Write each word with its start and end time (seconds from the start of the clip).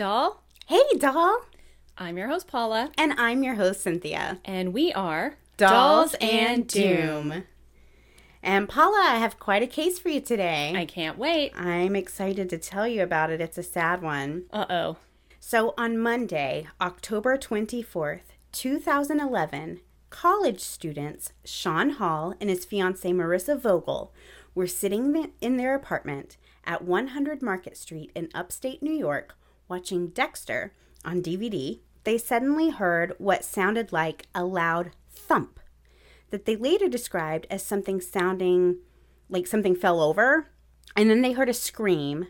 doll. 0.00 0.42
Hey, 0.66 0.80
doll. 0.96 1.44
I'm 1.98 2.16
your 2.16 2.28
host, 2.28 2.48
Paula. 2.48 2.90
And 2.96 3.12
I'm 3.18 3.42
your 3.42 3.56
host, 3.56 3.82
Cynthia. 3.82 4.38
And 4.46 4.72
we 4.72 4.94
are 4.94 5.34
Dolls, 5.58 6.14
and 6.22 6.66
Doom. 6.66 7.44
And 8.42 8.66
Paula, 8.66 9.08
I 9.10 9.16
have 9.16 9.38
quite 9.38 9.62
a 9.62 9.66
case 9.66 9.98
for 9.98 10.08
you 10.08 10.22
today. 10.22 10.72
I 10.74 10.86
can't 10.86 11.18
wait. 11.18 11.52
I'm 11.54 11.94
excited 11.94 12.48
to 12.48 12.56
tell 12.56 12.88
you 12.88 13.02
about 13.02 13.28
it. 13.28 13.42
It's 13.42 13.58
a 13.58 13.62
sad 13.62 14.00
one. 14.00 14.44
Uh 14.50 14.64
oh. 14.70 14.96
So, 15.38 15.74
on 15.76 15.98
Monday, 15.98 16.66
October 16.80 17.36
24th, 17.36 18.32
2011, 18.52 19.80
college 20.08 20.60
students 20.60 21.34
Sean 21.44 21.90
Hall 21.90 22.32
and 22.40 22.48
his 22.48 22.64
fiancee 22.64 23.12
Marissa 23.12 23.60
Vogel 23.60 24.14
were 24.54 24.66
sitting 24.66 25.30
in 25.42 25.58
their 25.58 25.74
apartment 25.74 26.38
at 26.64 26.84
100 26.84 27.42
Market 27.42 27.76
Street 27.76 28.10
in 28.14 28.30
upstate 28.34 28.82
New 28.82 28.94
York 28.94 29.36
watching 29.70 30.08
Dexter 30.08 30.74
on 31.04 31.22
DVD. 31.22 31.80
They 32.04 32.18
suddenly 32.18 32.70
heard 32.70 33.14
what 33.18 33.44
sounded 33.44 33.92
like 33.92 34.26
a 34.34 34.44
loud 34.44 34.90
thump 35.08 35.60
that 36.30 36.44
they 36.44 36.56
later 36.56 36.88
described 36.88 37.46
as 37.50 37.64
something 37.64 38.00
sounding 38.00 38.78
like 39.28 39.46
something 39.46 39.74
fell 39.74 40.00
over. 40.00 40.48
And 40.96 41.08
then 41.08 41.22
they 41.22 41.32
heard 41.32 41.48
a 41.48 41.54
scream. 41.54 42.26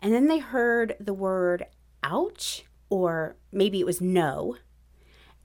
And 0.00 0.12
then 0.12 0.28
they 0.28 0.38
heard 0.38 0.96
the 0.98 1.14
word 1.14 1.66
ouch, 2.02 2.64
or 2.88 3.36
maybe 3.52 3.80
it 3.80 3.86
was 3.86 4.00
no. 4.00 4.56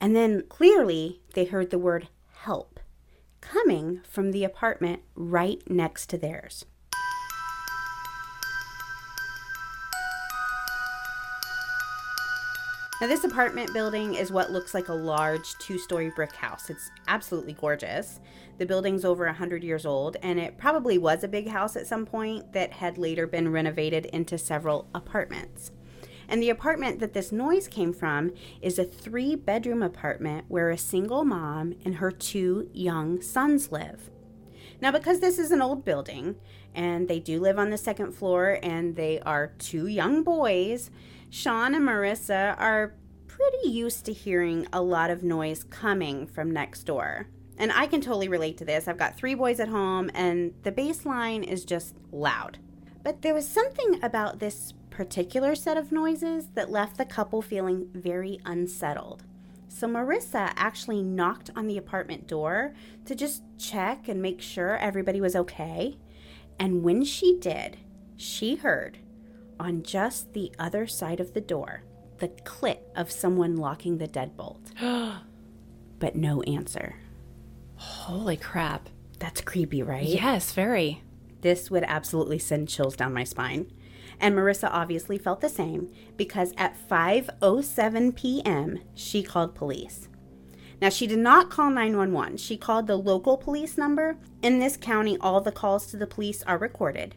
And 0.00 0.14
then 0.14 0.44
clearly 0.48 1.20
they 1.34 1.44
heard 1.44 1.70
the 1.70 1.78
word 1.78 2.08
help 2.32 2.80
coming 3.40 4.00
from 4.08 4.30
the 4.30 4.44
apartment 4.44 5.02
right 5.14 5.62
next 5.68 6.06
to 6.10 6.18
theirs. 6.18 6.64
Now, 13.04 13.08
this 13.08 13.24
apartment 13.24 13.70
building 13.74 14.14
is 14.14 14.32
what 14.32 14.50
looks 14.50 14.72
like 14.72 14.88
a 14.88 14.94
large 14.94 15.58
two 15.58 15.76
story 15.76 16.08
brick 16.08 16.32
house. 16.32 16.70
It's 16.70 16.90
absolutely 17.06 17.52
gorgeous. 17.52 18.18
The 18.56 18.64
building's 18.64 19.04
over 19.04 19.26
100 19.26 19.62
years 19.62 19.84
old, 19.84 20.16
and 20.22 20.40
it 20.40 20.56
probably 20.56 20.96
was 20.96 21.22
a 21.22 21.28
big 21.28 21.48
house 21.48 21.76
at 21.76 21.86
some 21.86 22.06
point 22.06 22.54
that 22.54 22.72
had 22.72 22.96
later 22.96 23.26
been 23.26 23.52
renovated 23.52 24.06
into 24.06 24.38
several 24.38 24.88
apartments. 24.94 25.70
And 26.28 26.42
the 26.42 26.48
apartment 26.48 26.98
that 27.00 27.12
this 27.12 27.30
noise 27.30 27.68
came 27.68 27.92
from 27.92 28.32
is 28.62 28.78
a 28.78 28.84
three 28.84 29.34
bedroom 29.34 29.82
apartment 29.82 30.46
where 30.48 30.70
a 30.70 30.78
single 30.78 31.26
mom 31.26 31.74
and 31.84 31.96
her 31.96 32.10
two 32.10 32.70
young 32.72 33.20
sons 33.20 33.70
live. 33.70 34.08
Now, 34.80 34.92
because 34.92 35.20
this 35.20 35.38
is 35.38 35.50
an 35.50 35.60
old 35.60 35.84
building 35.84 36.36
and 36.74 37.06
they 37.06 37.20
do 37.20 37.38
live 37.38 37.58
on 37.58 37.68
the 37.68 37.76
second 37.76 38.12
floor 38.12 38.58
and 38.62 38.96
they 38.96 39.20
are 39.20 39.52
two 39.58 39.88
young 39.88 40.22
boys, 40.22 40.90
Sean 41.30 41.74
and 41.74 41.86
Marissa 41.86 42.58
are 42.58 42.94
pretty 43.26 43.68
used 43.68 44.04
to 44.04 44.12
hearing 44.12 44.66
a 44.72 44.80
lot 44.80 45.10
of 45.10 45.22
noise 45.22 45.64
coming 45.64 46.26
from 46.26 46.50
next 46.50 46.84
door. 46.84 47.28
And 47.58 47.72
I 47.72 47.86
can 47.86 48.00
totally 48.00 48.28
relate 48.28 48.58
to 48.58 48.64
this. 48.64 48.88
I've 48.88 48.98
got 48.98 49.16
three 49.16 49.34
boys 49.34 49.60
at 49.60 49.68
home, 49.68 50.10
and 50.14 50.54
the 50.62 50.72
bass 50.72 51.04
line 51.04 51.42
is 51.44 51.64
just 51.64 51.96
loud. 52.10 52.58
But 53.02 53.22
there 53.22 53.34
was 53.34 53.46
something 53.46 54.02
about 54.02 54.38
this 54.38 54.72
particular 54.90 55.54
set 55.54 55.76
of 55.76 55.92
noises 55.92 56.48
that 56.54 56.70
left 56.70 56.96
the 56.96 57.04
couple 57.04 57.42
feeling 57.42 57.88
very 57.92 58.40
unsettled. 58.44 59.24
So 59.68 59.88
Marissa 59.88 60.52
actually 60.54 61.02
knocked 61.02 61.50
on 61.56 61.66
the 61.66 61.76
apartment 61.76 62.28
door 62.28 62.74
to 63.06 63.14
just 63.14 63.42
check 63.58 64.08
and 64.08 64.22
make 64.22 64.40
sure 64.40 64.76
everybody 64.76 65.20
was 65.20 65.34
okay. 65.34 65.98
And 66.58 66.84
when 66.84 67.04
she 67.04 67.38
did, 67.40 67.78
she 68.16 68.54
heard 68.54 68.98
on 69.58 69.82
just 69.82 70.32
the 70.32 70.52
other 70.58 70.86
side 70.86 71.20
of 71.20 71.34
the 71.34 71.40
door 71.40 71.84
the 72.18 72.28
click 72.44 72.82
of 72.94 73.10
someone 73.10 73.56
locking 73.56 73.98
the 73.98 74.08
deadbolt. 74.08 74.60
but 75.98 76.16
no 76.16 76.42
answer. 76.42 76.96
Holy 77.76 78.36
crap. 78.36 78.88
That's 79.18 79.40
creepy, 79.40 79.82
right? 79.82 80.06
Yes, 80.06 80.52
very. 80.52 81.02
This 81.40 81.70
would 81.70 81.84
absolutely 81.84 82.38
send 82.38 82.68
chills 82.68 82.96
down 82.96 83.12
my 83.12 83.24
spine. 83.24 83.70
And 84.20 84.34
Marissa 84.34 84.68
obviously 84.70 85.18
felt 85.18 85.40
the 85.40 85.48
same 85.48 85.90
because 86.16 86.52
at 86.56 86.76
5:07 86.88 88.14
p.m. 88.14 88.80
she 88.94 89.22
called 89.22 89.54
police. 89.54 90.08
Now 90.80 90.88
she 90.88 91.06
did 91.06 91.18
not 91.18 91.50
call 91.50 91.70
911. 91.70 92.36
She 92.38 92.56
called 92.56 92.86
the 92.86 92.96
local 92.96 93.36
police 93.36 93.76
number. 93.76 94.18
In 94.42 94.58
this 94.58 94.76
county, 94.76 95.18
all 95.20 95.40
the 95.40 95.52
calls 95.52 95.86
to 95.88 95.96
the 95.96 96.06
police 96.06 96.42
are 96.44 96.58
recorded. 96.58 97.16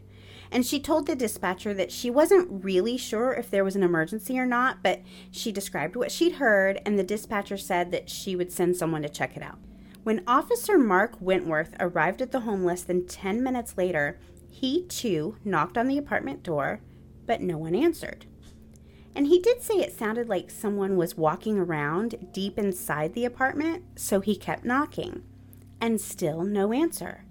And 0.50 0.64
she 0.64 0.80
told 0.80 1.06
the 1.06 1.14
dispatcher 1.14 1.74
that 1.74 1.92
she 1.92 2.10
wasn't 2.10 2.64
really 2.64 2.96
sure 2.96 3.32
if 3.32 3.50
there 3.50 3.64
was 3.64 3.76
an 3.76 3.82
emergency 3.82 4.38
or 4.38 4.46
not, 4.46 4.82
but 4.82 5.02
she 5.30 5.52
described 5.52 5.94
what 5.94 6.10
she'd 6.10 6.34
heard, 6.34 6.80
and 6.86 6.98
the 6.98 7.04
dispatcher 7.04 7.58
said 7.58 7.90
that 7.90 8.08
she 8.08 8.34
would 8.34 8.50
send 8.50 8.76
someone 8.76 9.02
to 9.02 9.08
check 9.08 9.36
it 9.36 9.42
out. 9.42 9.58
When 10.04 10.22
Officer 10.26 10.78
Mark 10.78 11.16
Wentworth 11.20 11.74
arrived 11.78 12.22
at 12.22 12.32
the 12.32 12.40
home 12.40 12.64
less 12.64 12.82
than 12.82 13.06
10 13.06 13.42
minutes 13.42 13.76
later, 13.76 14.18
he 14.50 14.84
too 14.86 15.36
knocked 15.44 15.76
on 15.76 15.86
the 15.86 15.98
apartment 15.98 16.42
door, 16.42 16.80
but 17.26 17.42
no 17.42 17.58
one 17.58 17.74
answered. 17.74 18.24
And 19.14 19.26
he 19.26 19.38
did 19.38 19.62
say 19.62 19.74
it 19.74 19.92
sounded 19.92 20.28
like 20.28 20.50
someone 20.50 20.96
was 20.96 21.16
walking 21.16 21.58
around 21.58 22.28
deep 22.32 22.58
inside 22.58 23.14
the 23.14 23.24
apartment, 23.24 23.84
so 23.96 24.20
he 24.20 24.36
kept 24.36 24.64
knocking. 24.64 25.24
And 25.80 26.00
still 26.00 26.42
no 26.42 26.72
answer. 26.72 27.24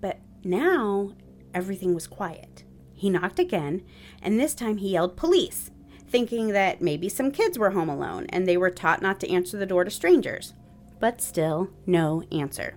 But 0.00 0.20
now 0.44 1.12
everything 1.54 1.94
was 1.94 2.06
quiet. 2.06 2.64
He 2.94 3.10
knocked 3.10 3.38
again, 3.38 3.82
and 4.22 4.38
this 4.38 4.54
time 4.54 4.78
he 4.78 4.90
yelled, 4.90 5.16
Police! 5.16 5.70
thinking 6.12 6.48
that 6.48 6.82
maybe 6.82 7.08
some 7.08 7.30
kids 7.30 7.58
were 7.58 7.70
home 7.70 7.88
alone 7.88 8.26
and 8.28 8.46
they 8.46 8.56
were 8.56 8.70
taught 8.70 9.00
not 9.00 9.18
to 9.18 9.30
answer 9.30 9.56
the 9.56 9.64
door 9.64 9.82
to 9.82 9.90
strangers. 9.90 10.52
But 11.00 11.22
still, 11.22 11.70
no 11.86 12.22
answer. 12.30 12.76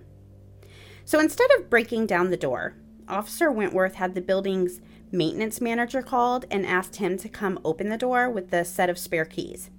So 1.04 1.20
instead 1.20 1.50
of 1.52 1.68
breaking 1.68 2.06
down 2.06 2.30
the 2.30 2.38
door, 2.38 2.74
Officer 3.06 3.52
Wentworth 3.52 3.94
had 3.94 4.14
the 4.14 4.22
building's 4.22 4.80
maintenance 5.12 5.60
manager 5.60 6.02
called 6.02 6.46
and 6.50 6.66
asked 6.66 6.96
him 6.96 7.18
to 7.18 7.28
come 7.28 7.60
open 7.62 7.90
the 7.90 7.98
door 7.98 8.28
with 8.28 8.50
the 8.50 8.64
set 8.64 8.90
of 8.90 8.98
spare 8.98 9.26
keys. 9.26 9.70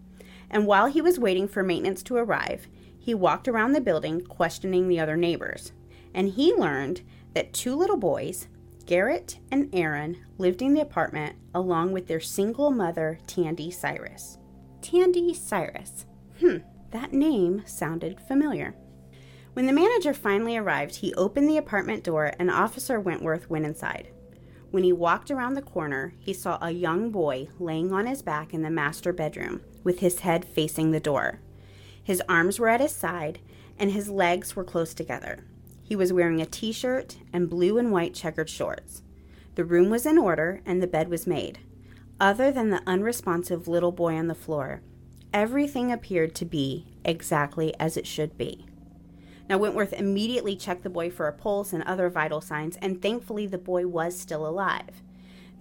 And 0.50 0.66
while 0.66 0.86
he 0.86 1.02
was 1.02 1.20
waiting 1.20 1.48
for 1.48 1.64
maintenance 1.64 2.04
to 2.04 2.16
arrive, 2.16 2.68
he 2.98 3.14
walked 3.14 3.48
around 3.48 3.74
the 3.74 3.82
building 3.82 4.22
questioning 4.22 4.88
the 4.88 5.00
other 5.00 5.18
neighbors. 5.18 5.72
And 6.14 6.30
he 6.30 6.54
learned 6.54 7.02
that 7.34 7.54
two 7.54 7.76
little 7.76 7.98
boys, 7.98 8.48
Garrett 8.88 9.40
and 9.52 9.70
Aaron 9.74 10.18
lived 10.38 10.62
in 10.62 10.74
the 10.74 10.80
apartment 10.80 11.36
along 11.54 11.92
with 11.92 12.08
their 12.08 12.22
single 12.22 12.72
mother, 12.72 13.20
Tandy 13.28 13.70
Cyrus. 13.70 14.38
Tandy 14.82 15.34
Cyrus. 15.34 16.06
Hmm, 16.40 16.60
that 16.92 17.12
name 17.12 17.64
sounded 17.66 18.22
familiar. 18.22 18.76
When 19.52 19.66
the 19.66 19.74
manager 19.74 20.14
finally 20.14 20.56
arrived, 20.56 20.96
he 20.96 21.14
opened 21.16 21.50
the 21.50 21.58
apartment 21.58 22.06
door 22.06 22.32
and 22.40 22.50
Officer 22.50 22.98
Wentworth 22.98 23.50
went 23.50 23.66
inside. 23.66 24.08
When 24.72 24.84
he 24.84 24.94
walked 24.94 25.32
around 25.32 25.56
the 25.56 25.62
corner, 25.62 26.14
he 26.18 26.32
saw 26.32 26.58
a 26.62 26.72
young 26.72 27.12
boy 27.12 27.50
laying 27.60 27.92
on 27.92 28.06
his 28.06 28.22
back 28.22 28.54
in 28.54 28.62
the 28.62 28.70
master 28.70 29.12
bedroom 29.12 29.64
with 29.84 30.00
his 30.00 30.20
head 30.20 30.46
facing 30.46 30.92
the 30.92 31.02
door. 31.02 31.42
His 32.02 32.22
arms 32.30 32.58
were 32.58 32.70
at 32.70 32.80
his 32.80 32.94
side 32.94 33.40
and 33.78 33.92
his 33.92 34.08
legs 34.08 34.56
were 34.56 34.64
close 34.64 34.94
together. 34.94 35.44
He 35.88 35.96
was 35.96 36.12
wearing 36.12 36.42
a 36.42 36.46
t 36.46 36.74
shirt 36.74 37.16
and 37.32 37.50
blue 37.50 37.78
and 37.78 37.94
white 37.94 38.14
checkered 38.14 38.50
shorts. 38.50 39.04
The 39.56 39.64
room 39.64 39.90
was 39.90 40.06
in 40.06 40.18
order 40.18 40.62
and 40.66 40.84
the 40.84 40.88
bed 40.88 41.08
was 41.08 41.26
made. 41.26 41.60
Other 42.20 42.52
than 42.52 42.72
the 42.72 42.82
unresponsive 42.86 43.70
little 43.70 43.94
boy 43.94 44.16
on 44.18 44.28
the 44.28 44.36
floor, 44.36 44.82
everything 45.34 45.90
appeared 45.90 46.36
to 46.36 46.46
be 46.46 46.88
exactly 47.06 47.74
as 47.80 47.96
it 47.96 48.06
should 48.06 48.38
be. 48.38 48.66
Now, 49.48 49.60
Wentworth 49.60 49.94
immediately 49.94 50.58
checked 50.58 50.84
the 50.84 50.90
boy 50.90 51.10
for 51.10 51.30
a 51.30 51.32
pulse 51.32 51.72
and 51.72 51.84
other 51.84 52.10
vital 52.10 52.42
signs, 52.42 52.76
and 52.82 53.02
thankfully 53.02 53.48
the 53.48 53.58
boy 53.58 53.88
was 53.88 54.20
still 54.20 54.46
alive. 54.46 55.02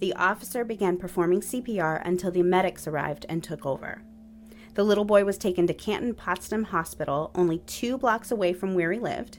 The 0.01 0.13
officer 0.15 0.65
began 0.65 0.97
performing 0.97 1.41
CPR 1.41 2.03
until 2.05 2.33
the 2.33 2.43
medics 2.43 2.89
arrived 2.89 3.27
and 3.29 3.45
took 3.45 3.65
over. 3.65 4.03
The 4.75 4.83
little 4.83 5.05
boy 5.05 5.25
was 5.25 5.39
taken 5.39 5.69
to 5.69 5.73
Canton 5.73 6.15
Potsdam 6.15 6.65
Hospital, 6.65 7.31
only 7.37 7.59
two 7.59 7.97
blocks 7.97 8.33
away 8.33 8.53
from 8.53 8.75
where 8.75 8.91
he 8.91 8.99
lived 8.99 9.39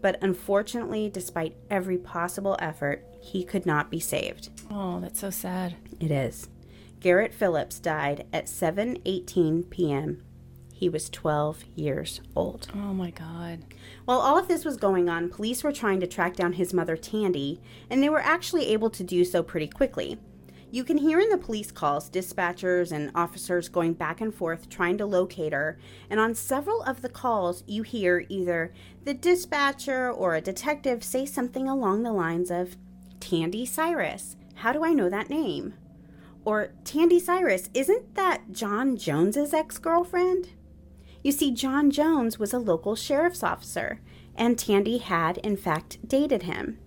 but 0.00 0.18
unfortunately, 0.22 1.08
despite 1.08 1.56
every 1.70 1.98
possible 1.98 2.56
effort, 2.60 3.04
he 3.20 3.44
could 3.44 3.66
not 3.66 3.90
be 3.90 4.00
saved. 4.00 4.50
Oh, 4.70 5.00
that's 5.00 5.20
so 5.20 5.30
sad. 5.30 5.76
It 6.00 6.10
is. 6.10 6.48
Garrett 7.00 7.32
Phillips 7.32 7.78
died 7.78 8.26
at 8.32 8.46
7:18 8.46 9.70
p.m. 9.70 10.22
He 10.72 10.88
was 10.88 11.10
12 11.10 11.64
years 11.74 12.20
old. 12.36 12.68
Oh 12.72 12.94
my 12.94 13.10
god. 13.10 13.64
While 14.04 14.20
all 14.20 14.38
of 14.38 14.46
this 14.46 14.64
was 14.64 14.76
going 14.76 15.08
on, 15.08 15.28
police 15.28 15.64
were 15.64 15.72
trying 15.72 15.98
to 16.00 16.06
track 16.06 16.36
down 16.36 16.52
his 16.52 16.72
mother 16.72 16.96
Tandy, 16.96 17.60
and 17.90 18.00
they 18.00 18.08
were 18.08 18.20
actually 18.20 18.66
able 18.68 18.90
to 18.90 19.02
do 19.02 19.24
so 19.24 19.42
pretty 19.42 19.66
quickly. 19.66 20.18
You 20.70 20.84
can 20.84 20.98
hear 20.98 21.18
in 21.18 21.30
the 21.30 21.38
police 21.38 21.72
calls 21.72 22.10
dispatchers 22.10 22.92
and 22.92 23.10
officers 23.14 23.68
going 23.68 23.94
back 23.94 24.20
and 24.20 24.34
forth 24.34 24.68
trying 24.68 24.98
to 24.98 25.06
locate 25.06 25.52
her, 25.52 25.78
and 26.10 26.20
on 26.20 26.34
several 26.34 26.82
of 26.82 27.00
the 27.00 27.08
calls, 27.08 27.64
you 27.66 27.82
hear 27.82 28.26
either 28.28 28.72
the 29.04 29.14
dispatcher 29.14 30.10
or 30.10 30.34
a 30.34 30.40
detective 30.40 31.02
say 31.02 31.24
something 31.24 31.68
along 31.68 32.02
the 32.02 32.12
lines 32.12 32.50
of, 32.50 32.76
Tandy 33.18 33.64
Cyrus, 33.64 34.36
how 34.56 34.72
do 34.72 34.84
I 34.84 34.92
know 34.92 35.08
that 35.08 35.30
name? 35.30 35.74
or 36.48 36.70
Tandy 36.82 37.20
Cyrus, 37.20 37.68
isn't 37.74 38.14
that 38.14 38.52
John 38.52 38.96
Jones's 38.96 39.52
ex 39.52 39.76
girlfriend? 39.76 40.48
You 41.22 41.30
see, 41.30 41.50
John 41.50 41.90
Jones 41.90 42.38
was 42.38 42.54
a 42.54 42.58
local 42.58 42.96
sheriff's 42.96 43.42
officer, 43.42 44.00
and 44.34 44.58
Tandy 44.58 44.96
had, 44.96 45.36
in 45.38 45.58
fact, 45.58 45.98
dated 46.08 46.44
him. 46.44 46.78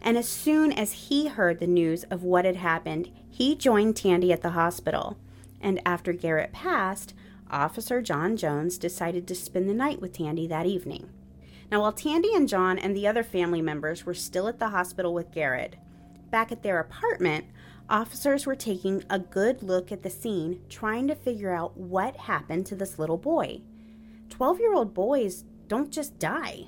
And 0.00 0.16
as 0.16 0.26
soon 0.26 0.72
as 0.72 0.92
he 0.92 1.28
heard 1.28 1.60
the 1.60 1.66
news 1.66 2.04
of 2.04 2.22
what 2.22 2.46
had 2.46 2.56
happened, 2.56 3.10
he 3.32 3.56
joined 3.56 3.96
Tandy 3.96 4.30
at 4.30 4.42
the 4.42 4.50
hospital. 4.50 5.16
And 5.58 5.80
after 5.86 6.12
Garrett 6.12 6.52
passed, 6.52 7.14
Officer 7.50 8.02
John 8.02 8.36
Jones 8.36 8.76
decided 8.76 9.26
to 9.26 9.34
spend 9.34 9.70
the 9.70 9.74
night 9.74 10.02
with 10.02 10.12
Tandy 10.12 10.46
that 10.48 10.66
evening. 10.66 11.08
Now, 11.70 11.80
while 11.80 11.92
Tandy 11.92 12.34
and 12.34 12.46
John 12.46 12.78
and 12.78 12.94
the 12.94 13.06
other 13.06 13.22
family 13.22 13.62
members 13.62 14.04
were 14.04 14.12
still 14.12 14.48
at 14.48 14.58
the 14.58 14.68
hospital 14.68 15.14
with 15.14 15.32
Garrett, 15.32 15.76
back 16.30 16.52
at 16.52 16.62
their 16.62 16.78
apartment, 16.78 17.46
officers 17.88 18.44
were 18.44 18.54
taking 18.54 19.02
a 19.08 19.18
good 19.18 19.62
look 19.62 19.90
at 19.90 20.02
the 20.02 20.10
scene, 20.10 20.60
trying 20.68 21.08
to 21.08 21.14
figure 21.14 21.54
out 21.54 21.74
what 21.78 22.16
happened 22.16 22.66
to 22.66 22.76
this 22.76 22.98
little 22.98 23.16
boy. 23.16 23.62
12 24.28 24.60
year 24.60 24.74
old 24.74 24.92
boys 24.92 25.44
don't 25.68 25.90
just 25.90 26.18
die. 26.18 26.66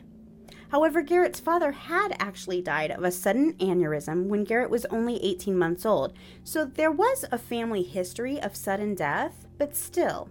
However, 0.71 1.03
Garrett's 1.03 1.41
father 1.41 1.73
had 1.73 2.17
actually 2.19 2.61
died 2.61 2.91
of 2.91 3.05
a 3.05 3.11
sudden 3.11 3.55
aneurysm 3.55 4.27
when 4.27 4.45
Garrett 4.45 4.71
was 4.71 4.87
only 4.87 5.23
18 5.23 5.57
months 5.57 5.87
old, 5.87 6.13
so 6.43 6.65
there 6.65 6.91
was 6.91 7.25
a 7.31 7.39
family 7.39 7.83
history 7.83 8.41
of 8.41 8.57
sudden 8.57 8.95
death, 8.95 9.47
but 9.59 9.77
still, 9.77 10.29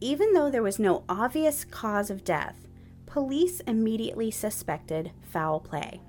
even 0.00 0.32
though 0.32 0.50
there 0.50 0.62
was 0.62 0.78
no 0.78 1.04
obvious 1.08 1.64
cause 1.64 2.10
of 2.10 2.24
death, 2.24 2.68
police 3.06 3.60
immediately 3.60 4.30
suspected 4.30 5.12
foul 5.22 5.60
play. 5.60 6.00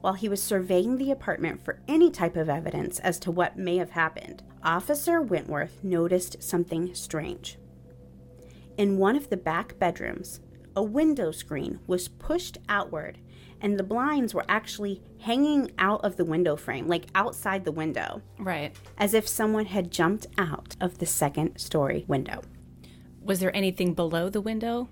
While 0.00 0.14
he 0.14 0.28
was 0.28 0.42
surveying 0.42 0.98
the 0.98 1.10
apartment 1.10 1.64
for 1.64 1.80
any 1.88 2.10
type 2.10 2.36
of 2.36 2.48
evidence 2.48 3.00
as 3.00 3.18
to 3.20 3.30
what 3.30 3.58
may 3.58 3.78
have 3.78 3.90
happened, 3.90 4.42
Officer 4.62 5.20
Wentworth 5.20 5.82
noticed 5.82 6.42
something 6.42 6.94
strange. 6.94 7.58
In 8.76 8.98
one 8.98 9.16
of 9.16 9.30
the 9.30 9.36
back 9.36 9.78
bedrooms, 9.78 10.40
a 10.76 10.82
window 10.82 11.30
screen 11.32 11.80
was 11.86 12.06
pushed 12.08 12.58
outward 12.68 13.18
and 13.60 13.78
the 13.78 13.82
blinds 13.82 14.34
were 14.34 14.44
actually 14.48 15.00
hanging 15.20 15.70
out 15.78 16.04
of 16.04 16.16
the 16.16 16.24
window 16.24 16.54
frame, 16.56 16.86
like 16.86 17.06
outside 17.14 17.64
the 17.64 17.72
window, 17.72 18.20
Right. 18.38 18.76
as 18.98 19.14
if 19.14 19.26
someone 19.26 19.64
had 19.66 19.90
jumped 19.90 20.26
out 20.36 20.76
of 20.80 20.98
the 20.98 21.06
second 21.06 21.56
story 21.58 22.04
window. 22.06 22.42
Was 23.22 23.40
there 23.40 23.54
anything 23.56 23.94
below 23.94 24.28
the 24.28 24.42
window? 24.42 24.90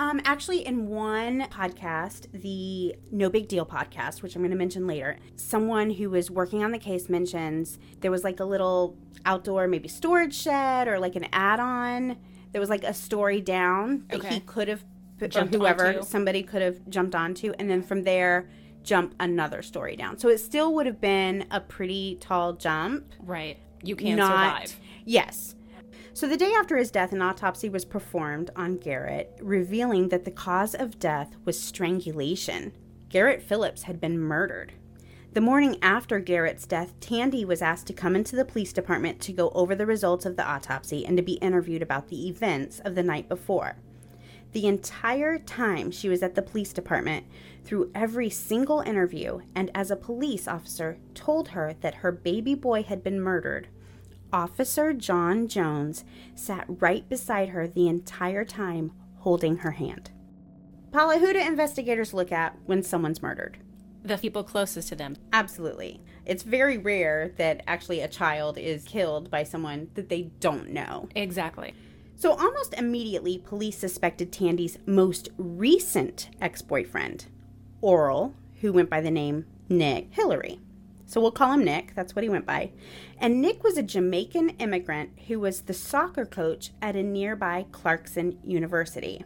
Um, 0.00 0.20
actually, 0.24 0.64
in 0.64 0.86
one 0.88 1.42
podcast, 1.50 2.28
the 2.32 2.94
No 3.10 3.28
Big 3.28 3.48
Deal 3.48 3.66
podcast, 3.66 4.22
which 4.22 4.36
I'm 4.36 4.42
going 4.42 4.52
to 4.52 4.56
mention 4.56 4.86
later, 4.86 5.18
someone 5.34 5.90
who 5.90 6.08
was 6.08 6.30
working 6.30 6.62
on 6.64 6.70
the 6.70 6.78
case 6.78 7.08
mentions 7.08 7.78
there 8.00 8.10
was 8.12 8.22
like 8.24 8.38
a 8.40 8.44
little 8.44 8.96
outdoor, 9.26 9.66
maybe 9.66 9.88
storage 9.88 10.34
shed 10.34 10.86
or 10.88 10.98
like 11.00 11.16
an 11.16 11.26
add 11.32 11.58
on. 11.60 12.16
There 12.52 12.60
was 12.60 12.70
like 12.70 12.84
a 12.84 12.94
story 12.94 13.40
down 13.40 14.04
that 14.08 14.24
he 14.24 14.40
could 14.40 14.68
have, 14.68 14.84
or 15.22 15.44
whoever, 15.46 15.86
onto. 15.88 16.02
somebody 16.02 16.42
could 16.42 16.62
have 16.62 16.88
jumped 16.88 17.14
onto, 17.14 17.52
and 17.58 17.68
then 17.70 17.82
from 17.82 18.02
there, 18.04 18.48
jump 18.82 19.14
another 19.20 19.62
story 19.62 19.96
down. 19.96 20.18
So 20.18 20.28
it 20.28 20.38
still 20.38 20.74
would 20.74 20.86
have 20.86 21.00
been 21.00 21.46
a 21.50 21.60
pretty 21.60 22.16
tall 22.20 22.54
jump. 22.54 23.12
Right. 23.20 23.58
You 23.82 23.96
can't 23.96 24.16
not 24.16 24.66
survive. 24.68 24.80
yes 25.04 25.54
so 26.12 26.26
the 26.26 26.36
day 26.36 26.52
after 26.52 26.76
his 26.76 26.90
death 26.90 27.12
an 27.12 27.22
autopsy 27.22 27.68
was 27.68 27.84
performed 27.84 28.50
on 28.56 28.76
garrett 28.76 29.38
revealing 29.40 30.08
that 30.08 30.24
the 30.24 30.30
cause 30.30 30.74
of 30.74 30.98
death 30.98 31.36
was 31.44 31.60
strangulation 31.60 32.72
garrett 33.08 33.40
phillips 33.40 33.84
had 33.84 34.00
been 34.00 34.18
murdered 34.18 34.72
the 35.32 35.40
morning 35.40 35.76
after 35.80 36.18
garrett's 36.18 36.66
death 36.66 36.98
tandy 36.98 37.44
was 37.44 37.62
asked 37.62 37.86
to 37.86 37.92
come 37.92 38.16
into 38.16 38.34
the 38.34 38.44
police 38.44 38.72
department 38.72 39.20
to 39.20 39.32
go 39.32 39.50
over 39.50 39.76
the 39.76 39.86
results 39.86 40.26
of 40.26 40.34
the 40.34 40.44
autopsy 40.44 41.06
and 41.06 41.16
to 41.16 41.22
be 41.22 41.34
interviewed 41.34 41.82
about 41.82 42.08
the 42.08 42.28
events 42.28 42.80
of 42.80 42.96
the 42.96 43.02
night 43.02 43.28
before 43.28 43.76
the 44.58 44.66
entire 44.66 45.38
time 45.38 45.88
she 45.88 46.08
was 46.08 46.20
at 46.20 46.34
the 46.34 46.42
police 46.42 46.72
department, 46.72 47.24
through 47.64 47.92
every 47.94 48.28
single 48.28 48.80
interview, 48.80 49.38
and 49.54 49.70
as 49.72 49.88
a 49.88 49.94
police 49.94 50.48
officer 50.48 50.98
told 51.14 51.50
her 51.50 51.76
that 51.80 51.94
her 51.94 52.10
baby 52.10 52.56
boy 52.56 52.82
had 52.82 53.04
been 53.04 53.20
murdered, 53.20 53.68
Officer 54.32 54.92
John 54.92 55.46
Jones 55.46 56.04
sat 56.34 56.64
right 56.66 57.08
beside 57.08 57.50
her 57.50 57.68
the 57.68 57.86
entire 57.86 58.44
time, 58.44 58.90
holding 59.18 59.58
her 59.58 59.70
hand. 59.70 60.10
Paula, 60.90 61.20
who 61.20 61.32
do 61.32 61.38
investigators 61.38 62.12
look 62.12 62.32
at 62.32 62.58
when 62.66 62.82
someone's 62.82 63.22
murdered? 63.22 63.58
The 64.02 64.18
people 64.18 64.42
closest 64.42 64.88
to 64.88 64.96
them. 64.96 65.18
Absolutely. 65.32 66.02
It's 66.26 66.42
very 66.42 66.78
rare 66.78 67.32
that 67.36 67.62
actually 67.68 68.00
a 68.00 68.08
child 68.08 68.58
is 68.58 68.82
killed 68.82 69.30
by 69.30 69.44
someone 69.44 69.90
that 69.94 70.08
they 70.08 70.32
don't 70.40 70.70
know. 70.70 71.08
Exactly. 71.14 71.74
So, 72.18 72.32
almost 72.32 72.74
immediately, 72.74 73.38
police 73.38 73.78
suspected 73.78 74.32
Tandy's 74.32 74.76
most 74.86 75.28
recent 75.38 76.30
ex 76.40 76.62
boyfriend, 76.62 77.26
Oral, 77.80 78.34
who 78.60 78.72
went 78.72 78.90
by 78.90 79.00
the 79.00 79.10
name 79.10 79.46
Nick 79.68 80.08
Hillary. 80.10 80.58
So, 81.06 81.20
we'll 81.20 81.30
call 81.30 81.52
him 81.52 81.64
Nick. 81.64 81.94
That's 81.94 82.16
what 82.16 82.24
he 82.24 82.28
went 82.28 82.44
by. 82.44 82.72
And 83.18 83.40
Nick 83.40 83.62
was 83.62 83.78
a 83.78 83.84
Jamaican 83.84 84.50
immigrant 84.58 85.10
who 85.28 85.38
was 85.38 85.60
the 85.60 85.72
soccer 85.72 86.26
coach 86.26 86.72
at 86.82 86.96
a 86.96 87.04
nearby 87.04 87.66
Clarkson 87.70 88.40
University. 88.42 89.24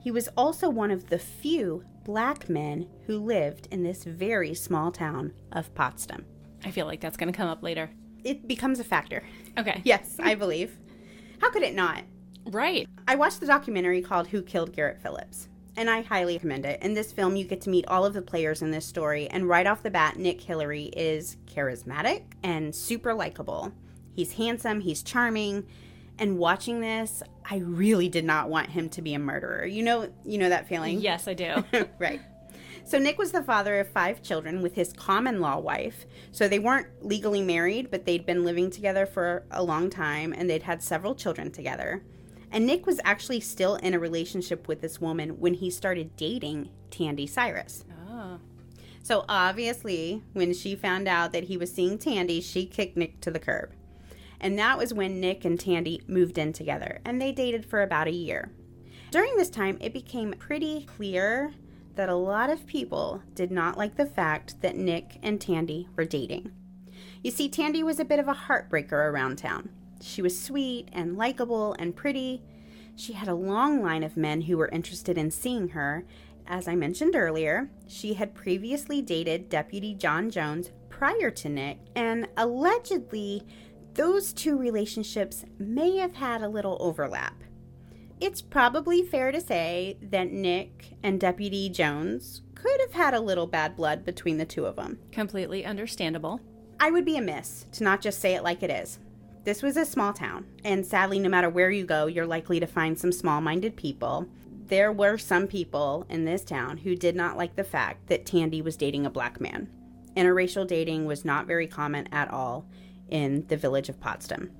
He 0.00 0.10
was 0.10 0.28
also 0.36 0.68
one 0.68 0.90
of 0.90 1.10
the 1.10 1.20
few 1.20 1.84
black 2.02 2.48
men 2.48 2.88
who 3.06 3.20
lived 3.20 3.68
in 3.70 3.84
this 3.84 4.02
very 4.02 4.54
small 4.54 4.90
town 4.90 5.34
of 5.52 5.72
Potsdam. 5.76 6.26
I 6.64 6.72
feel 6.72 6.86
like 6.86 7.00
that's 7.00 7.16
going 7.16 7.32
to 7.32 7.36
come 7.36 7.48
up 7.48 7.62
later. 7.62 7.90
It 8.24 8.48
becomes 8.48 8.80
a 8.80 8.84
factor. 8.84 9.22
Okay. 9.56 9.82
Yes, 9.84 10.16
I 10.18 10.34
believe. 10.34 10.76
How 11.40 11.50
could 11.50 11.62
it 11.62 11.74
not? 11.74 12.02
Right. 12.46 12.88
I 13.06 13.16
watched 13.16 13.40
the 13.40 13.46
documentary 13.46 14.02
called 14.02 14.28
Who 14.28 14.42
Killed 14.42 14.72
Garrett 14.72 15.00
Phillips, 15.00 15.48
and 15.76 15.88
I 15.88 16.02
highly 16.02 16.34
recommend 16.34 16.64
it. 16.64 16.82
In 16.82 16.94
this 16.94 17.12
film, 17.12 17.36
you 17.36 17.44
get 17.44 17.60
to 17.62 17.70
meet 17.70 17.86
all 17.86 18.04
of 18.04 18.14
the 18.14 18.22
players 18.22 18.62
in 18.62 18.70
this 18.70 18.86
story, 18.86 19.28
and 19.28 19.48
right 19.48 19.66
off 19.66 19.82
the 19.82 19.90
bat, 19.90 20.16
Nick 20.16 20.40
Hillary 20.40 20.84
is 20.96 21.36
charismatic 21.46 22.22
and 22.42 22.74
super 22.74 23.14
likable. 23.14 23.72
He's 24.14 24.32
handsome, 24.32 24.80
he's 24.80 25.02
charming, 25.02 25.66
and 26.18 26.38
watching 26.38 26.80
this, 26.80 27.22
I 27.48 27.58
really 27.58 28.08
did 28.08 28.24
not 28.24 28.48
want 28.48 28.70
him 28.70 28.88
to 28.90 29.02
be 29.02 29.14
a 29.14 29.18
murderer. 29.18 29.64
You 29.64 29.82
know, 29.82 30.10
you 30.24 30.38
know 30.38 30.48
that 30.48 30.68
feeling? 30.68 31.00
Yes, 31.00 31.28
I 31.28 31.34
do. 31.34 31.64
right. 31.98 32.20
So 32.88 32.98
Nick 32.98 33.18
was 33.18 33.32
the 33.32 33.42
father 33.42 33.78
of 33.80 33.88
five 33.88 34.22
children 34.22 34.62
with 34.62 34.74
his 34.74 34.94
common 34.94 35.42
law 35.42 35.58
wife. 35.58 36.06
So 36.32 36.48
they 36.48 36.58
weren't 36.58 36.86
legally 37.02 37.42
married, 37.42 37.90
but 37.90 38.06
they'd 38.06 38.24
been 38.24 38.46
living 38.46 38.70
together 38.70 39.04
for 39.04 39.44
a 39.50 39.62
long 39.62 39.90
time 39.90 40.32
and 40.32 40.48
they'd 40.48 40.62
had 40.62 40.82
several 40.82 41.14
children 41.14 41.50
together. 41.50 42.02
And 42.50 42.66
Nick 42.66 42.86
was 42.86 42.98
actually 43.04 43.40
still 43.40 43.74
in 43.74 43.92
a 43.92 43.98
relationship 43.98 44.68
with 44.68 44.80
this 44.80 45.02
woman 45.02 45.38
when 45.38 45.52
he 45.52 45.68
started 45.68 46.16
dating 46.16 46.70
Tandy 46.90 47.26
Cyrus. 47.26 47.84
oh. 48.08 48.38
So 49.02 49.26
obviously, 49.28 50.22
when 50.32 50.54
she 50.54 50.74
found 50.74 51.08
out 51.08 51.32
that 51.32 51.44
he 51.44 51.58
was 51.58 51.70
seeing 51.70 51.98
Tandy, 51.98 52.40
she 52.40 52.64
kicked 52.64 52.96
Nick 52.96 53.20
to 53.20 53.30
the 53.30 53.38
curb. 53.38 53.74
And 54.40 54.58
that 54.58 54.78
was 54.78 54.94
when 54.94 55.20
Nick 55.20 55.44
and 55.44 55.60
Tandy 55.60 56.00
moved 56.06 56.38
in 56.38 56.54
together, 56.54 57.00
and 57.04 57.20
they 57.20 57.32
dated 57.32 57.66
for 57.66 57.82
about 57.82 58.06
a 58.06 58.12
year. 58.12 58.50
During 59.10 59.36
this 59.36 59.50
time, 59.50 59.76
it 59.82 59.92
became 59.92 60.32
pretty 60.32 60.84
clear 60.84 61.52
that 61.98 62.08
a 62.08 62.14
lot 62.14 62.48
of 62.48 62.64
people 62.64 63.20
did 63.34 63.50
not 63.50 63.76
like 63.76 63.96
the 63.96 64.06
fact 64.06 64.62
that 64.62 64.76
Nick 64.76 65.18
and 65.20 65.40
Tandy 65.40 65.88
were 65.96 66.04
dating. 66.04 66.52
You 67.24 67.32
see, 67.32 67.48
Tandy 67.48 67.82
was 67.82 67.98
a 67.98 68.04
bit 68.04 68.20
of 68.20 68.28
a 68.28 68.34
heartbreaker 68.46 68.92
around 68.92 69.38
town. 69.38 69.70
She 70.00 70.22
was 70.22 70.40
sweet 70.40 70.90
and 70.92 71.18
likable 71.18 71.74
and 71.76 71.96
pretty. 71.96 72.40
She 72.94 73.14
had 73.14 73.26
a 73.26 73.34
long 73.34 73.82
line 73.82 74.04
of 74.04 74.16
men 74.16 74.42
who 74.42 74.56
were 74.56 74.68
interested 74.68 75.18
in 75.18 75.32
seeing 75.32 75.70
her. 75.70 76.04
As 76.46 76.68
I 76.68 76.76
mentioned 76.76 77.16
earlier, 77.16 77.68
she 77.88 78.14
had 78.14 78.32
previously 78.32 79.02
dated 79.02 79.48
Deputy 79.48 79.92
John 79.92 80.30
Jones 80.30 80.70
prior 80.88 81.32
to 81.32 81.48
Nick, 81.48 81.78
and 81.96 82.28
allegedly, 82.36 83.42
those 83.94 84.32
two 84.32 84.56
relationships 84.56 85.44
may 85.58 85.96
have 85.96 86.14
had 86.14 86.42
a 86.42 86.48
little 86.48 86.76
overlap. 86.78 87.42
It's 88.20 88.42
probably 88.42 89.02
fair 89.02 89.30
to 89.30 89.40
say 89.40 89.96
that 90.02 90.32
Nick 90.32 90.96
and 91.04 91.20
Deputy 91.20 91.68
Jones 91.68 92.42
could 92.56 92.80
have 92.80 92.92
had 92.92 93.14
a 93.14 93.20
little 93.20 93.46
bad 93.46 93.76
blood 93.76 94.04
between 94.04 94.38
the 94.38 94.44
two 94.44 94.66
of 94.66 94.74
them. 94.74 94.98
Completely 95.12 95.64
understandable. 95.64 96.40
I 96.80 96.90
would 96.90 97.04
be 97.04 97.16
amiss 97.16 97.66
to 97.72 97.84
not 97.84 98.00
just 98.00 98.20
say 98.20 98.34
it 98.34 98.42
like 98.42 98.64
it 98.64 98.70
is. 98.70 98.98
This 99.44 99.62
was 99.62 99.76
a 99.76 99.86
small 99.86 100.12
town, 100.12 100.46
and 100.64 100.84
sadly, 100.84 101.20
no 101.20 101.28
matter 101.28 101.48
where 101.48 101.70
you 101.70 101.84
go, 101.84 102.06
you're 102.06 102.26
likely 102.26 102.58
to 102.58 102.66
find 102.66 102.98
some 102.98 103.12
small 103.12 103.40
minded 103.40 103.76
people. 103.76 104.26
There 104.66 104.92
were 104.92 105.16
some 105.16 105.46
people 105.46 106.04
in 106.08 106.24
this 106.24 106.44
town 106.44 106.78
who 106.78 106.96
did 106.96 107.14
not 107.14 107.36
like 107.36 107.54
the 107.54 107.64
fact 107.64 108.08
that 108.08 108.26
Tandy 108.26 108.60
was 108.60 108.76
dating 108.76 109.06
a 109.06 109.10
black 109.10 109.40
man. 109.40 109.70
Interracial 110.16 110.66
dating 110.66 111.06
was 111.06 111.24
not 111.24 111.46
very 111.46 111.68
common 111.68 112.08
at 112.12 112.30
all 112.30 112.66
in 113.08 113.46
the 113.46 113.56
village 113.56 113.88
of 113.88 114.00
Potsdam. 114.00 114.50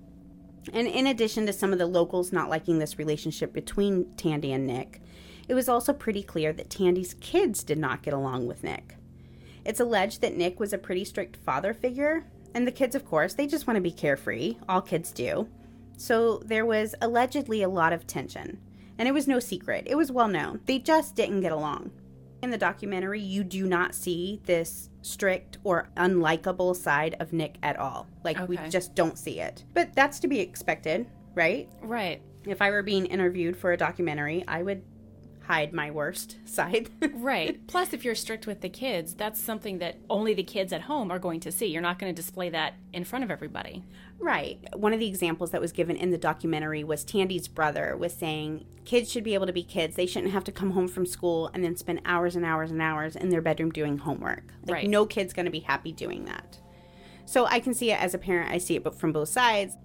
And 0.73 0.87
in 0.87 1.07
addition 1.07 1.47
to 1.47 1.53
some 1.53 1.73
of 1.73 1.79
the 1.79 1.87
locals 1.87 2.33
not 2.33 2.51
liking 2.51 2.79
this 2.79 2.99
relationship 2.99 3.53
between 3.53 4.15
Tandy 4.17 4.53
and 4.53 4.67
Nick, 4.67 5.01
it 5.49 5.55
was 5.55 5.69
also 5.69 5.93
pretty 5.93 6.23
clear 6.23 6.53
that 6.53 6.71
Tandy's 6.71 7.15
kids 7.15 7.63
did 7.63 7.79
not 7.79 8.03
get 8.03 8.15
along 8.15 8.47
with 8.47 8.63
Nick. 8.63 8.97
It's 9.65 9.81
alleged 9.81 10.21
that 10.21 10.37
Nick 10.37 10.61
was 10.61 10.73
a 10.73 10.79
pretty 10.79 11.05
strict 11.05 11.37
father 11.37 11.75
figure, 11.75 12.25
And 12.55 12.67
the 12.67 12.73
kids, 12.73 12.95
of 12.95 13.05
course, 13.05 13.35
they 13.35 13.47
just 13.47 13.67
want 13.67 13.77
to 13.77 13.81
be 13.83 13.93
carefree. 13.93 14.57
All 14.69 14.81
kids 14.81 15.13
do. 15.13 15.49
So 15.97 16.39
there 16.45 16.67
was 16.67 16.95
allegedly 17.01 17.63
a 17.63 17.69
lot 17.69 17.93
of 17.93 18.07
tension. 18.07 18.59
And 18.99 19.07
it 19.07 19.13
was 19.13 19.29
no 19.29 19.39
secret, 19.39 19.85
it 19.87 19.95
was 19.95 20.11
well 20.11 20.29
known. 20.29 20.61
They 20.67 20.79
just 20.79 21.15
didn't 21.15 21.43
get 21.43 21.53
along. 21.53 21.93
In 22.43 22.51
the 22.51 22.59
documentary, 22.59 23.21
you 23.21 23.43
do 23.43 23.67
not 23.67 23.95
see 23.95 24.41
this 24.45 24.91
strict 25.03 25.59
or 25.65 25.89
unlikable 25.97 26.77
side 26.77 27.17
of 27.19 27.33
Nick 27.33 27.57
at 27.63 27.77
all. 27.79 28.07
Like, 28.23 28.49
we 28.49 28.59
just 28.69 28.95
don't 28.95 29.19
see 29.19 29.41
it. 29.41 29.65
But 29.75 29.93
that's 29.95 30.21
to 30.21 30.29
be 30.29 30.39
expected, 30.39 31.07
right? 31.35 31.69
Right. 31.83 32.23
If 32.45 32.63
I 32.63 32.71
were 32.71 32.83
being 32.83 33.07
interviewed 33.07 33.57
for 33.57 33.73
a 33.73 33.77
documentary, 33.77 34.45
I 34.47 34.63
would 34.63 34.83
hide 35.49 35.73
my 35.73 35.91
worst 35.91 36.37
side. 36.45 36.91
Right. 37.15 37.59
Plus, 37.67 37.93
if 37.93 38.05
you're 38.05 38.15
strict 38.15 38.47
with 38.47 38.61
the 38.61 38.69
kids, 38.69 39.15
that's 39.15 39.41
something 39.41 39.79
that 39.79 39.97
only 40.09 40.35
the 40.35 40.43
kids 40.43 40.73
at 40.73 40.83
home 40.83 41.11
are 41.11 41.19
going 41.19 41.41
to 41.41 41.51
see. 41.51 41.67
You're 41.67 41.83
not 41.83 41.99
going 41.99 42.15
to 42.15 42.23
display 42.23 42.51
that 42.51 42.75
in 42.93 43.05
front 43.05 43.25
of 43.25 43.31
everybody. 43.31 43.83
Right. 44.21 44.59
One 44.77 44.93
of 44.93 45.01
the 45.01 45.07
examples 45.07 45.51
that 45.53 45.61
was 45.61 45.73
given 45.73 45.97
in 45.97 46.11
the 46.11 46.19
documentary 46.19 46.85
was 46.85 47.03
Tandy's 47.05 47.49
brother 47.49 47.97
was 47.97 48.13
saying 48.13 48.67
kids 48.85 49.11
should 49.11 49.25
be 49.25 49.35
able 49.35 49.47
to 49.47 49.53
be 49.53 49.63
kids. 49.63 49.97
They 49.97 50.07
shouldn't 50.07 50.33
have 50.33 50.45
to 50.45 50.53
come 50.53 50.73
home 50.73 50.89
from 50.89 51.07
school 51.07 51.51
and 51.55 51.65
then 51.65 51.77
spend 51.77 52.03
hours 52.05 52.37
and 52.37 52.45
hours 52.45 52.71
and 52.71 52.83
hours 52.83 53.17
in 53.17 53.31
their 53.31 53.43
bedroom 53.43 53.71
doing 53.71 53.99
homework. 53.99 54.53
Like 54.67 54.75
Right. 54.75 54.89
no 54.89 55.07
kid's 55.07 55.33
going 55.33 55.47
to 55.47 55.53
be 55.53 55.61
happy 55.61 55.93
doing 55.93 56.25
that. 56.27 56.59
So 57.25 57.47
I 57.47 57.61
can 57.61 57.75
see 57.75 57.91
it 57.93 58.01
as 58.03 58.13
a 58.15 58.19
parent. 58.19 58.51
I 58.51 58.59
see 58.59 58.77
it 58.77 58.95
from 58.95 59.13
both 59.13 59.29
sides. 59.29 59.77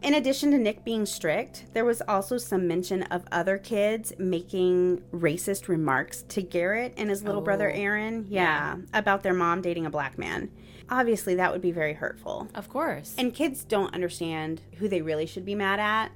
In 0.00 0.14
addition 0.14 0.52
to 0.52 0.58
Nick 0.58 0.84
being 0.84 1.04
strict, 1.06 1.64
there 1.74 1.84
was 1.84 2.00
also 2.06 2.38
some 2.38 2.68
mention 2.68 3.02
of 3.04 3.24
other 3.32 3.58
kids 3.58 4.12
making 4.18 5.02
racist 5.12 5.66
remarks 5.66 6.22
to 6.28 6.40
Garrett 6.40 6.94
and 6.96 7.10
his 7.10 7.24
little 7.24 7.40
brother 7.40 7.68
Oh. 7.70 7.74
Aaron. 7.78 8.26
Yeah, 8.28 8.76
about 8.94 9.22
their 9.24 9.34
mom 9.34 9.60
dating 9.60 9.86
a 9.86 9.90
black 9.90 10.16
man. 10.16 10.50
Obviously, 10.88 11.34
that 11.34 11.52
would 11.52 11.60
be 11.60 11.72
very 11.72 11.94
hurtful. 11.94 12.48
Of 12.54 12.68
course. 12.68 13.14
And 13.18 13.34
kids 13.34 13.64
don't 13.64 13.92
understand 13.92 14.62
who 14.78 14.88
they 14.88 15.02
really 15.02 15.26
should 15.26 15.44
be 15.44 15.54
mad 15.56 15.80
at. 15.80 16.12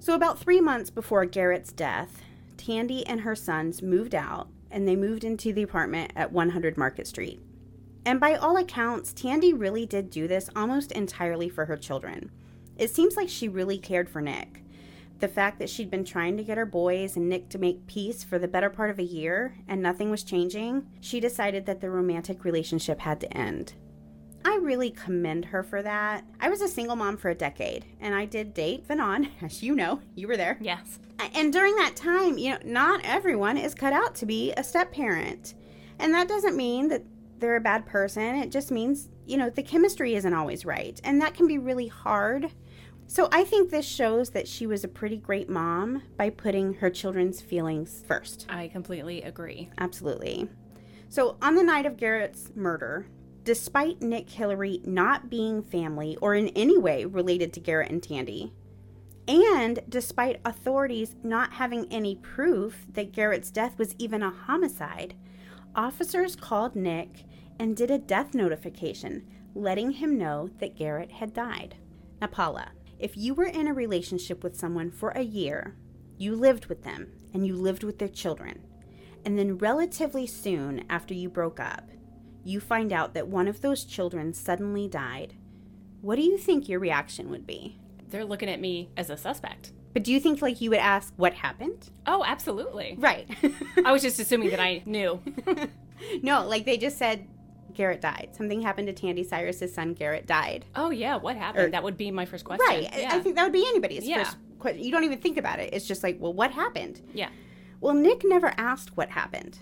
So, 0.00 0.14
about 0.14 0.38
three 0.40 0.60
months 0.60 0.90
before 0.90 1.24
Garrett's 1.24 1.72
death, 1.72 2.22
Tandy 2.56 3.06
and 3.06 3.20
her 3.20 3.36
sons 3.36 3.82
moved 3.82 4.14
out 4.16 4.48
and 4.70 4.86
they 4.86 4.96
moved 4.96 5.22
into 5.22 5.52
the 5.52 5.62
apartment 5.62 6.12
at 6.16 6.32
100 6.32 6.76
Market 6.76 7.06
Street. 7.06 7.40
And 8.04 8.18
by 8.18 8.34
all 8.34 8.56
accounts, 8.56 9.12
Tandy 9.12 9.52
really 9.52 9.86
did 9.86 10.10
do 10.10 10.26
this 10.26 10.50
almost 10.56 10.90
entirely 10.92 11.48
for 11.48 11.66
her 11.66 11.76
children. 11.76 12.30
It 12.76 12.90
seems 12.90 13.16
like 13.16 13.28
she 13.28 13.48
really 13.48 13.78
cared 13.78 14.08
for 14.08 14.20
Nick. 14.20 14.64
The 15.20 15.28
fact 15.28 15.58
that 15.60 15.70
she'd 15.70 15.90
been 15.90 16.04
trying 16.04 16.36
to 16.36 16.42
get 16.42 16.58
her 16.58 16.66
boys 16.66 17.16
and 17.16 17.28
Nick 17.28 17.48
to 17.50 17.58
make 17.58 17.86
peace 17.86 18.24
for 18.24 18.38
the 18.38 18.48
better 18.48 18.70
part 18.70 18.90
of 18.90 18.98
a 18.98 19.04
year 19.04 19.56
and 19.68 19.80
nothing 19.80 20.10
was 20.10 20.24
changing, 20.24 20.86
she 21.00 21.20
decided 21.20 21.66
that 21.66 21.80
the 21.80 21.90
romantic 21.90 22.44
relationship 22.44 22.98
had 23.00 23.20
to 23.20 23.32
end. 23.36 23.74
I 24.44 24.56
really 24.56 24.90
commend 24.90 25.44
her 25.46 25.62
for 25.62 25.82
that. 25.82 26.24
I 26.40 26.48
was 26.48 26.60
a 26.60 26.66
single 26.66 26.96
mom 26.96 27.16
for 27.16 27.30
a 27.30 27.34
decade 27.34 27.84
and 28.00 28.14
I 28.14 28.24
did 28.24 28.52
date 28.54 28.88
Fanon, 28.88 29.28
as 29.42 29.62
you 29.62 29.76
know, 29.76 30.00
you 30.16 30.26
were 30.26 30.36
there. 30.36 30.58
yes. 30.60 30.98
And 31.34 31.52
during 31.52 31.76
that 31.76 31.94
time, 31.94 32.36
you 32.36 32.50
know, 32.50 32.58
not 32.64 33.00
everyone 33.04 33.56
is 33.56 33.76
cut 33.76 33.92
out 33.92 34.16
to 34.16 34.26
be 34.26 34.52
a 34.56 34.64
step 34.64 34.90
parent. 34.90 35.54
And 36.00 36.12
that 36.14 36.26
doesn't 36.26 36.56
mean 36.56 36.88
that 36.88 37.04
they're 37.38 37.56
a 37.56 37.60
bad 37.60 37.86
person. 37.86 38.36
It 38.36 38.50
just 38.50 38.72
means, 38.72 39.08
you 39.24 39.36
know, 39.36 39.48
the 39.48 39.62
chemistry 39.62 40.16
isn't 40.16 40.34
always 40.34 40.64
right. 40.64 41.00
And 41.04 41.20
that 41.20 41.34
can 41.34 41.46
be 41.46 41.58
really 41.58 41.86
hard. 41.86 42.50
So 43.06 43.28
I 43.30 43.44
think 43.44 43.70
this 43.70 43.86
shows 43.86 44.30
that 44.30 44.48
she 44.48 44.66
was 44.66 44.84
a 44.84 44.88
pretty 44.88 45.18
great 45.18 45.48
mom 45.48 46.02
by 46.16 46.30
putting 46.30 46.74
her 46.74 46.90
children's 46.90 47.40
feelings 47.40 48.02
first. 48.06 48.46
I 48.48 48.68
completely 48.68 49.22
agree. 49.22 49.68
Absolutely. 49.78 50.48
So, 51.08 51.36
on 51.42 51.56
the 51.56 51.62
night 51.62 51.84
of 51.84 51.98
Garrett's 51.98 52.50
murder, 52.54 53.06
despite 53.44 54.00
Nick 54.00 54.30
Hillary 54.30 54.80
not 54.84 55.28
being 55.28 55.62
family 55.62 56.16
or 56.22 56.34
in 56.34 56.48
any 56.48 56.78
way 56.78 57.04
related 57.04 57.52
to 57.52 57.60
Garrett 57.60 57.90
and 57.90 58.02
Tandy, 58.02 58.54
and 59.28 59.80
despite 59.88 60.40
authorities 60.44 61.14
not 61.22 61.52
having 61.52 61.86
any 61.92 62.16
proof 62.16 62.86
that 62.92 63.12
Garrett's 63.12 63.50
death 63.50 63.78
was 63.78 63.94
even 63.98 64.22
a 64.22 64.30
homicide, 64.30 65.14
officers 65.74 66.34
called 66.34 66.74
Nick 66.74 67.24
and 67.58 67.76
did 67.76 67.90
a 67.90 67.98
death 67.98 68.34
notification 68.34 69.26
letting 69.54 69.92
him 69.92 70.16
know 70.16 70.48
that 70.58 70.76
Garrett 70.76 71.12
had 71.12 71.34
died. 71.34 71.76
Now, 72.20 72.28
Paula, 72.28 72.70
if 73.02 73.16
you 73.16 73.34
were 73.34 73.46
in 73.46 73.66
a 73.66 73.74
relationship 73.74 74.44
with 74.44 74.56
someone 74.56 74.88
for 74.88 75.10
a 75.10 75.22
year, 75.22 75.74
you 76.18 76.36
lived 76.36 76.66
with 76.66 76.84
them 76.84 77.10
and 77.34 77.44
you 77.44 77.56
lived 77.56 77.82
with 77.82 77.98
their 77.98 78.06
children, 78.06 78.62
and 79.24 79.36
then 79.36 79.58
relatively 79.58 80.24
soon 80.24 80.84
after 80.88 81.12
you 81.12 81.28
broke 81.28 81.58
up, 81.58 81.90
you 82.44 82.60
find 82.60 82.92
out 82.92 83.12
that 83.14 83.26
one 83.26 83.48
of 83.48 83.60
those 83.60 83.84
children 83.84 84.32
suddenly 84.32 84.86
died, 84.86 85.34
what 86.00 86.14
do 86.14 86.22
you 86.22 86.38
think 86.38 86.68
your 86.68 86.78
reaction 86.78 87.28
would 87.28 87.44
be? 87.44 87.76
They're 88.08 88.24
looking 88.24 88.48
at 88.48 88.60
me 88.60 88.90
as 88.96 89.10
a 89.10 89.16
suspect. 89.16 89.72
But 89.92 90.04
do 90.04 90.12
you 90.12 90.20
think 90.20 90.40
like 90.40 90.60
you 90.60 90.70
would 90.70 90.78
ask 90.78 91.12
what 91.16 91.34
happened? 91.34 91.90
Oh, 92.06 92.22
absolutely. 92.24 92.94
Right. 92.98 93.28
I 93.84 93.90
was 93.90 94.02
just 94.02 94.20
assuming 94.20 94.50
that 94.50 94.60
I 94.60 94.82
knew. 94.86 95.20
no, 96.22 96.46
like 96.46 96.64
they 96.66 96.76
just 96.76 96.98
said 96.98 97.26
Garrett 97.74 98.00
died. 98.00 98.30
Something 98.32 98.60
happened 98.62 98.86
to 98.88 98.92
Tandy 98.92 99.24
Cyrus's 99.24 99.72
son 99.74 99.94
Garrett 99.94 100.26
died. 100.26 100.64
oh, 100.74 100.90
yeah. 100.90 101.16
What 101.16 101.36
happened? 101.36 101.66
Or- 101.66 101.70
that 101.70 101.82
would 101.82 101.96
be 101.96 102.10
my 102.10 102.24
first 102.24 102.44
question. 102.44 102.64
Right. 102.68 102.88
I- 102.92 103.00
Yeah. 103.00 103.14
I 103.14 103.20
think 103.20 103.36
that 103.36 103.44
would 103.44 103.52
be 103.52 103.66
anybody's 103.68 104.06
Yeah. 104.06 104.24
first 104.24 104.36
question. 104.58 104.82
You 104.82 104.90
don't 104.90 105.04
even 105.04 105.18
think 105.18 105.36
about 105.38 105.58
it. 105.60 105.70
It's 105.72 105.86
just 105.86 106.02
like, 106.02 106.16
well, 106.20 106.32
what 106.32 106.50
happened? 106.52 107.00
yeah. 107.14 107.28
Well, 107.80 107.94
Nick 107.94 108.22
never 108.24 108.52
asked 108.56 108.96
what 108.96 109.08
happened, 109.10 109.58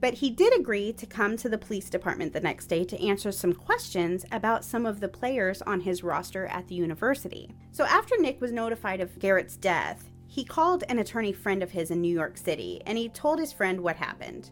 but 0.00 0.14
he 0.14 0.28
did 0.30 0.58
agree 0.58 0.92
to 0.94 1.06
come 1.06 1.36
to 1.36 1.48
the 1.48 1.56
police 1.58 1.88
department 1.88 2.32
the 2.32 2.40
next 2.40 2.66
day 2.66 2.82
to 2.84 3.00
answer 3.06 3.30
some 3.30 3.52
questions 3.52 4.24
about 4.32 4.64
some 4.64 4.86
of 4.86 4.98
the 4.98 5.06
players 5.08 5.62
on 5.62 5.82
his 5.82 6.02
roster 6.02 6.46
at 6.46 6.66
the 6.66 6.74
university. 6.74 7.54
So, 7.70 7.84
after 7.84 8.16
Nick 8.18 8.40
was 8.40 8.50
notified 8.50 9.00
of 9.00 9.16
Garrett's 9.20 9.56
death, 9.56 10.10
he 10.26 10.42
called 10.44 10.82
an 10.88 10.98
attorney 10.98 11.32
friend 11.32 11.62
of 11.62 11.70
his 11.70 11.92
in 11.92 12.00
New 12.00 12.12
York 12.12 12.36
City 12.38 12.82
and 12.86 12.98
he 12.98 13.08
told 13.08 13.38
his 13.38 13.52
friend 13.52 13.80
what 13.82 13.94
happened. 13.96 14.50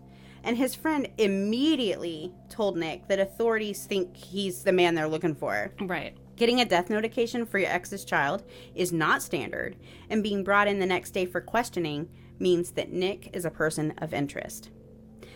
And 0.48 0.56
his 0.56 0.74
friend 0.74 1.06
immediately 1.18 2.32
told 2.48 2.78
Nick 2.78 3.06
that 3.08 3.18
authorities 3.18 3.84
think 3.84 4.16
he's 4.16 4.62
the 4.62 4.72
man 4.72 4.94
they're 4.94 5.06
looking 5.06 5.34
for. 5.34 5.74
Right. 5.78 6.16
Getting 6.36 6.62
a 6.62 6.64
death 6.64 6.88
notification 6.88 7.44
for 7.44 7.58
your 7.58 7.68
ex's 7.68 8.02
child 8.02 8.44
is 8.74 8.90
not 8.90 9.22
standard, 9.22 9.76
and 10.08 10.22
being 10.22 10.42
brought 10.42 10.66
in 10.66 10.78
the 10.78 10.86
next 10.86 11.10
day 11.10 11.26
for 11.26 11.42
questioning 11.42 12.08
means 12.38 12.70
that 12.70 12.90
Nick 12.90 13.28
is 13.36 13.44
a 13.44 13.50
person 13.50 13.92
of 13.98 14.14
interest. 14.14 14.70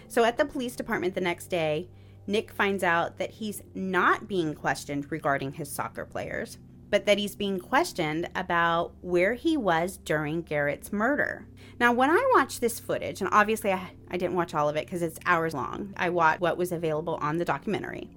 So 0.09 0.25
at 0.25 0.39
the 0.39 0.47
police 0.47 0.77
department 0.77 1.15
the 1.15 1.21
next 1.21 1.49
day, 1.49 1.91
Nick 2.27 2.51
finds 2.51 2.83
out 2.83 3.19
that 3.19 3.33
he's 3.33 3.63
not 3.75 4.27
being 4.27 4.55
questioned 4.55 5.13
regarding 5.13 5.53
his 5.53 5.71
soccer 5.71 6.07
players, 6.07 6.57
but 6.89 7.05
that 7.05 7.19
he's 7.19 7.37
being 7.37 7.59
questioned 7.59 8.31
about 8.35 8.93
where 9.03 9.35
he 9.35 9.57
was 9.57 9.99
during 9.99 10.41
Garrett's 10.43 10.93
murder. 10.93 11.47
Now, 11.81 11.93
when 11.93 12.11
I 12.11 12.31
watched 12.35 12.61
this 12.61 12.79
footage, 12.79 13.21
and 13.21 13.31
obviously 13.33 13.73
I, 13.73 13.93
I 14.13 14.19
didn't 14.19 14.37
watch 14.37 14.55
all 14.55 14.69
of 14.69 14.77
it 14.77 14.87
because 14.87 15.03
it's 15.03 15.19
hours 15.25 15.55
long, 15.55 15.95
I 15.97 16.11
watched 16.11 16.41
what 16.41 16.59
was 16.59 16.71
available 16.71 17.19
on 17.23 17.39
the 17.39 17.45
documentary. 17.45 18.11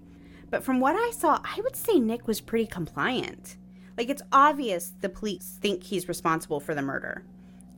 But 0.49 0.63
from 0.63 0.79
what 0.79 0.95
I 0.95 1.11
saw, 1.11 1.39
I 1.43 1.61
would 1.61 1.75
say 1.75 1.99
Nick 1.99 2.27
was 2.27 2.41
pretty 2.41 2.67
compliant. 2.67 3.55
Like, 3.97 4.09
it's 4.09 4.21
obvious 4.31 4.93
the 4.99 5.09
police 5.09 5.57
think 5.61 5.83
he's 5.83 6.09
responsible 6.09 6.59
for 6.59 6.75
the 6.75 6.81
murder. 6.81 7.23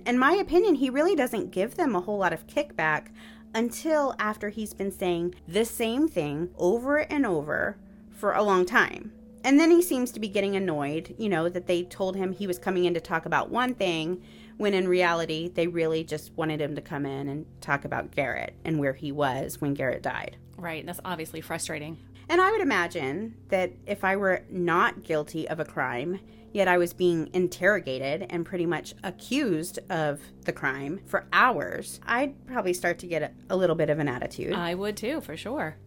In 0.05 0.17
my 0.17 0.33
opinion, 0.33 0.75
he 0.75 0.89
really 0.89 1.15
doesn't 1.15 1.51
give 1.51 1.75
them 1.75 1.95
a 1.95 2.01
whole 2.01 2.17
lot 2.17 2.33
of 2.33 2.47
kickback 2.47 3.07
until 3.53 4.15
after 4.19 4.49
he's 4.49 4.73
been 4.73 4.91
saying 4.91 5.35
the 5.47 5.65
same 5.65 6.07
thing 6.07 6.49
over 6.57 6.97
and 6.97 7.25
over 7.25 7.77
for 8.09 8.33
a 8.33 8.43
long 8.43 8.65
time. 8.65 9.11
And 9.43 9.59
then 9.59 9.71
he 9.71 9.81
seems 9.81 10.11
to 10.11 10.19
be 10.19 10.27
getting 10.27 10.55
annoyed, 10.55 11.15
you 11.17 11.29
know, 11.29 11.47
that 11.49 11.67
they 11.67 11.83
told 11.83 12.15
him 12.15 12.33
he 12.33 12.47
was 12.47 12.59
coming 12.59 12.85
in 12.85 12.93
to 12.95 12.99
talk 12.99 13.25
about 13.25 13.49
one 13.49 13.75
thing 13.75 14.21
when 14.57 14.73
in 14.73 14.87
reality 14.87 15.49
they 15.49 15.67
really 15.67 16.03
just 16.03 16.31
wanted 16.35 16.59
him 16.61 16.75
to 16.75 16.81
come 16.81 17.05
in 17.05 17.29
and 17.29 17.45
talk 17.61 17.85
about 17.85 18.11
Garrett 18.11 18.55
and 18.65 18.79
where 18.79 18.93
he 18.93 19.11
was 19.11 19.61
when 19.61 19.73
Garrett 19.73 20.01
died. 20.03 20.37
Right. 20.57 20.85
That's 20.85 20.99
obviously 21.05 21.41
frustrating. 21.41 21.97
And 22.29 22.41
I 22.41 22.51
would 22.51 22.61
imagine 22.61 23.35
that 23.49 23.71
if 23.85 24.03
I 24.03 24.15
were 24.15 24.43
not 24.49 25.03
guilty 25.03 25.47
of 25.47 25.59
a 25.59 25.65
crime, 25.65 26.19
yet 26.51 26.67
I 26.67 26.77
was 26.77 26.91
being 26.91 27.29
interrogated 27.33 28.25
and 28.29 28.45
pretty 28.45 28.65
much 28.65 28.93
accused 29.03 29.79
of 29.89 30.19
the 30.43 30.51
crime 30.51 30.99
for 31.05 31.27
hours, 31.31 31.99
I'd 32.05 32.45
probably 32.47 32.73
start 32.73 32.99
to 32.99 33.07
get 33.07 33.21
a, 33.21 33.31
a 33.49 33.55
little 33.55 33.75
bit 33.75 33.89
of 33.89 33.99
an 33.99 34.07
attitude. 34.09 34.53
I 34.53 34.73
would 34.75 34.97
too, 34.97 35.21
for 35.21 35.37
sure. 35.37 35.77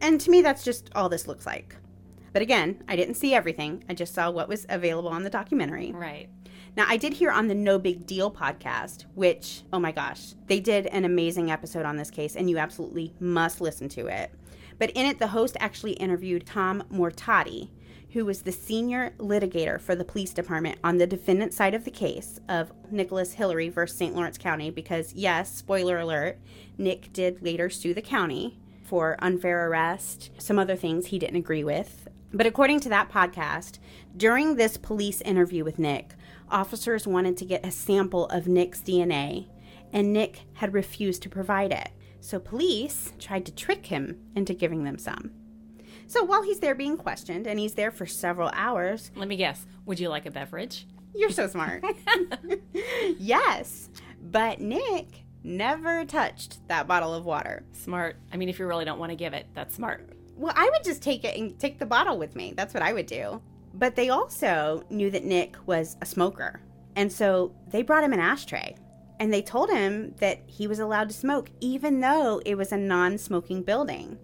and 0.00 0.20
to 0.20 0.30
me, 0.30 0.42
that's 0.42 0.62
just 0.62 0.90
all 0.94 1.08
this 1.08 1.26
looks 1.26 1.46
like. 1.46 1.74
But 2.32 2.42
again, 2.42 2.82
I 2.86 2.94
didn't 2.94 3.14
see 3.14 3.34
everything. 3.34 3.82
I 3.88 3.94
just 3.94 4.14
saw 4.14 4.30
what 4.30 4.48
was 4.48 4.64
available 4.68 5.08
on 5.10 5.24
the 5.24 5.30
documentary. 5.30 5.90
Right. 5.92 6.28
Now, 6.76 6.84
I 6.88 6.96
did 6.96 7.14
hear 7.14 7.30
on 7.30 7.48
the 7.48 7.54
No 7.54 7.78
Big 7.78 8.06
Deal 8.06 8.30
podcast, 8.30 9.04
which, 9.14 9.62
oh 9.72 9.80
my 9.80 9.92
gosh, 9.92 10.34
they 10.46 10.60
did 10.60 10.86
an 10.86 11.04
amazing 11.04 11.50
episode 11.50 11.84
on 11.84 11.96
this 11.96 12.10
case, 12.10 12.36
and 12.36 12.48
you 12.48 12.58
absolutely 12.58 13.12
must 13.18 13.60
listen 13.60 13.88
to 13.90 14.06
it. 14.06 14.30
But 14.78 14.90
in 14.90 15.04
it, 15.04 15.18
the 15.18 15.28
host 15.28 15.56
actually 15.60 15.92
interviewed 15.94 16.46
Tom 16.46 16.84
Mortati, 16.92 17.70
who 18.12 18.24
was 18.24 18.42
the 18.42 18.52
senior 18.52 19.12
litigator 19.18 19.80
for 19.80 19.94
the 19.94 20.04
police 20.04 20.32
department 20.32 20.78
on 20.82 20.98
the 20.98 21.06
defendant 21.06 21.52
side 21.52 21.74
of 21.74 21.84
the 21.84 21.90
case 21.90 22.40
of 22.48 22.72
Nicholas 22.90 23.34
Hillary 23.34 23.68
versus 23.68 23.98
St. 23.98 24.14
Lawrence 24.14 24.38
County. 24.38 24.70
Because, 24.70 25.12
yes, 25.14 25.54
spoiler 25.54 25.98
alert, 25.98 26.38
Nick 26.78 27.12
did 27.12 27.42
later 27.42 27.68
sue 27.68 27.94
the 27.94 28.02
county 28.02 28.58
for 28.84 29.16
unfair 29.20 29.68
arrest, 29.68 30.30
some 30.38 30.58
other 30.58 30.76
things 30.76 31.06
he 31.06 31.18
didn't 31.18 31.36
agree 31.36 31.62
with. 31.62 32.08
But 32.32 32.46
according 32.46 32.80
to 32.80 32.88
that 32.88 33.10
podcast, 33.10 33.78
during 34.16 34.54
this 34.54 34.76
police 34.76 35.20
interview 35.22 35.64
with 35.64 35.78
Nick, 35.78 36.14
officers 36.50 37.06
wanted 37.06 37.36
to 37.38 37.44
get 37.44 37.64
a 37.66 37.70
sample 37.70 38.26
of 38.26 38.46
Nick's 38.46 38.80
DNA, 38.80 39.48
and 39.92 40.12
Nick 40.12 40.42
had 40.54 40.74
refused 40.74 41.22
to 41.22 41.28
provide 41.28 41.72
it. 41.72 41.90
So 42.20 42.38
police 42.38 43.12
tried 43.18 43.46
to 43.46 43.54
trick 43.54 43.86
him 43.86 44.18
into 44.34 44.52
giving 44.54 44.84
them 44.84 44.98
some. 44.98 45.30
So 46.06 46.24
while 46.24 46.42
he's 46.42 46.60
there 46.60 46.74
being 46.74 46.96
questioned, 46.96 47.46
and 47.46 47.58
he's 47.58 47.74
there 47.74 47.90
for 47.90 48.06
several 48.06 48.50
hours, 48.52 49.10
Let 49.16 49.28
me 49.28 49.36
guess. 49.36 49.64
Would 49.86 50.00
you 50.00 50.08
like 50.08 50.26
a 50.26 50.30
beverage? 50.30 50.86
you're 51.14 51.30
so 51.30 51.46
smart. 51.48 51.84
yes, 53.18 53.88
but 54.22 54.60
Nick 54.60 55.24
never 55.42 56.04
touched 56.04 56.66
that 56.68 56.86
bottle 56.86 57.14
of 57.14 57.24
water. 57.24 57.64
Smart. 57.72 58.16
I 58.32 58.36
mean, 58.36 58.48
if 58.48 58.58
you 58.58 58.66
really 58.66 58.84
don't 58.84 58.98
want 58.98 59.10
to 59.10 59.16
give 59.16 59.32
it, 59.34 59.46
that's 59.54 59.74
smart. 59.74 60.08
Well, 60.36 60.52
I 60.56 60.70
would 60.70 60.84
just 60.84 61.02
take 61.02 61.24
it 61.24 61.36
and 61.36 61.58
take 61.58 61.78
the 61.78 61.86
bottle 61.86 62.16
with 62.18 62.36
me. 62.36 62.54
That's 62.56 62.72
what 62.74 62.82
I 62.82 62.92
would 62.92 63.06
do. 63.06 63.40
But 63.80 63.96
they 63.96 64.10
also 64.10 64.84
knew 64.90 65.10
that 65.10 65.24
Nick 65.24 65.56
was 65.66 65.96
a 66.00 66.06
smoker. 66.06 66.60
And 66.94 67.10
so 67.10 67.52
they 67.66 67.82
brought 67.82 68.04
him 68.04 68.12
an 68.12 68.20
ashtray 68.20 68.76
and 69.18 69.32
they 69.32 69.42
told 69.42 69.70
him 69.70 70.14
that 70.18 70.40
he 70.46 70.66
was 70.66 70.78
allowed 70.78 71.08
to 71.08 71.14
smoke, 71.14 71.50
even 71.60 72.00
though 72.00 72.40
it 72.44 72.56
was 72.56 72.72
a 72.72 72.76
non 72.76 73.18
smoking 73.18 73.62
building. 73.62 74.18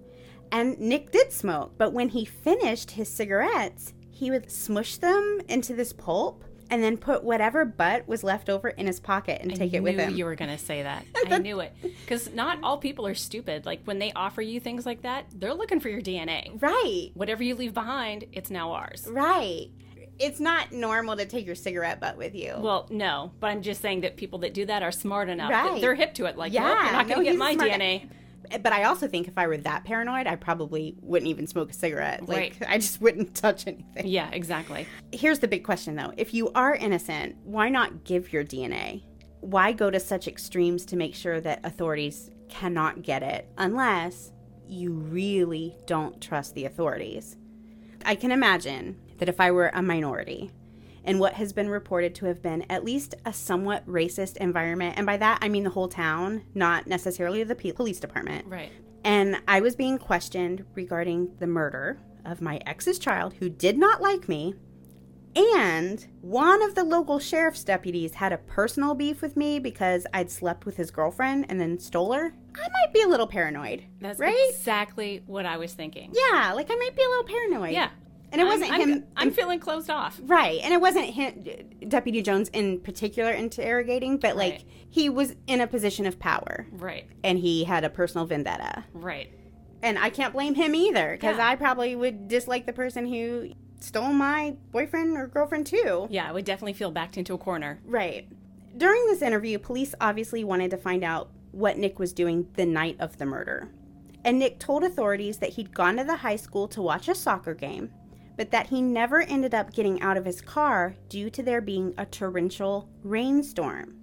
And 0.53 0.79
Nick 0.79 1.11
did 1.11 1.33
smoke, 1.33 1.73
but 1.77 1.93
when 1.93 2.11
he 2.11 2.25
finished 2.25 2.93
his 2.93 3.13
cigarettes, 3.13 3.93
he 4.11 4.31
would 4.31 4.51
smush 4.51 4.99
them 4.99 5.41
into 5.49 5.75
this 5.75 5.93
pulp 5.93 6.45
and 6.71 6.83
then 6.83 6.97
put 6.97 7.23
whatever 7.25 7.65
butt 7.65 8.07
was 8.09 8.23
left 8.25 8.49
over 8.49 8.69
in 8.69 8.87
his 8.87 9.01
pocket 9.01 9.41
and 9.43 9.55
take 9.55 9.73
it 9.75 9.81
with 9.83 9.97
knew 9.97 10.03
him. 10.03 10.17
you 10.17 10.25
were 10.25 10.35
going 10.35 10.51
to 10.51 10.59
say 10.59 10.83
that. 10.83 11.05
I 11.31 11.39
knew 11.39 11.61
it. 11.61 11.75
Because 11.83 12.33
not 12.33 12.59
all 12.63 12.79
people 12.79 13.07
are 13.07 13.15
stupid. 13.15 13.67
Like 13.67 13.83
when 13.85 13.99
they 13.99 14.13
offer 14.13 14.43
you 14.43 14.61
things 14.61 14.85
like 14.87 15.03
that, 15.03 15.27
they're 15.35 15.55
looking 15.55 15.81
for 15.81 15.89
your 15.89 16.01
DNA. 16.01 16.61
Right, 16.61 17.11
Whatever 17.15 17.43
you 17.43 17.55
leave 17.55 17.75
behind, 17.75 18.25
it's 18.33 18.51
now 18.51 18.73
ours. 18.73 19.07
right. 19.11 19.69
It's 20.19 20.41
not 20.41 20.73
normal 20.73 21.15
to 21.19 21.27
take 21.27 21.45
your 21.45 21.55
cigarette 21.55 22.01
butt 22.01 22.17
with 22.17 22.35
you. 22.35 22.55
Well, 22.59 22.87
no, 22.89 23.33
but 23.39 23.49
I'm 23.49 23.61
just 23.61 23.83
saying 23.83 24.01
that 24.01 24.17
people 24.17 24.39
that 24.39 24.55
do 24.55 24.65
that 24.65 24.83
are 24.83 24.91
smart 24.91 25.29
enough. 25.29 25.51
Right. 25.51 25.79
They're 25.79 25.95
hip 25.95 26.15
to 26.15 26.25
it. 26.25 26.39
Like, 26.39 26.55
Yeah, 26.55 26.63
nope, 26.63 26.83
you're 26.85 26.93
not 26.93 27.07
going 27.09 27.19
to 27.19 27.25
get 27.33 27.37
my 27.39 27.53
smart. 27.55 27.71
DNA. 27.71 28.09
But 28.63 28.73
I 28.73 28.85
also 28.85 29.07
think 29.09 29.29
if 29.29 29.37
I 29.37 29.47
were 29.47 29.57
that 29.59 29.85
paranoid, 29.85 30.27
I 30.27 30.37
probably 30.37 30.97
wouldn't 31.01 31.29
even 31.29 31.47
smoke 31.47 31.71
a 31.71 31.75
cigarette. 31.75 32.29
Like, 32.29 32.57
Right. 32.61 32.63
I 32.69 32.79
just 32.79 33.01
wouldn't 33.01 33.35
touch 33.35 33.67
anything. 33.67 34.07
Yeah, 34.07 34.31
exactly. 34.33 34.87
Here's 35.13 35.39
the 35.39 35.49
big 35.49 35.65
question 35.65 35.97
though 35.97 36.13
if 36.17 36.35
you 36.35 36.51
are 36.55 36.75
innocent, 36.75 37.37
why 37.45 37.69
not 37.69 38.05
give 38.05 38.33
your 38.33 38.45
DNA? 38.45 39.03
Why 39.41 39.73
go 39.73 39.91
to 39.91 40.01
such 40.01 40.27
extremes 40.29 40.85
to 40.87 40.97
make 40.97 41.15
sure 41.15 41.41
that 41.41 41.65
authorities 41.65 42.31
cannot 42.49 43.03
get 43.03 43.23
it 43.23 43.49
unless 43.59 44.33
you 44.67 44.93
really 44.93 45.77
don't 45.87 46.21
trust 46.21 46.55
the 46.55 46.65
authorities? 46.65 47.37
I 48.05 48.15
can 48.15 48.31
imagine 48.33 48.97
that 49.19 49.29
if 49.29 49.41
I 49.41 49.51
were 49.51 49.71
a 49.75 49.83
minority 49.83 50.51
in 51.07 51.19
what 51.19 51.35
has 51.35 51.53
been 51.53 51.69
reported 51.69 52.15
to 52.17 52.27
have 52.27 52.43
been 52.43 52.63
at 52.71 52.85
least 52.85 53.15
a 53.25 53.33
somewhat 53.33 53.87
racist 53.87 54.37
environment, 54.39 54.95
and 54.97 55.07
by 55.07 55.17
that 55.17 55.39
I 55.41 55.49
mean 55.49 55.65
the 55.65 55.71
whole 55.71 55.89
town, 55.89 56.43
not 56.55 56.87
necessarily 56.87 57.43
the 57.45 57.55
police 57.55 58.01
department, 58.01 58.47
Right. 58.47 58.71
and 59.05 59.37
I 59.49 59.61
was 59.61 59.77
being 59.77 59.99
questioned 59.99 60.65
regarding 60.75 61.37
the 61.39 61.47
murder 61.47 61.99
of 62.25 62.43
my 62.43 62.61
ex's 62.67 62.99
child 62.99 63.35
who 63.35 63.49
did 63.49 63.79
not 63.79 64.03
like 64.03 64.29
me. 64.29 64.55
And 65.37 66.07
one 66.23 66.63
of 66.63 66.75
the 66.75 66.83
local 66.83 67.19
sheriff's 67.19 67.63
deputies 67.63 68.15
had 68.15 68.33
a 68.33 68.39
personal 68.39 68.95
beef 68.95 69.21
with 69.21 69.37
me 69.37 69.59
because 69.59 70.07
I'd 70.15 70.31
slept 70.31 70.65
with 70.65 70.79
his 70.79 70.91
girlfriend 70.91 71.45
and 71.51 71.61
then 71.61 71.79
stole 71.79 72.15
her. 72.15 72.35
I 72.55 72.69
might 72.73 72.93
be 72.95 73.03
a 73.03 73.07
little 73.09 73.27
paranoid. 73.27 73.85
That's 74.01 74.19
right? 74.19 74.35
exactly 74.49 75.23
what 75.27 75.45
I 75.45 75.59
was 75.59 75.75
thinking. 75.75 76.15
Yeah, 76.15 76.53
like 76.55 76.69
I 76.71 76.75
might 76.77 76.97
be 76.97 77.03
a 77.03 77.09
little 77.09 77.25
paranoid. 77.25 77.73
Yeah. 77.75 77.91
And 78.39 78.47
it 78.47 78.51
wasn't 78.51 78.73
I'm, 78.73 78.81
him. 78.89 79.05
I'm 79.17 79.31
feeling 79.31 79.59
closed 79.61 79.89
off. 79.89 80.21
Right. 80.23 80.61
And 80.63 80.75
it 80.75 80.81
wasn't 80.81 81.07
him, 81.07 81.45
Deputy 81.89 82.21
Jones 82.23 82.49
in 82.51 82.81
particular 82.81 83.31
interrogating, 83.33 84.19
but 84.19 84.37
like 84.37 84.53
Right. 84.53 84.65
he 84.91 85.09
was 85.09 85.35
in 85.47 85.61
a 85.61 85.67
position 85.67 86.07
of 86.07 86.19
power 86.19 86.67
Right. 86.73 87.07
and 87.25 87.39
he 87.39 87.65
had 87.65 87.85
a 87.85 87.91
personal 87.91 88.27
vendetta. 88.27 88.85
Right. 88.93 89.31
And 89.83 89.99
I 89.99 90.11
can't 90.11 90.33
blame 90.33 90.55
him 90.55 90.75
either 90.75 91.13
because 91.13 91.37
Yeah. 91.39 91.49
I 91.49 91.57
probably 91.57 91.97
would 91.97 92.29
dislike 92.29 92.67
the 92.67 92.73
person 92.73 93.07
who 93.07 93.51
stole 93.81 94.13
my 94.13 94.57
boyfriend 94.73 95.17
or 95.17 95.27
girlfriend 95.29 95.67
too. 95.67 96.09
Yeah, 96.11 96.29
I 96.29 96.33
would 96.33 96.45
definitely 96.45 96.73
feel 96.75 96.91
backed 96.91 97.17
into 97.17 97.35
a 97.35 97.39
corner. 97.39 97.81
Right. 97.87 98.27
During 98.77 99.07
this 99.07 99.23
interview, 99.23 99.59
police 99.59 99.95
obviously 100.01 100.45
wanted 100.45 100.71
to 100.73 100.77
find 100.77 101.03
out 101.05 101.31
what 101.53 101.79
Nick 101.79 101.99
was 101.99 102.13
doing 102.13 102.49
the 102.57 102.67
night 102.67 102.97
of 102.99 103.17
the 103.19 103.25
murder. 103.27 103.71
And 104.25 104.39
Nick 104.39 104.59
told 104.59 104.83
authorities 104.83 105.39
that 105.39 105.51
he'd 105.51 105.73
gone 105.73 105.97
to 105.97 106.05
the 106.05 106.17
high 106.17 106.37
school 106.37 106.67
to 106.69 106.83
watch 106.83 107.09
a 107.09 107.15
soccer 107.15 107.55
game, 107.55 107.91
but 108.37 108.51
that 108.51 108.69
he 108.69 108.83
never 108.83 109.23
ended 109.23 109.55
up 109.55 109.73
getting 109.73 110.01
out 110.01 110.17
of 110.17 110.25
his 110.25 110.41
car 110.41 110.95
due 111.09 111.31
to 111.31 111.43
there 111.43 111.61
being 111.61 111.95
a 111.97 112.07
torrential 112.07 112.89
rainstorm. 113.03 113.97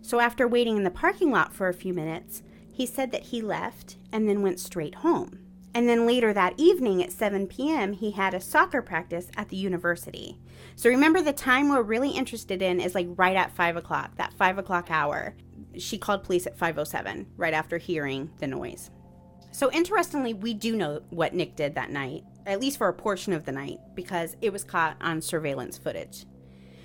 So 0.00 0.20
after 0.20 0.48
waiting 0.48 0.76
in 0.76 0.84
the 0.84 0.90
parking 0.90 1.30
lot 1.30 1.52
for 1.52 1.68
a 1.68 1.74
few 1.74 1.92
minutes, 1.92 2.42
he 2.72 2.86
said 2.86 3.12
that 3.12 3.24
he 3.24 3.40
left 3.42 3.96
and 4.12 4.28
then 4.28 4.42
went 4.42 4.60
straight 4.60 4.96
home. 4.96 5.38
And 5.74 5.88
then 5.88 6.06
later 6.06 6.32
that 6.32 6.54
evening 6.58 7.02
at 7.02 7.12
7 7.12 7.46
p.m., 7.46 7.94
he 7.94 8.10
had 8.10 8.34
a 8.34 8.40
soccer 8.40 8.82
practice 8.82 9.28
at 9.36 9.48
the 9.48 9.56
university. 9.56 10.38
So 10.76 10.90
remember, 10.90 11.22
the 11.22 11.32
time 11.32 11.68
we're 11.68 11.82
really 11.82 12.10
interested 12.10 12.60
in 12.60 12.80
is 12.80 12.94
like 12.94 13.08
right 13.16 13.36
at 13.36 13.52
5 13.52 13.76
o'clock, 13.76 14.16
that 14.16 14.34
5 14.34 14.58
o'clock 14.58 14.90
hour. 14.90 15.34
She 15.78 15.96
called 15.96 16.24
police 16.24 16.46
at 16.46 16.58
5.07, 16.58 17.26
right 17.36 17.54
after 17.54 17.78
hearing 17.78 18.30
the 18.38 18.46
noise. 18.46 18.90
So 19.50 19.70
interestingly, 19.70 20.34
we 20.34 20.52
do 20.52 20.76
know 20.76 21.02
what 21.10 21.34
Nick 21.34 21.56
did 21.56 21.74
that 21.74 21.90
night, 21.90 22.24
at 22.46 22.60
least 22.60 22.78
for 22.78 22.88
a 22.88 22.94
portion 22.94 23.32
of 23.32 23.44
the 23.44 23.52
night, 23.52 23.78
because 23.94 24.36
it 24.40 24.52
was 24.52 24.64
caught 24.64 24.96
on 25.00 25.20
surveillance 25.20 25.78
footage. 25.78 26.24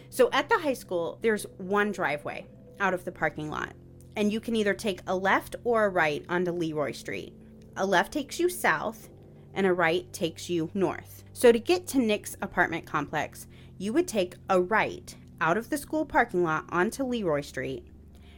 So 0.10 0.30
at 0.32 0.50
the 0.50 0.60
high 0.60 0.74
school, 0.74 1.20
there's 1.22 1.46
one 1.58 1.91
driveway 1.91 2.48
out 2.80 2.93
of 2.93 3.06
the 3.06 3.12
parking 3.12 3.50
lot, 3.50 3.74
and 4.15 4.32
you 4.32 4.39
can 4.39 4.56
either 4.56 4.74
take 4.74 5.02
a 5.08 5.15
left 5.15 5.56
or 5.63 5.86
a 5.86 5.89
right 5.89 6.26
onto 6.30 6.52
Leroy 6.52 6.91
Street. 6.91 7.34
A 7.76 7.86
left 7.86 8.13
takes 8.13 8.39
you 8.39 8.50
south, 8.50 9.10
and 9.54 9.65
a 9.65 9.74
right 9.74 10.12
takes 10.13 10.50
you 10.50 10.70
north. 10.74 11.24
So 11.34 11.52
to 11.52 11.60
get 11.60 11.88
to 11.88 12.00
Nick's 12.00 12.36
apartment 12.41 12.86
complex, 12.86 13.48
you 13.78 13.93
would 13.93 14.08
take 14.08 14.36
a 14.50 14.62
right 14.62 15.15
out 15.39 15.58
of 15.58 15.70
the 15.70 15.78
school 15.78 16.06
parking 16.06 16.43
lot 16.43 16.65
onto 16.70 17.04
Leroy 17.04 17.41
Street, 17.41 17.86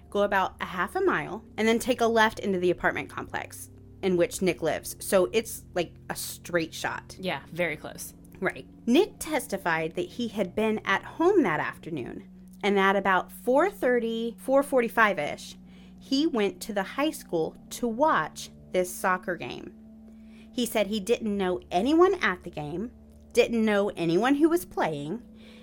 go 0.10 0.24
about 0.24 0.56
a 0.60 0.66
half 0.66 0.96
a 0.96 1.02
mile, 1.02 1.44
and 1.58 1.68
then 1.68 1.80
take 1.80 2.02
a 2.02 2.06
left 2.06 2.40
into 2.40 2.60
the 2.60 2.72
apartment 2.72 3.10
complex 3.10 3.70
in 4.02 4.18
which 4.18 4.42
Nick 4.42 4.62
lives. 4.62 4.96
So 5.00 5.30
it's 5.34 5.64
like 5.74 5.94
a 6.10 6.16
straight 6.16 6.74
shot. 6.74 7.16
Yeah, 7.20 7.42
very 7.52 7.76
close. 7.76 8.14
Right. 8.40 8.66
Nick 8.86 9.20
testified 9.20 9.96
that 9.96 10.08
he 10.08 10.30
had 10.30 10.56
been 10.56 10.80
at 10.86 11.04
home 11.04 11.44
that 11.44 11.60
afternoon, 11.60 12.24
and 12.64 12.80
at 12.80 12.96
about 12.96 13.32
4:30, 13.32 14.36
4:45ish, 14.38 15.56
he 15.98 16.26
went 16.26 16.62
to 16.62 16.74
the 16.74 16.84
high 16.84 17.12
school 17.12 17.56
to 17.72 17.88
watch 17.88 18.50
this 18.72 18.94
soccer 18.94 19.36
game. 19.36 19.74
He 20.52 20.66
said 20.66 20.88
he 20.88 21.00
didn't 21.00 21.38
know 21.38 21.60
anyone 21.72 22.16
at 22.16 22.44
the 22.44 22.50
game, 22.50 22.92
didn't 23.34 23.64
know 23.64 23.90
anyone 23.96 24.36
who 24.36 24.50
was 24.50 24.66
playing. 24.66 25.22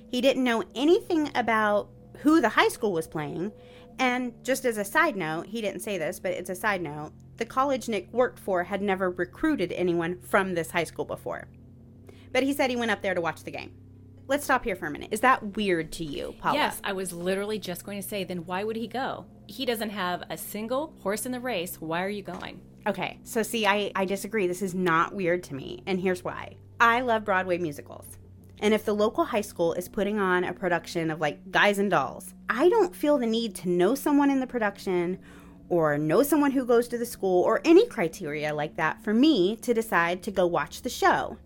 He 0.09 0.21
didn't 0.21 0.45
know 0.45 0.63
anything 0.75 1.31
about 1.35 1.89
who 2.19 2.41
the 2.41 2.51
high 2.51 2.69
school 2.69 2.93
was 2.93 3.09
playing. 3.09 3.53
And 3.99 4.33
just 4.45 4.65
as 4.65 4.79
a 4.79 4.85
side 4.85 5.17
note, 5.17 5.47
he 5.47 5.61
didn't 5.61 5.81
say 5.81 5.99
this, 5.99 6.21
but 6.21 6.33
it's 6.33 6.51
a 6.51 6.55
side 6.55 6.83
note, 6.83 7.13
the 7.37 7.45
college 7.45 7.89
Nick 7.89 8.13
worked 8.13 8.39
for 8.39 8.65
had 8.65 8.83
never 8.83 9.11
recruited 9.11 9.73
anyone 9.73 10.19
from 10.21 10.55
this 10.55 10.71
high 10.71 10.85
school 10.85 11.05
before. 11.05 11.49
But 12.33 12.43
he 12.43 12.53
said 12.53 12.71
he 12.71 12.77
went 12.77 12.91
up 12.91 13.03
there 13.03 13.15
to 13.15 13.21
watch 13.21 13.45
the 13.45 13.51
game. 13.51 13.73
Let's 14.29 14.45
stop 14.45 14.65
here 14.65 14.75
for 14.75 14.87
a 14.87 14.91
minute. 14.91 15.11
Is 15.13 15.21
that 15.21 15.57
weird 15.57 15.93
to 15.93 16.05
you, 16.05 16.35
Paula? 16.41 16.59
Yes, 16.59 16.81
I 16.83 16.93
was 16.93 17.13
literally 17.13 17.59
just 17.59 17.85
going 17.85 18.03
to 18.03 18.07
say, 18.07 18.25
then 18.25 18.45
why 18.45 18.65
would 18.65 18.77
he 18.77 18.89
go? 18.89 19.27
He 19.47 19.65
doesn't 19.65 19.91
have 19.91 20.25
a 20.29 20.37
single 20.37 20.95
horse 21.03 21.27
in 21.27 21.33
the 21.33 21.39
race. 21.39 21.81
Why 21.81 22.03
are 22.03 22.09
you 22.09 22.23
going? 22.23 22.61
Okay, 22.87 23.19
so 23.23 23.43
see, 23.43 23.67
I, 23.67 23.93
I 23.95 24.05
disagree. 24.05 24.47
This 24.47 24.63
is 24.63 24.75
not 24.75 25.15
weird 25.15 25.45
to 25.45 25.55
me, 25.55 25.83
and 25.87 26.01
here's 26.01 26.25
why. 26.25 26.57
I 26.81 27.01
love 27.03 27.25
Broadway 27.25 27.59
musicals. 27.59 28.19
And 28.59 28.73
if 28.73 28.85
the 28.85 28.95
local 28.95 29.25
high 29.25 29.43
school 29.43 29.75
is 29.75 29.89
putting 29.89 30.19
on 30.19 30.45
a 30.45 30.53
production 30.53 31.11
of 31.11 31.21
like 31.21 31.51
Guys 31.51 31.79
and 31.79 31.91
Dolls, 31.91 32.35
I 32.49 32.69
don't 32.69 32.95
feel 32.95 33.19
the 33.19 33.27
need 33.27 33.55
to 33.57 33.69
know 33.69 33.95
someone 33.95 34.31
in 34.31 34.41
the 34.41 34.47
production 34.47 35.19
or 35.69 35.99
know 35.99 36.23
someone 36.23 36.53
who 36.53 36.65
goes 36.65 36.89
to 36.89 36.99
the 36.99 37.07
school 37.07 37.43
or 37.43 37.61
any 37.65 37.87
criteria 37.87 38.55
like 38.55 38.77
that 38.77 39.03
for 39.03 39.13
me 39.13 39.57
to 39.57 39.75
decide 39.75 40.23
to 40.23 40.31
go 40.31 40.47
watch 40.47 40.83
the 40.83 40.89
show. 40.89 41.39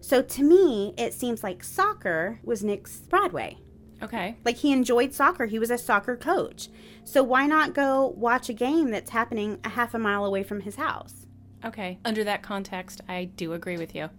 So 0.00 0.22
to 0.22 0.42
me, 0.42 0.94
it 0.96 1.14
seems 1.14 1.42
like 1.42 1.64
soccer 1.64 2.38
was 2.44 2.62
Nick's 2.62 2.98
Broadway. 2.98 3.58
Okay. 4.02 4.36
Like 4.44 4.56
he 4.56 4.72
enjoyed 4.72 5.14
soccer. 5.14 5.46
He 5.46 5.58
was 5.58 5.70
a 5.70 5.78
soccer 5.78 6.16
coach. 6.16 6.68
So 7.04 7.22
why 7.22 7.46
not 7.46 7.74
go 7.74 8.14
watch 8.16 8.48
a 8.48 8.52
game 8.52 8.90
that's 8.90 9.10
happening 9.10 9.58
a 9.64 9.70
half 9.70 9.94
a 9.94 9.98
mile 9.98 10.24
away 10.24 10.42
from 10.42 10.60
his 10.60 10.76
house? 10.76 11.26
Okay. 11.64 11.98
Under 12.04 12.22
that 12.24 12.42
context, 12.42 13.00
I 13.08 13.24
do 13.24 13.52
agree 13.52 13.78
with 13.78 13.94
you. 13.94 14.10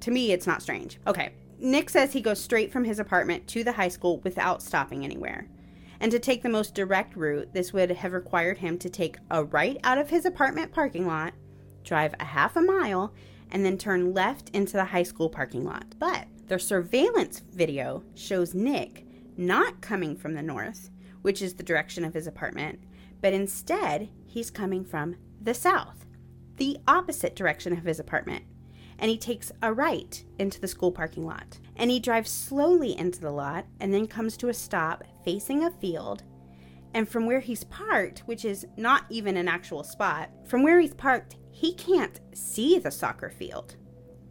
To 0.00 0.10
me, 0.10 0.32
it's 0.32 0.46
not 0.46 0.62
strange. 0.62 0.98
Okay. 1.06 1.32
Nick 1.58 1.90
says 1.90 2.12
he 2.12 2.20
goes 2.20 2.40
straight 2.40 2.72
from 2.72 2.84
his 2.84 2.98
apartment 2.98 3.46
to 3.48 3.64
the 3.64 3.72
high 3.72 3.88
school 3.88 4.20
without 4.20 4.62
stopping 4.62 5.04
anywhere. 5.04 5.48
And 6.00 6.12
to 6.12 6.18
take 6.18 6.42
the 6.42 6.48
most 6.48 6.74
direct 6.74 7.16
route, 7.16 7.52
this 7.52 7.72
would 7.72 7.90
have 7.90 8.12
required 8.12 8.58
him 8.58 8.78
to 8.78 8.90
take 8.90 9.16
a 9.30 9.44
right 9.44 9.78
out 9.82 9.98
of 9.98 10.10
his 10.10 10.26
apartment 10.26 10.72
parking 10.72 11.06
lot, 11.06 11.32
drive 11.84 12.14
a 12.20 12.24
half 12.24 12.56
a 12.56 12.60
mile, 12.60 13.14
and 13.50 13.64
then 13.64 13.78
turn 13.78 14.12
left 14.12 14.50
into 14.50 14.74
the 14.74 14.84
high 14.84 15.02
school 15.02 15.28
parking 15.28 15.64
lot. 15.64 15.86
But 15.98 16.26
their 16.46 16.58
surveillance 16.58 17.40
video 17.52 18.02
shows 18.14 18.54
Nick 18.54 19.06
not 19.36 19.80
coming 19.80 20.16
from 20.16 20.34
the 20.34 20.42
north, 20.42 20.90
which 21.22 21.42
is 21.42 21.54
the 21.54 21.62
direction 21.62 22.04
of 22.04 22.14
his 22.14 22.26
apartment, 22.26 22.80
but 23.20 23.32
instead 23.32 24.08
he's 24.24 24.50
coming 24.50 24.84
from 24.84 25.16
the 25.40 25.54
south, 25.54 26.06
the 26.56 26.78
opposite 26.86 27.36
direction 27.36 27.72
of 27.72 27.84
his 27.84 27.98
apartment. 27.98 28.44
And 28.98 29.10
he 29.10 29.18
takes 29.18 29.52
a 29.62 29.72
right 29.72 30.24
into 30.38 30.60
the 30.60 30.68
school 30.68 30.90
parking 30.90 31.26
lot. 31.26 31.58
And 31.76 31.90
he 31.90 32.00
drives 32.00 32.30
slowly 32.30 32.96
into 32.96 33.20
the 33.20 33.30
lot 33.30 33.66
and 33.80 33.92
then 33.92 34.06
comes 34.06 34.36
to 34.38 34.48
a 34.48 34.54
stop 34.54 35.04
facing 35.24 35.64
a 35.64 35.70
field. 35.70 36.22
And 36.94 37.08
from 37.08 37.26
where 37.26 37.40
he's 37.40 37.64
parked, 37.64 38.20
which 38.20 38.44
is 38.44 38.66
not 38.76 39.04
even 39.10 39.36
an 39.36 39.48
actual 39.48 39.84
spot, 39.84 40.30
from 40.46 40.62
where 40.62 40.80
he's 40.80 40.94
parked, 40.94 41.36
he 41.50 41.74
can't 41.74 42.20
see 42.32 42.78
the 42.78 42.90
soccer 42.90 43.30
field. 43.30 43.76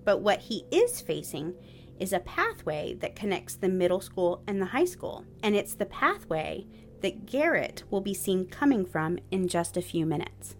But 0.03 0.21
what 0.21 0.39
he 0.39 0.65
is 0.71 1.01
facing 1.01 1.53
is 1.99 2.13
a 2.13 2.19
pathway 2.19 2.95
that 2.95 3.15
connects 3.15 3.55
the 3.55 3.69
middle 3.69 4.01
school 4.01 4.43
and 4.47 4.61
the 4.61 4.65
high 4.65 4.85
school. 4.85 5.25
And 5.43 5.55
it's 5.55 5.75
the 5.75 5.85
pathway 5.85 6.65
that 7.01 7.25
Garrett 7.25 7.83
will 7.89 8.01
be 8.01 8.13
seen 8.13 8.47
coming 8.47 8.85
from 8.85 9.19
in 9.31 9.47
just 9.47 9.77
a 9.77 9.81
few 9.81 10.05
minutes. 10.05 10.55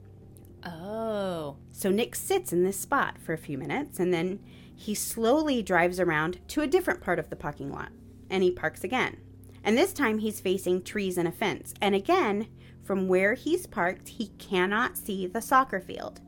Oh. 0.63 1.57
So 1.71 1.91
Nick 1.91 2.15
sits 2.15 2.53
in 2.53 2.63
this 2.63 2.79
spot 2.79 3.17
for 3.19 3.33
a 3.33 3.37
few 3.37 3.57
minutes 3.57 3.99
and 3.99 4.13
then 4.13 4.39
he 4.75 4.93
slowly 4.93 5.63
drives 5.63 5.99
around 5.99 6.39
to 6.49 6.61
a 6.61 6.67
different 6.67 7.01
part 7.01 7.19
of 7.19 7.29
the 7.29 7.35
parking 7.35 7.71
lot 7.71 7.91
and 8.29 8.43
he 8.43 8.51
parks 8.51 8.83
again. 8.83 9.17
And 9.63 9.77
this 9.77 9.93
time 9.93 10.19
he's 10.19 10.39
facing 10.39 10.83
trees 10.83 11.17
and 11.17 11.27
a 11.27 11.31
fence. 11.31 11.73
And 11.81 11.95
again, 11.95 12.47
from 12.83 13.07
where 13.07 13.33
he's 13.33 13.65
parked, 13.65 14.09
he 14.09 14.27
cannot 14.37 14.97
see 14.97 15.25
the 15.25 15.41
soccer 15.41 15.79
field. 15.79 16.21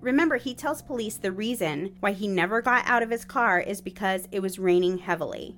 Remember, 0.00 0.36
he 0.36 0.52
tells 0.52 0.82
police 0.82 1.16
the 1.16 1.30
reason 1.30 1.94
why 2.00 2.10
he 2.10 2.26
never 2.26 2.60
got 2.60 2.84
out 2.86 3.04
of 3.04 3.10
his 3.10 3.24
car 3.24 3.60
is 3.60 3.80
because 3.80 4.26
it 4.32 4.40
was 4.40 4.58
raining 4.58 4.98
heavily. 4.98 5.56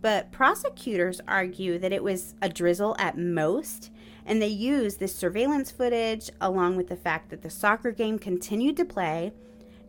But 0.00 0.32
prosecutors 0.32 1.20
argue 1.28 1.78
that 1.78 1.92
it 1.92 2.02
was 2.02 2.34
a 2.40 2.48
drizzle 2.48 2.96
at 2.98 3.18
most, 3.18 3.90
and 4.24 4.40
they 4.40 4.48
use 4.48 4.96
this 4.96 5.14
surveillance 5.14 5.70
footage 5.70 6.30
along 6.40 6.76
with 6.76 6.88
the 6.88 6.96
fact 6.96 7.28
that 7.28 7.42
the 7.42 7.50
soccer 7.50 7.90
game 7.90 8.18
continued 8.18 8.78
to 8.78 8.86
play 8.86 9.32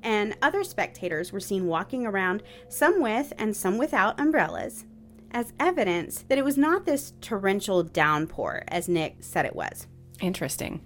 and 0.05 0.37
other 0.41 0.63
spectators 0.63 1.33
were 1.33 1.39
seen 1.39 1.65
walking 1.65 2.05
around, 2.05 2.43
some 2.69 3.01
with 3.01 3.33
and 3.37 3.57
some 3.57 3.77
without 3.77 4.17
umbrellas, 4.19 4.85
as 5.31 5.51
evidence 5.59 6.23
that 6.29 6.37
it 6.37 6.45
was 6.45 6.57
not 6.57 6.85
this 6.85 7.13
torrential 7.19 7.83
downpour 7.83 8.63
as 8.67 8.87
Nick 8.87 9.17
said 9.19 9.45
it 9.45 9.55
was. 9.55 9.87
Interesting. 10.21 10.79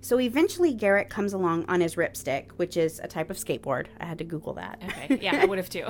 So 0.00 0.20
eventually, 0.20 0.72
Garrett 0.72 1.10
comes 1.10 1.32
along 1.32 1.64
on 1.68 1.80
his 1.80 1.96
RipStik, 1.96 2.52
which 2.56 2.76
is 2.76 3.00
a 3.00 3.08
type 3.08 3.28
of 3.28 3.36
skateboard. 3.36 3.86
I 4.00 4.06
had 4.06 4.18
to 4.18 4.24
Google 4.24 4.54
that. 4.54 4.80
Okay. 4.84 5.18
Yeah, 5.20 5.40
I 5.42 5.44
would 5.44 5.58
have 5.58 5.68
too. 5.68 5.84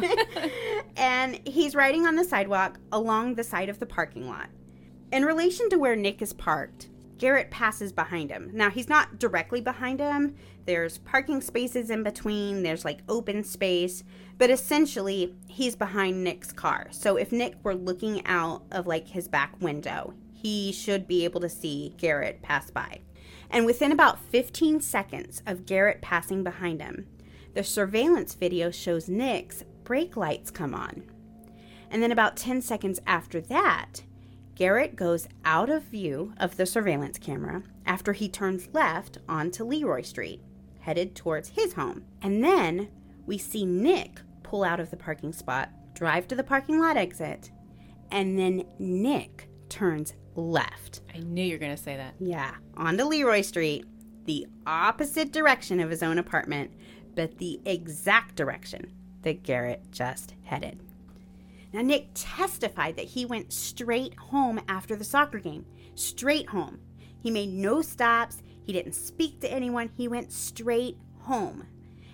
and 0.97 1.39
he's 1.47 1.75
riding 1.75 2.07
on 2.07 2.17
the 2.17 2.25
sidewalk 2.25 2.79
along 2.93 3.35
the 3.35 3.45
side 3.45 3.69
of 3.69 3.79
the 3.79 3.87
parking 3.87 4.27
lot. 4.27 4.49
In 5.13 5.25
relation 5.25 5.69
to 5.71 5.77
where 5.77 5.95
Nick 5.95 6.23
is 6.23 6.33
parked, 6.33 6.89
Garrett 7.19 7.51
passes 7.51 7.93
behind 7.93 8.31
him. 8.31 8.51
Now, 8.53 8.71
he's 8.71 8.89
not 8.89 9.19
directly 9.19 9.61
behind 9.61 10.01
him. 10.01 10.35
There's 10.67 10.99
parking 10.99 11.41
spaces 11.41 11.91
in 11.91 12.03
between, 12.03 12.63
there's 12.63 12.85
like 12.85 13.01
open 13.09 13.45
space, 13.45 14.05
but 14.39 14.51
essentially, 14.51 15.35
he's 15.47 15.77
behind 15.77 16.23
Nick's 16.23 16.53
car. 16.53 16.89
So 16.91 17.17
if 17.17 17.33
Nick 17.33 17.55
were 17.63 17.75
looking 17.75 18.25
out 18.27 18.65
of 18.71 18.87
like 18.87 19.09
his 19.09 19.29
back 19.29 19.61
window, 19.61 20.15
he 20.33 20.73
should 20.73 21.07
be 21.07 21.25
able 21.25 21.41
to 21.41 21.49
see 21.49 21.95
Garrett 21.97 22.43
pass 22.43 22.71
by. 22.71 23.01
And 23.51 23.65
within 23.65 23.93
about 23.93 24.19
15 24.19 24.81
seconds 24.81 25.43
of 25.47 25.67
Garrett 25.67 26.03
passing 26.03 26.43
behind 26.43 26.83
him, 26.83 27.07
the 27.55 27.65
surveillance 27.65 28.35
video 28.35 28.71
shows 28.71 29.09
Nick's 29.09 29.65
brake 29.85 30.17
lights 30.17 30.51
come 30.51 30.75
on. 30.75 31.05
And 31.91 32.03
then 32.03 32.13
about 32.13 32.37
10 32.37 32.61
seconds 32.61 33.01
after 33.07 33.41
that, 33.43 34.03
Garrett 34.57 34.97
goes 34.97 35.29
out 35.45 35.69
of 35.69 35.83
view 35.85 36.33
of 36.39 36.57
the 36.57 36.65
surveillance 36.65 37.19
camera 37.19 37.63
after 37.85 38.15
he 38.15 38.27
turns 38.27 38.69
left 38.73 39.19
onto 39.29 39.63
Leroy 39.63 40.01
Street, 40.01 40.41
headed 40.81 41.15
towards 41.15 41.51
his 41.51 41.75
home. 41.75 42.05
And 42.23 42.43
then 42.43 42.89
we 43.27 43.37
see 43.37 43.67
Nick 43.67 44.21
pull 44.43 44.65
out 44.65 44.81
of 44.81 44.91
the 44.91 44.97
parking 44.97 45.35
spot, 45.35 45.71
drive 45.95 46.27
to 46.29 46.35
the 46.35 46.43
parking 46.43 46.81
lot 46.81 46.97
exit, 46.97 47.51
and 48.11 48.39
then 48.39 48.65
Nick 48.79 49.51
turns 49.69 50.15
left. 50.35 51.03
I 51.15 51.19
knew 51.19 51.45
you 51.45 51.53
were 51.53 51.59
going 51.59 51.77
to 51.77 51.83
say 51.83 51.97
that. 51.97 52.15
Yeah, 52.19 52.55
onto 52.79 53.05
Leroy 53.05 53.43
Street, 53.43 53.85
the 54.25 54.47
opposite 54.67 55.33
direction 55.33 55.81
of 55.81 55.91
his 55.91 56.03
own 56.03 56.17
apartment, 56.17 56.71
but 57.15 57.37
the 57.37 57.61
exact 57.67 58.37
direction 58.37 58.91
that 59.21 59.43
Garrett 59.43 59.83
just 59.91 60.35
headed. 60.45 60.81
Now, 61.73 61.83
Nick 61.83 62.09
testified 62.15 62.97
that 62.97 63.07
he 63.07 63.27
went 63.27 63.53
straight 63.53 64.15
home 64.15 64.61
after 64.69 64.97
the 64.97 65.05
soccer 65.05 65.39
game. 65.39 65.67
Straight 65.95 66.49
home. 66.49 66.81
He 67.21 67.31
made 67.31 67.53
no 67.53 67.83
stops. 67.83 68.43
He 68.65 68.73
didn't 68.73 68.95
speak 68.95 69.41
to 69.41 69.53
anyone. 69.53 69.91
He 69.97 70.09
went 70.09 70.33
straight 70.33 70.97
home. 71.21 71.67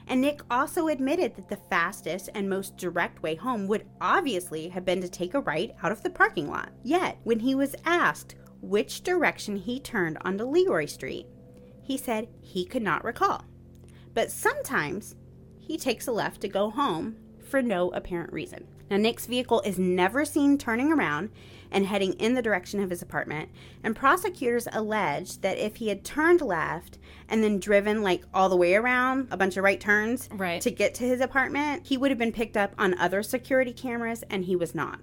And 0.07 0.21
Nick 0.21 0.41
also 0.51 0.89
admitted 0.89 1.37
that 1.37 1.49
the 1.49 1.57
fastest 1.57 2.29
and 2.35 2.49
most 2.51 2.77
direct 2.77 3.23
way 3.23 3.35
home 3.35 3.67
would 3.69 3.87
obviously 4.01 4.69
have 4.69 4.85
been 4.85 5.01
to 5.01 5.09
take 5.09 5.35
a 5.35 5.41
right 5.41 5.75
out 5.83 5.93
of 5.93 6.03
the 6.03 6.11
parking 6.11 6.51
lot. 6.51 6.71
Yet, 6.83 7.19
when 7.23 7.41
he 7.41 7.55
was 7.55 7.77
asked 7.85 8.35
which 8.61 9.03
direction 9.03 9.57
he 9.57 9.79
turned 9.81 10.19
onto 10.23 10.45
Leroy 10.45 10.87
Street, 10.87 11.27
he 11.83 11.97
said 11.97 12.29
he 12.41 12.65
could 12.65 12.83
not 12.83 13.05
recall. 13.05 13.45
But 14.15 14.31
sometimes 14.31 15.15
he 15.59 15.77
takes 15.77 16.07
a 16.07 16.13
left 16.13 16.41
to 16.43 16.49
go 16.49 16.71
home 16.71 17.17
for 17.49 17.63
no 17.63 17.91
apparent 17.91 18.33
reason. 18.33 18.67
Now, 18.93 18.99
Nick's 18.99 19.25
vehicle 19.25 19.63
is 19.63 19.79
never 19.79 20.23
seen 20.27 20.59
turning 20.59 20.93
around 20.93 21.31
and 21.71 21.87
heading 21.87 22.13
in 22.13 22.35
the 22.35 22.43
direction 22.43 22.79
of 22.79 22.91
his 22.91 23.01
apartment, 23.01 23.49
and 23.83 23.97
prosecutors 23.97 24.69
allege 24.71 25.39
that 25.39 25.57
if 25.57 25.77
he 25.77 25.89
had 25.89 26.05
turned 26.05 26.43
left 26.43 26.99
and 27.27 27.43
then 27.43 27.59
driven 27.59 28.03
like 28.03 28.23
all 28.35 28.51
the 28.51 28.57
way 28.57 28.75
around 28.75 29.29
a 29.31 29.37
bunch 29.39 29.57
of 29.57 29.65
right 29.65 29.81
turns 29.81 30.29
Right. 30.31 30.61
to 30.61 30.71
get 30.71 30.93
to 30.97 31.05
his 31.05 31.23
apartment, 31.23 31.87
he 31.87 31.97
would 31.97 32.11
have 32.11 32.19
been 32.19 32.33
picked 32.33 32.55
up 32.55 32.75
on 32.77 32.93
other 32.99 33.23
security 33.23 33.73
cameras, 33.73 34.25
and 34.29 34.45
he 34.45 34.57
was 34.57 34.75
not. 34.75 35.01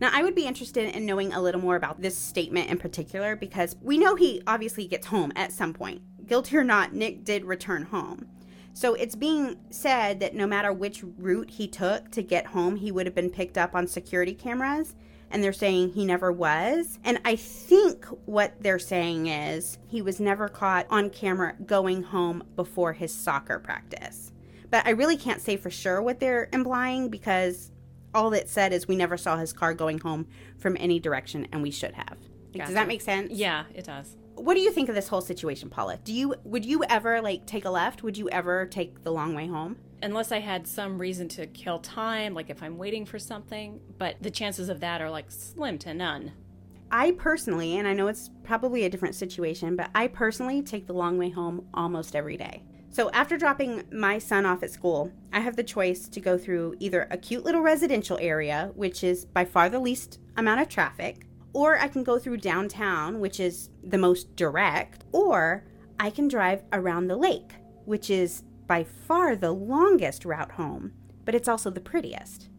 Now, 0.00 0.10
I 0.12 0.22
would 0.22 0.36
be 0.36 0.46
interested 0.46 0.94
in 0.94 1.04
knowing 1.04 1.32
a 1.32 1.42
little 1.42 1.60
more 1.60 1.74
about 1.74 2.00
this 2.00 2.16
statement 2.16 2.70
in 2.70 2.78
particular 2.78 3.34
because 3.34 3.74
we 3.82 3.98
know 3.98 4.14
he 4.14 4.40
obviously 4.46 4.86
gets 4.86 5.08
home 5.08 5.32
at 5.34 5.50
some 5.50 5.74
point. 5.74 6.00
Guilty 6.28 6.56
or 6.58 6.62
not, 6.62 6.92
Nick 6.94 7.24
did 7.24 7.44
return 7.44 7.82
home. 7.82 8.28
So 8.76 8.92
it's 8.92 9.16
being 9.16 9.56
said 9.70 10.20
that 10.20 10.34
no 10.34 10.46
matter 10.46 10.70
which 10.70 11.02
route 11.16 11.48
he 11.48 11.66
took 11.66 12.10
to 12.10 12.20
get 12.20 12.48
home, 12.48 12.76
he 12.76 12.92
would 12.92 13.06
have 13.06 13.14
been 13.14 13.30
picked 13.30 13.56
up 13.56 13.74
on 13.74 13.86
security 13.86 14.34
cameras. 14.34 14.94
And 15.30 15.42
they're 15.42 15.54
saying 15.54 15.94
he 15.94 16.04
never 16.04 16.30
was. 16.30 16.98
And 17.02 17.18
I 17.24 17.36
think 17.36 18.04
what 18.26 18.62
they're 18.62 18.78
saying 18.78 19.28
is 19.28 19.78
he 19.88 20.02
was 20.02 20.20
never 20.20 20.46
caught 20.48 20.86
on 20.90 21.08
camera 21.08 21.54
going 21.64 22.02
home 22.02 22.44
before 22.54 22.92
his 22.92 23.14
soccer 23.14 23.58
practice. 23.58 24.30
But 24.70 24.86
I 24.86 24.90
really 24.90 25.16
can't 25.16 25.40
say 25.40 25.56
for 25.56 25.70
sure 25.70 26.02
what 26.02 26.20
they're 26.20 26.50
implying 26.52 27.08
because 27.08 27.72
all 28.12 28.34
it 28.34 28.46
said 28.46 28.74
is 28.74 28.86
we 28.86 28.94
never 28.94 29.16
saw 29.16 29.38
his 29.38 29.54
car 29.54 29.72
going 29.72 30.00
home 30.00 30.26
from 30.58 30.76
any 30.78 31.00
direction 31.00 31.48
and 31.50 31.62
we 31.62 31.70
should 31.70 31.94
have. 31.94 32.18
Does 32.52 32.74
that 32.74 32.88
make 32.88 33.00
sense? 33.00 33.32
Yeah, 33.32 33.64
it 33.74 33.86
does. 33.86 34.16
What 34.36 34.54
do 34.54 34.60
you 34.60 34.70
think 34.70 34.90
of 34.90 34.94
this 34.94 35.08
whole 35.08 35.22
situation, 35.22 35.70
Paula? 35.70 35.98
Do 36.04 36.12
you 36.12 36.34
would 36.44 36.64
you 36.64 36.84
ever 36.84 37.22
like 37.22 37.46
take 37.46 37.64
a 37.64 37.70
left? 37.70 38.02
Would 38.02 38.18
you 38.18 38.28
ever 38.28 38.66
take 38.66 39.02
the 39.02 39.10
long 39.10 39.34
way 39.34 39.46
home? 39.46 39.76
Unless 40.02 40.30
I 40.30 40.40
had 40.40 40.68
some 40.68 40.98
reason 40.98 41.26
to 41.28 41.46
kill 41.46 41.78
time, 41.78 42.34
like 42.34 42.50
if 42.50 42.62
I'm 42.62 42.76
waiting 42.76 43.06
for 43.06 43.18
something, 43.18 43.80
but 43.96 44.16
the 44.20 44.30
chances 44.30 44.68
of 44.68 44.80
that 44.80 45.00
are 45.00 45.10
like 45.10 45.30
slim 45.30 45.78
to 45.78 45.94
none. 45.94 46.32
I 46.90 47.12
personally, 47.12 47.78
and 47.78 47.88
I 47.88 47.94
know 47.94 48.08
it's 48.08 48.30
probably 48.44 48.84
a 48.84 48.90
different 48.90 49.14
situation, 49.14 49.74
but 49.74 49.90
I 49.94 50.06
personally 50.06 50.62
take 50.62 50.86
the 50.86 50.92
long 50.92 51.16
way 51.16 51.30
home 51.30 51.66
almost 51.72 52.14
every 52.14 52.36
day. 52.36 52.62
So 52.90 53.10
after 53.10 53.36
dropping 53.38 53.84
my 53.90 54.18
son 54.18 54.44
off 54.46 54.62
at 54.62 54.70
school, 54.70 55.10
I 55.32 55.40
have 55.40 55.56
the 55.56 55.64
choice 55.64 56.08
to 56.08 56.20
go 56.20 56.36
through 56.36 56.76
either 56.78 57.08
a 57.10 57.16
cute 57.16 57.44
little 57.44 57.62
residential 57.62 58.18
area, 58.20 58.70
which 58.74 59.02
is 59.02 59.24
by 59.24 59.46
far 59.46 59.68
the 59.68 59.80
least 59.80 60.20
amount 60.36 60.60
of 60.60 60.68
traffic, 60.68 61.26
or 61.56 61.78
I 61.78 61.88
can 61.88 62.04
go 62.04 62.18
through 62.18 62.36
downtown, 62.36 63.18
which 63.18 63.40
is 63.40 63.70
the 63.82 63.96
most 63.96 64.36
direct, 64.36 65.04
or 65.12 65.64
I 65.98 66.10
can 66.10 66.28
drive 66.28 66.62
around 66.70 67.06
the 67.06 67.16
lake, 67.16 67.54
which 67.86 68.10
is 68.10 68.42
by 68.66 68.84
far 68.84 69.34
the 69.34 69.52
longest 69.52 70.26
route 70.26 70.52
home, 70.52 70.92
but 71.24 71.34
it's 71.34 71.48
also 71.48 71.70
the 71.70 71.80
prettiest. 71.80 72.50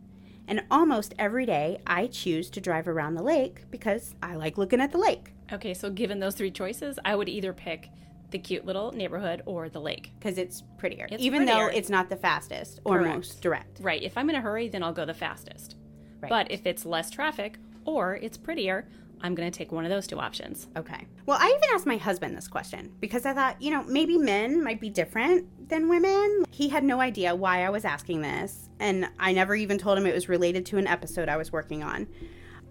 And 0.48 0.64
almost 0.72 1.14
every 1.20 1.46
day, 1.46 1.78
I 1.86 2.08
choose 2.08 2.50
to 2.50 2.60
drive 2.60 2.88
around 2.88 3.14
the 3.14 3.22
lake 3.22 3.70
because 3.70 4.16
I 4.24 4.34
like 4.34 4.58
looking 4.58 4.82
at 4.82 4.92
the 4.92 4.98
lake. 4.98 5.34
Okay, 5.54 5.76
so 5.76 5.92
given 5.92 6.20
those 6.20 6.34
three 6.34 6.50
choices, 6.50 6.98
I 7.06 7.16
would 7.16 7.30
either 7.30 7.54
pick 7.54 7.92
the 8.32 8.40
cute 8.40 8.66
little 8.66 8.92
neighborhood 8.94 9.44
or 9.46 9.70
the 9.70 9.80
lake. 9.80 10.12
because 10.18 10.40
it's 10.40 10.64
prettier, 10.80 11.08
It's 11.12 11.22
even 11.22 11.46
though 11.46 11.68
it's 11.68 11.92
not 11.92 12.10
the 12.10 12.16
fastest 12.16 12.80
or 12.84 12.98
Correct. 12.98 13.16
most 13.16 13.42
direct. 13.44 13.80
Right, 13.80 14.02
if 14.02 14.18
I'm 14.18 14.28
in 14.32 14.36
a 14.36 14.42
hurry, 14.42 14.70
then 14.70 14.82
I'll 14.82 14.92
go 14.92 15.06
the 15.06 15.14
fastest. 15.14 15.76
Right. 16.20 16.30
But 16.30 16.52
if 16.52 16.66
it's 16.66 16.84
less 16.84 17.12
traffic 17.12 17.60
or 17.88 18.18
it's 18.18 18.38
prettier, 18.38 18.88
I'm 19.22 19.34
going 19.34 19.50
to 19.52 19.58
take 19.58 19.72
one 19.72 19.84
of 19.84 19.90
those 19.90 20.06
two 20.06 20.20
options. 20.20 20.68
Okay. 20.78 21.08
Well, 21.26 21.40
I 21.42 21.48
even 21.48 21.62
asked 21.74 21.88
my 21.88 21.98
husband 21.98 22.38
this 22.38 22.48
question 22.48 22.92
because 23.00 23.26
I 23.26 23.34
thought, 23.34 23.60
you 23.60 23.72
know, 23.72 23.84
maybe 23.84 24.18
men 24.18 24.64
might 24.64 24.80
be 24.80 24.92
different 24.92 25.70
than 25.70 25.90
women. 25.90 26.46
He 26.52 26.70
had 26.70 26.84
no 26.84 27.02
idea 27.02 27.34
why 27.36 27.66
I 27.66 27.70
was 27.70 27.84
asking 27.84 28.22
this, 28.22 28.70
and 28.80 29.10
I 29.20 29.34
never 29.34 29.56
even 29.56 29.80
told 29.80 29.98
him 29.98 30.06
it 30.06 30.14
was 30.14 30.30
related 30.30 30.66
to 30.68 30.78
an 30.78 30.86
episode 30.86 31.30
I 31.30 31.38
was 31.38 31.52
working 31.52 31.82
on. 31.84 32.08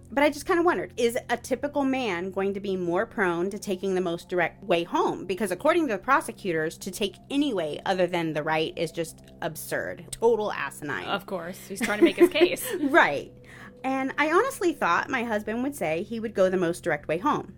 But 0.09 0.23
I 0.23 0.29
just 0.29 0.45
kind 0.45 0.57
of 0.57 0.65
wondered 0.65 0.93
is 0.95 1.17
a 1.29 1.35
typical 1.35 1.83
man 1.83 2.31
going 2.31 2.53
to 2.53 2.61
be 2.61 2.77
more 2.77 3.05
prone 3.05 3.49
to 3.49 3.59
taking 3.59 3.93
the 3.93 3.99
most 3.99 4.29
direct 4.29 4.63
way 4.63 4.85
home? 4.85 5.25
Because 5.25 5.51
according 5.51 5.87
to 5.87 5.93
the 5.93 5.99
prosecutors, 5.99 6.77
to 6.77 6.91
take 6.91 7.15
any 7.29 7.53
way 7.53 7.81
other 7.85 8.07
than 8.07 8.31
the 8.31 8.41
right 8.41 8.71
is 8.77 8.93
just 8.93 9.19
absurd, 9.41 10.05
total 10.11 10.53
asinine. 10.53 11.05
Of 11.07 11.25
course. 11.25 11.59
He's 11.67 11.81
trying 11.81 11.99
to 11.99 12.05
make 12.05 12.15
his 12.15 12.29
case. 12.41 12.65
right. 12.83 13.33
And 13.83 14.13
I 14.17 14.31
honestly 14.31 14.73
thought 14.73 15.09
my 15.09 15.23
husband 15.23 15.63
would 15.63 15.75
say 15.75 16.03
he 16.03 16.19
would 16.19 16.33
go 16.33 16.49
the 16.49 16.57
most 16.57 16.83
direct 16.83 17.07
way 17.07 17.17
home. 17.17 17.53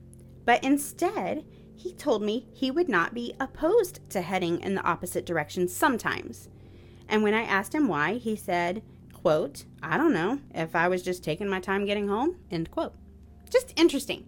But 0.46 0.64
instead, 0.64 1.46
he 1.76 1.94
told 1.94 2.22
me 2.22 2.48
he 2.54 2.72
would 2.72 2.90
not 2.90 3.14
be 3.14 3.34
opposed 3.40 4.08
to 4.12 4.22
heading 4.22 4.60
in 4.62 4.76
the 4.76 4.84
opposite 4.84 5.26
direction 5.26 5.68
sometimes. 5.68 6.50
And 7.08 7.24
when 7.24 7.34
I 7.34 7.44
asked 7.44 7.74
him 7.74 7.88
why, 7.88 8.16
he 8.16 8.36
said, 8.36 8.84
quote, 9.14 9.66
I 9.82 9.98
don't 9.98 10.14
know, 10.14 10.40
if 10.54 10.76
I 10.76 10.88
was 10.88 11.02
just 11.02 11.24
taking 11.24 11.48
my 11.48 11.60
time 11.60 11.86
getting 11.86 12.08
home, 12.08 12.38
end 12.52 12.70
quote. 12.72 12.94
Just 13.50 13.74
interesting. 13.80 14.26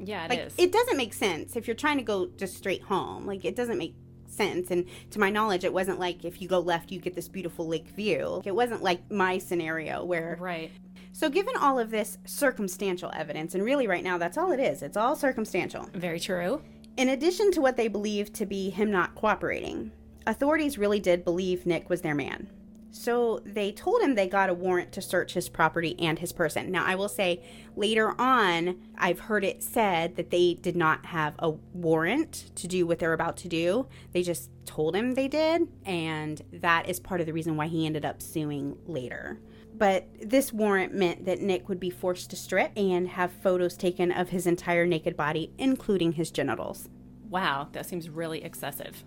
Yeah, 0.00 0.24
it 0.24 0.30
like, 0.30 0.38
is. 0.40 0.54
It 0.58 0.72
doesn't 0.72 0.96
make 0.96 1.14
sense 1.14 1.56
if 1.56 1.66
you're 1.66 1.76
trying 1.76 1.98
to 1.98 2.02
go 2.02 2.28
just 2.36 2.56
straight 2.56 2.82
home. 2.82 3.26
Like, 3.26 3.44
it 3.44 3.54
doesn't 3.54 3.78
make 3.78 3.94
sense. 4.26 4.70
And 4.70 4.86
to 5.10 5.20
my 5.20 5.30
knowledge, 5.30 5.64
it 5.64 5.72
wasn't 5.72 6.00
like 6.00 6.24
if 6.24 6.42
you 6.42 6.48
go 6.48 6.58
left, 6.58 6.90
you 6.90 7.00
get 7.00 7.14
this 7.14 7.28
beautiful 7.28 7.66
lake 7.66 7.88
view. 7.88 8.42
It 8.44 8.54
wasn't 8.54 8.82
like 8.82 9.10
my 9.10 9.38
scenario 9.38 10.04
where. 10.04 10.36
Right. 10.40 10.70
So, 11.16 11.30
given 11.30 11.54
all 11.56 11.78
of 11.78 11.92
this 11.92 12.18
circumstantial 12.24 13.12
evidence, 13.14 13.54
and 13.54 13.62
really 13.62 13.86
right 13.86 14.02
now 14.02 14.18
that's 14.18 14.36
all 14.36 14.50
it 14.50 14.58
is, 14.58 14.82
it's 14.82 14.96
all 14.96 15.14
circumstantial. 15.14 15.88
Very 15.94 16.18
true. 16.18 16.60
In 16.96 17.08
addition 17.08 17.52
to 17.52 17.60
what 17.60 17.76
they 17.76 17.86
believed 17.86 18.34
to 18.34 18.46
be 18.46 18.68
him 18.68 18.90
not 18.90 19.14
cooperating, 19.14 19.92
authorities 20.26 20.76
really 20.76 20.98
did 20.98 21.24
believe 21.24 21.66
Nick 21.66 21.88
was 21.88 22.00
their 22.00 22.16
man. 22.16 22.48
So 22.90 23.40
they 23.44 23.70
told 23.70 24.02
him 24.02 24.16
they 24.16 24.26
got 24.26 24.50
a 24.50 24.54
warrant 24.54 24.90
to 24.90 25.00
search 25.00 25.34
his 25.34 25.48
property 25.48 25.94
and 26.00 26.18
his 26.18 26.32
person. 26.32 26.72
Now, 26.72 26.84
I 26.84 26.96
will 26.96 27.08
say 27.08 27.44
later 27.76 28.20
on, 28.20 28.76
I've 28.98 29.20
heard 29.20 29.44
it 29.44 29.62
said 29.62 30.16
that 30.16 30.30
they 30.30 30.54
did 30.54 30.74
not 30.74 31.06
have 31.06 31.36
a 31.38 31.50
warrant 31.50 32.50
to 32.56 32.66
do 32.66 32.88
what 32.88 32.98
they're 32.98 33.12
about 33.12 33.36
to 33.38 33.48
do. 33.48 33.86
They 34.10 34.24
just 34.24 34.50
told 34.64 34.96
him 34.96 35.14
they 35.14 35.28
did. 35.28 35.68
And 35.84 36.42
that 36.52 36.88
is 36.88 36.98
part 36.98 37.20
of 37.20 37.26
the 37.26 37.32
reason 37.32 37.56
why 37.56 37.68
he 37.68 37.86
ended 37.86 38.04
up 38.04 38.20
suing 38.20 38.76
later. 38.86 39.38
But 39.76 40.06
this 40.22 40.52
warrant 40.52 40.94
meant 40.94 41.24
that 41.24 41.40
Nick 41.40 41.68
would 41.68 41.80
be 41.80 41.90
forced 41.90 42.30
to 42.30 42.36
strip 42.36 42.70
and 42.76 43.08
have 43.08 43.32
photos 43.32 43.76
taken 43.76 44.12
of 44.12 44.28
his 44.28 44.46
entire 44.46 44.86
naked 44.86 45.16
body, 45.16 45.52
including 45.58 46.12
his 46.12 46.30
genitals. 46.30 46.88
Wow, 47.28 47.68
that 47.72 47.86
seems 47.86 48.08
really 48.08 48.44
excessive. 48.44 49.04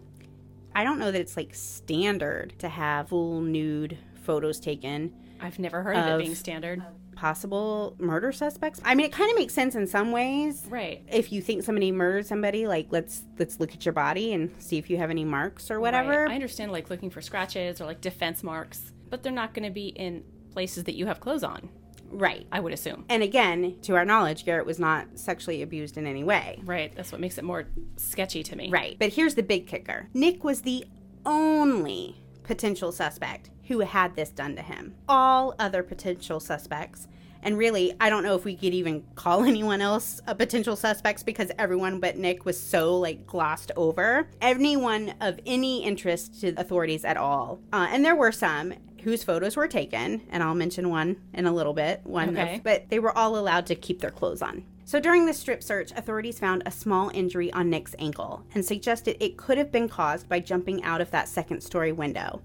I 0.76 0.84
don't 0.84 1.00
know 1.00 1.12
that 1.12 1.22
it's 1.22 1.38
like 1.38 1.56
standard 1.56 2.54
to 2.60 2.68
have 2.70 3.10
full 3.10 3.42
nude 3.42 3.98
photos 4.24 4.60
taken. 4.60 5.14
I've 5.40 5.58
never 5.58 5.82
heard 5.82 5.96
of, 5.96 6.06
Of- 6.06 6.20
it 6.20 6.24
being 6.24 6.36
standard. 6.36 6.84
Possible 7.16 7.96
murder 7.98 8.32
suspects. 8.32 8.80
I 8.86 8.94
mean, 8.94 9.08
it 9.08 9.12
kind 9.12 9.32
of 9.32 9.38
makes 9.38 9.54
sense 9.54 9.74
in 9.74 9.88
some 9.88 10.12
ways. 10.12 10.68
Right. 10.70 11.02
If 11.12 11.32
you 11.32 11.42
think 11.42 11.64
somebody 11.64 11.92
murdered 11.92 12.28
somebody, 12.28 12.68
like 12.68 12.88
let's 12.92 13.24
let's 13.40 13.60
look 13.60 13.74
at 13.74 13.86
your 13.86 13.94
body 13.94 14.34
and 14.34 14.52
see 14.62 14.78
if 14.78 14.88
you 14.88 14.98
have 14.98 15.10
any 15.10 15.26
marks 15.26 15.72
or 15.72 15.80
whatever. 15.80 16.26
Right. 16.26 16.32
I 16.32 16.36
understand 16.36 16.72
like 16.72 16.92
looking 16.92 17.10
for 17.10 17.22
scratches 17.22 17.82
or 17.82 17.86
like 17.86 18.02
defense 18.02 18.44
marks, 18.44 18.92
but 19.10 19.24
they're 19.24 19.32
not 19.32 19.56
going 19.56 19.66
to 19.66 19.74
be 19.74 19.88
in 19.88 20.24
places 20.58 20.86
that 20.86 20.96
you 20.96 21.06
have 21.06 21.20
clothes 21.20 21.44
on, 21.44 21.70
Right. 22.10 22.48
I 22.52 22.60
would 22.62 22.74
assume. 22.74 23.06
And 23.10 23.22
again, 23.22 23.76
to 23.84 23.96
our 23.96 24.06
knowledge, 24.06 24.44
Garrett 24.44 24.66
was 24.66 24.80
not 24.80 25.06
sexually 25.16 25.62
abused 25.62 25.98
in 25.98 26.08
any 26.08 26.24
way. 26.24 26.60
Right. 26.64 26.92
That's 26.96 27.12
what 27.12 27.22
makes 27.22 27.38
it 27.38 27.44
more 27.44 27.68
sketchy 27.98 28.42
to 28.44 28.56
me. 28.56 28.70
Right. 28.72 28.96
But 28.98 29.14
here's 29.14 29.36
the 29.36 29.44
big 29.44 29.68
kicker 29.68 30.08
Nick 30.16 30.44
was 30.44 30.62
the 30.62 30.86
only 31.28 32.16
potential 32.42 32.92
suspect 32.92 33.52
who 33.68 33.82
had 33.82 34.16
this 34.16 34.30
done 34.30 34.56
to 34.56 34.64
him. 34.64 34.96
All 35.08 35.54
other 35.60 35.84
potential 35.84 36.40
suspects, 36.40 37.08
and 37.44 37.58
really, 37.58 37.94
I 38.00 38.10
don't 38.10 38.24
know 38.24 38.36
if 38.36 38.46
we 38.46 38.56
could 38.56 38.74
even 38.74 39.04
call 39.16 39.44
anyone 39.54 39.82
else 39.82 40.22
a 40.26 40.34
potential 40.34 40.76
suspects 40.76 41.24
because 41.24 41.52
everyone 41.60 42.00
but 42.00 42.18
Nick 42.18 42.46
was 42.46 42.60
so 42.60 42.98
like 42.98 43.28
glossed 43.28 43.72
over. 43.76 44.30
Anyone 44.42 45.14
of 45.22 45.40
any 45.46 45.84
interest 45.84 46.42
to 46.42 46.54
authorities 46.58 47.06
at 47.06 47.18
all. 47.18 47.60
Uh, 47.72 47.88
and 47.92 48.04
there 48.04 48.16
were 48.16 48.32
some 48.32 48.74
whose 49.08 49.24
photos 49.24 49.56
were 49.56 49.70
taken, 49.70 50.22
and 50.32 50.44
I'll 50.44 50.54
mention 50.54 50.90
one 50.90 51.16
in 51.34 51.46
a 51.46 51.54
little 51.54 51.72
bit. 51.72 52.02
One, 52.04 52.36
of- 52.36 52.62
but 52.62 52.90
they 52.90 53.00
were 53.00 53.18
all 53.18 53.38
allowed 53.38 53.66
to 53.68 53.76
keep 53.76 54.02
their 54.02 54.12
clothes 54.12 54.42
on. 54.42 54.66
So 54.84 55.00
during 55.00 55.26
the 55.26 55.34
strip 55.34 55.64
search, 55.64 55.92
authorities 55.94 56.40
found 56.40 56.64
a 56.66 56.72
small 56.72 57.10
injury 57.14 57.50
on 57.54 57.70
Nick's 57.70 57.96
ankle 58.00 58.44
and 58.54 58.66
suggested 58.66 59.16
it 59.24 59.38
could 59.38 59.58
have 59.58 59.72
been 59.72 59.88
caused 59.88 60.28
by 60.28 60.42
jumping 60.42 60.84
out 60.84 61.00
of 61.00 61.10
that 61.12 61.30
second 61.30 61.62
story 61.62 61.94
window. 61.94 62.42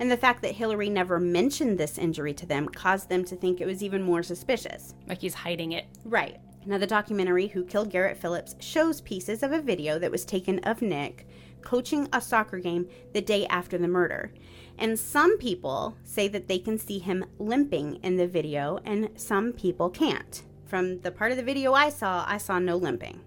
And 0.00 0.10
the 0.10 0.16
fact 0.16 0.42
that 0.42 0.56
Hillary 0.56 0.90
never 0.90 1.20
mentioned 1.20 1.78
this 1.78 1.96
injury 1.96 2.34
to 2.34 2.46
them 2.46 2.68
caused 2.68 3.08
them 3.08 3.24
to 3.26 3.36
think 3.36 3.60
it 3.60 3.66
was 3.66 3.80
even 3.80 4.02
more 4.02 4.24
suspicious. 4.24 4.94
Like 5.06 5.20
he's 5.20 5.34
hiding 5.34 5.72
it. 5.72 5.86
Right. 6.04 6.38
Now, 6.66 6.78
the 6.78 6.88
documentary 6.88 7.46
Who 7.46 7.64
Killed 7.64 7.90
Garrett 7.90 8.16
Phillips 8.16 8.56
shows 8.58 9.00
pieces 9.00 9.44
of 9.44 9.52
a 9.52 9.62
video 9.62 10.00
that 10.00 10.10
was 10.10 10.24
taken 10.24 10.58
of 10.60 10.82
Nick 10.82 11.28
coaching 11.62 12.08
a 12.12 12.20
soccer 12.20 12.58
game 12.58 12.88
the 13.12 13.20
day 13.20 13.46
after 13.46 13.78
the 13.78 13.86
murder. 13.86 14.32
And 14.80 14.98
some 14.98 15.36
people 15.36 15.98
say 16.04 16.26
that 16.28 16.48
they 16.48 16.58
can 16.58 16.78
see 16.78 16.98
him 16.98 17.26
limping 17.38 17.96
in 17.96 18.16
the 18.16 18.26
video, 18.26 18.80
and 18.86 19.10
some 19.14 19.52
people 19.52 19.90
can't. 19.90 20.42
From 20.64 21.00
the 21.00 21.10
part 21.10 21.32
of 21.32 21.36
the 21.36 21.44
video 21.44 21.74
I 21.74 21.90
saw, 21.90 22.24
I 22.26 22.38
saw 22.38 22.58
no 22.58 22.76
limping. 22.76 23.20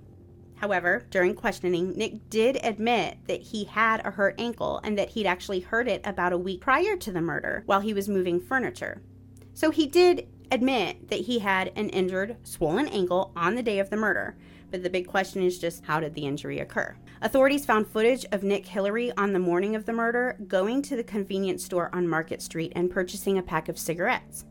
However, 0.55 1.05
during 1.11 1.35
questioning, 1.35 1.91
Nick 1.91 2.29
did 2.31 2.57
admit 2.63 3.17
that 3.27 3.41
he 3.41 3.65
had 3.65 4.03
a 4.03 4.11
hurt 4.11 4.33
ankle 4.39 4.79
and 4.83 4.97
that 4.97 5.09
he'd 5.09 5.27
actually 5.27 5.59
hurt 5.59 5.87
it 5.87 6.01
about 6.05 6.33
a 6.33 6.37
week 6.37 6.61
prior 6.61 6.97
to 6.97 7.11
the 7.11 7.21
murder 7.21 7.61
while 7.67 7.81
he 7.81 7.93
was 7.93 8.09
moving 8.09 8.39
furniture. 8.39 9.03
So 9.53 9.69
he 9.69 9.85
did 9.85 10.27
admit 10.51 11.09
that 11.09 11.21
he 11.21 11.39
had 11.39 11.71
an 11.75 11.89
injured, 11.89 12.37
swollen 12.43 12.87
ankle 12.87 13.31
on 13.35 13.55
the 13.55 13.63
day 13.63 13.77
of 13.77 13.91
the 13.91 13.97
murder. 13.97 14.37
But 14.71 14.81
the 14.81 14.89
big 14.89 15.05
question 15.05 15.43
is 15.43 15.59
just 15.59 15.85
how 15.85 15.99
did 15.99 16.15
the 16.15 16.25
injury 16.25 16.59
occur? 16.59 16.95
Authorities 17.23 17.65
found 17.65 17.87
footage 17.87 18.25
of 18.33 18.43
Nick 18.43 18.65
Hillary 18.65 19.09
on 19.15 19.31
the 19.31 19.39
morning 19.39 19.77
of 19.77 19.85
the 19.85 19.93
murder 19.93 20.35
going 20.45 20.81
to 20.81 20.97
the 20.97 21.05
convenience 21.05 21.63
store 21.63 21.89
on 21.93 22.05
Market 22.05 22.41
Street 22.41 22.73
and 22.75 22.91
purchasing 22.91 23.37
a 23.37 23.41
pack 23.41 23.69
of 23.69 23.79
cigarettes. 23.79 24.43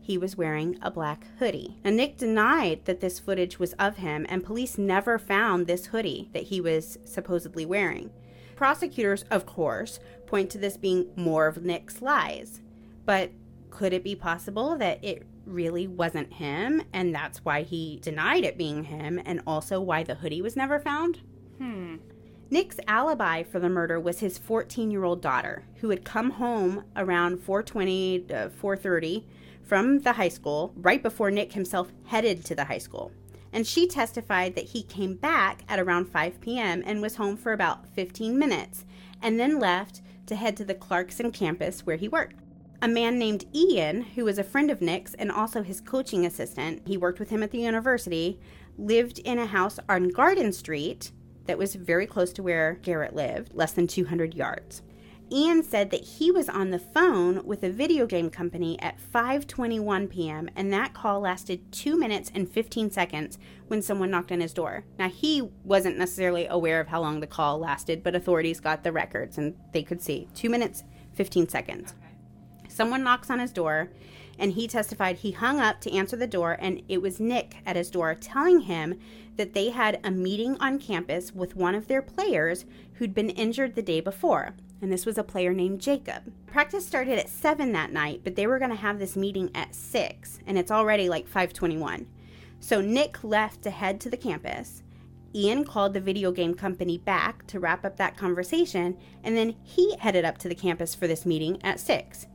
He 0.00 0.16
was 0.16 0.34
wearing 0.34 0.78
a 0.80 0.90
black 0.90 1.26
hoodie. 1.38 1.76
And 1.84 1.98
Nick 1.98 2.16
denied 2.16 2.86
that 2.86 3.00
this 3.00 3.18
footage 3.18 3.58
was 3.58 3.74
of 3.74 3.98
him, 3.98 4.24
and 4.30 4.42
police 4.42 4.78
never 4.78 5.18
found 5.18 5.66
this 5.66 5.84
hoodie 5.84 6.30
that 6.32 6.44
he 6.44 6.62
was 6.62 6.96
supposedly 7.04 7.66
wearing. 7.66 8.10
Prosecutors, 8.56 9.26
of 9.30 9.44
course, 9.44 10.00
point 10.24 10.48
to 10.48 10.58
this 10.58 10.78
being 10.78 11.10
more 11.16 11.46
of 11.46 11.62
Nick's 11.62 12.00
lies. 12.00 12.62
But 13.04 13.32
could 13.68 13.92
it 13.92 14.02
be 14.02 14.16
possible 14.16 14.78
that 14.78 15.04
it 15.04 15.26
really 15.44 15.86
wasn't 15.86 16.32
him 16.32 16.84
and 16.90 17.14
that's 17.14 17.44
why 17.44 17.64
he 17.64 17.98
denied 18.00 18.44
it 18.44 18.56
being 18.56 18.84
him 18.84 19.20
and 19.26 19.42
also 19.46 19.78
why 19.78 20.02
the 20.02 20.14
hoodie 20.14 20.40
was 20.40 20.56
never 20.56 20.80
found? 20.80 21.20
Hmm. 21.58 21.96
Nick's 22.50 22.78
alibi 22.86 23.42
for 23.42 23.58
the 23.58 23.68
murder 23.68 23.98
was 23.98 24.20
his 24.20 24.38
14-year-old 24.38 25.22
daughter 25.22 25.64
who 25.76 25.90
had 25.90 26.04
come 26.04 26.30
home 26.30 26.84
around 26.94 27.38
4:20 27.38 28.28
to 28.28 28.50
4:30 28.60 29.24
from 29.62 30.00
the 30.00 30.12
high 30.12 30.28
school 30.28 30.72
right 30.76 31.02
before 31.02 31.30
Nick 31.30 31.54
himself 31.54 31.90
headed 32.04 32.44
to 32.44 32.54
the 32.54 32.66
high 32.66 32.78
school. 32.78 33.12
And 33.52 33.66
she 33.66 33.86
testified 33.86 34.54
that 34.56 34.66
he 34.66 34.82
came 34.82 35.14
back 35.14 35.62
at 35.68 35.78
around 35.78 36.06
5 36.06 36.40
p.m. 36.40 36.82
and 36.84 37.00
was 37.00 37.16
home 37.16 37.36
for 37.36 37.52
about 37.52 37.88
15 37.88 38.38
minutes 38.38 38.84
and 39.22 39.40
then 39.40 39.58
left 39.58 40.02
to 40.26 40.36
head 40.36 40.56
to 40.58 40.64
the 40.64 40.74
Clarkson 40.74 41.30
campus 41.32 41.86
where 41.86 41.96
he 41.96 42.08
worked. 42.08 42.36
A 42.82 42.88
man 42.88 43.18
named 43.18 43.46
Ian, 43.54 44.02
who 44.02 44.26
was 44.26 44.38
a 44.38 44.44
friend 44.44 44.70
of 44.70 44.82
Nick's 44.82 45.14
and 45.14 45.32
also 45.32 45.62
his 45.62 45.80
coaching 45.80 46.26
assistant, 46.26 46.82
he 46.86 46.98
worked 46.98 47.18
with 47.18 47.30
him 47.30 47.42
at 47.42 47.52
the 47.52 47.58
university, 47.58 48.38
lived 48.76 49.20
in 49.20 49.38
a 49.38 49.46
house 49.46 49.78
on 49.88 50.08
Garden 50.08 50.52
Street 50.52 51.12
that 51.46 51.58
was 51.58 51.74
very 51.74 52.06
close 52.06 52.32
to 52.34 52.42
where 52.42 52.78
Garrett 52.82 53.14
lived, 53.14 53.54
less 53.54 53.72
than 53.72 53.86
200 53.86 54.34
yards. 54.34 54.82
Ian 55.32 55.62
said 55.62 55.90
that 55.90 56.04
he 56.04 56.30
was 56.30 56.48
on 56.48 56.70
the 56.70 56.78
phone 56.78 57.44
with 57.46 57.62
a 57.64 57.70
video 57.70 58.06
game 58.06 58.28
company 58.28 58.78
at 58.80 58.98
5:21 59.00 60.10
p.m. 60.10 60.50
and 60.54 60.72
that 60.72 60.92
call 60.92 61.20
lasted 61.20 61.72
2 61.72 61.96
minutes 61.98 62.30
and 62.34 62.48
15 62.48 62.90
seconds 62.90 63.38
when 63.66 63.80
someone 63.80 64.10
knocked 64.10 64.32
on 64.32 64.40
his 64.40 64.52
door. 64.52 64.84
Now 64.98 65.08
he 65.08 65.40
wasn't 65.64 65.96
necessarily 65.96 66.46
aware 66.46 66.78
of 66.78 66.88
how 66.88 67.00
long 67.00 67.20
the 67.20 67.26
call 67.26 67.58
lasted, 67.58 68.02
but 68.02 68.14
authorities 68.14 68.60
got 68.60 68.84
the 68.84 68.92
records 68.92 69.38
and 69.38 69.56
they 69.72 69.82
could 69.82 70.02
see 70.02 70.28
2 70.34 70.50
minutes 70.50 70.84
15 71.14 71.48
seconds. 71.48 71.94
Someone 72.68 73.02
knocks 73.02 73.30
on 73.30 73.38
his 73.38 73.52
door, 73.52 73.90
and 74.38 74.52
he 74.52 74.68
testified 74.68 75.18
he 75.18 75.32
hung 75.32 75.60
up 75.60 75.80
to 75.80 75.92
answer 75.92 76.16
the 76.16 76.26
door, 76.26 76.56
and 76.60 76.82
it 76.88 77.00
was 77.02 77.20
Nick 77.20 77.56
at 77.64 77.76
his 77.76 77.90
door 77.90 78.14
telling 78.14 78.60
him 78.60 78.98
that 79.36 79.54
they 79.54 79.70
had 79.70 80.00
a 80.04 80.10
meeting 80.10 80.56
on 80.60 80.78
campus 80.78 81.32
with 81.32 81.56
one 81.56 81.74
of 81.74 81.88
their 81.88 82.02
players 82.02 82.64
who'd 82.94 83.14
been 83.14 83.30
injured 83.30 83.74
the 83.74 83.82
day 83.82 84.00
before. 84.00 84.54
And 84.80 84.92
this 84.92 85.06
was 85.06 85.16
a 85.16 85.24
player 85.24 85.52
named 85.52 85.80
Jacob. 85.80 86.32
Practice 86.46 86.86
started 86.86 87.18
at 87.18 87.28
7 87.28 87.72
that 87.72 87.92
night, 87.92 88.20
but 88.22 88.36
they 88.36 88.46
were 88.46 88.58
going 88.58 88.70
to 88.70 88.76
have 88.76 88.98
this 88.98 89.16
meeting 89.16 89.50
at 89.54 89.74
6, 89.74 90.40
and 90.46 90.58
it's 90.58 90.70
already 90.70 91.08
like 91.08 91.26
521. 91.26 92.06
So 92.60 92.80
Nick 92.80 93.24
left 93.24 93.62
to 93.62 93.70
head 93.70 94.00
to 94.02 94.10
the 94.10 94.16
campus. 94.16 94.82
Ian 95.34 95.64
called 95.64 95.94
the 95.94 96.00
video 96.00 96.30
game 96.30 96.54
company 96.54 96.96
back 96.96 97.46
to 97.48 97.58
wrap 97.58 97.84
up 97.84 97.96
that 97.96 98.16
conversation, 98.16 98.96
and 99.24 99.36
then 99.36 99.56
he 99.62 99.96
headed 99.96 100.24
up 100.24 100.38
to 100.38 100.48
the 100.48 100.54
campus 100.54 100.94
for 100.94 101.06
this 101.06 101.26
meeting 101.26 101.60
at 101.64 101.80
6. 101.80 102.26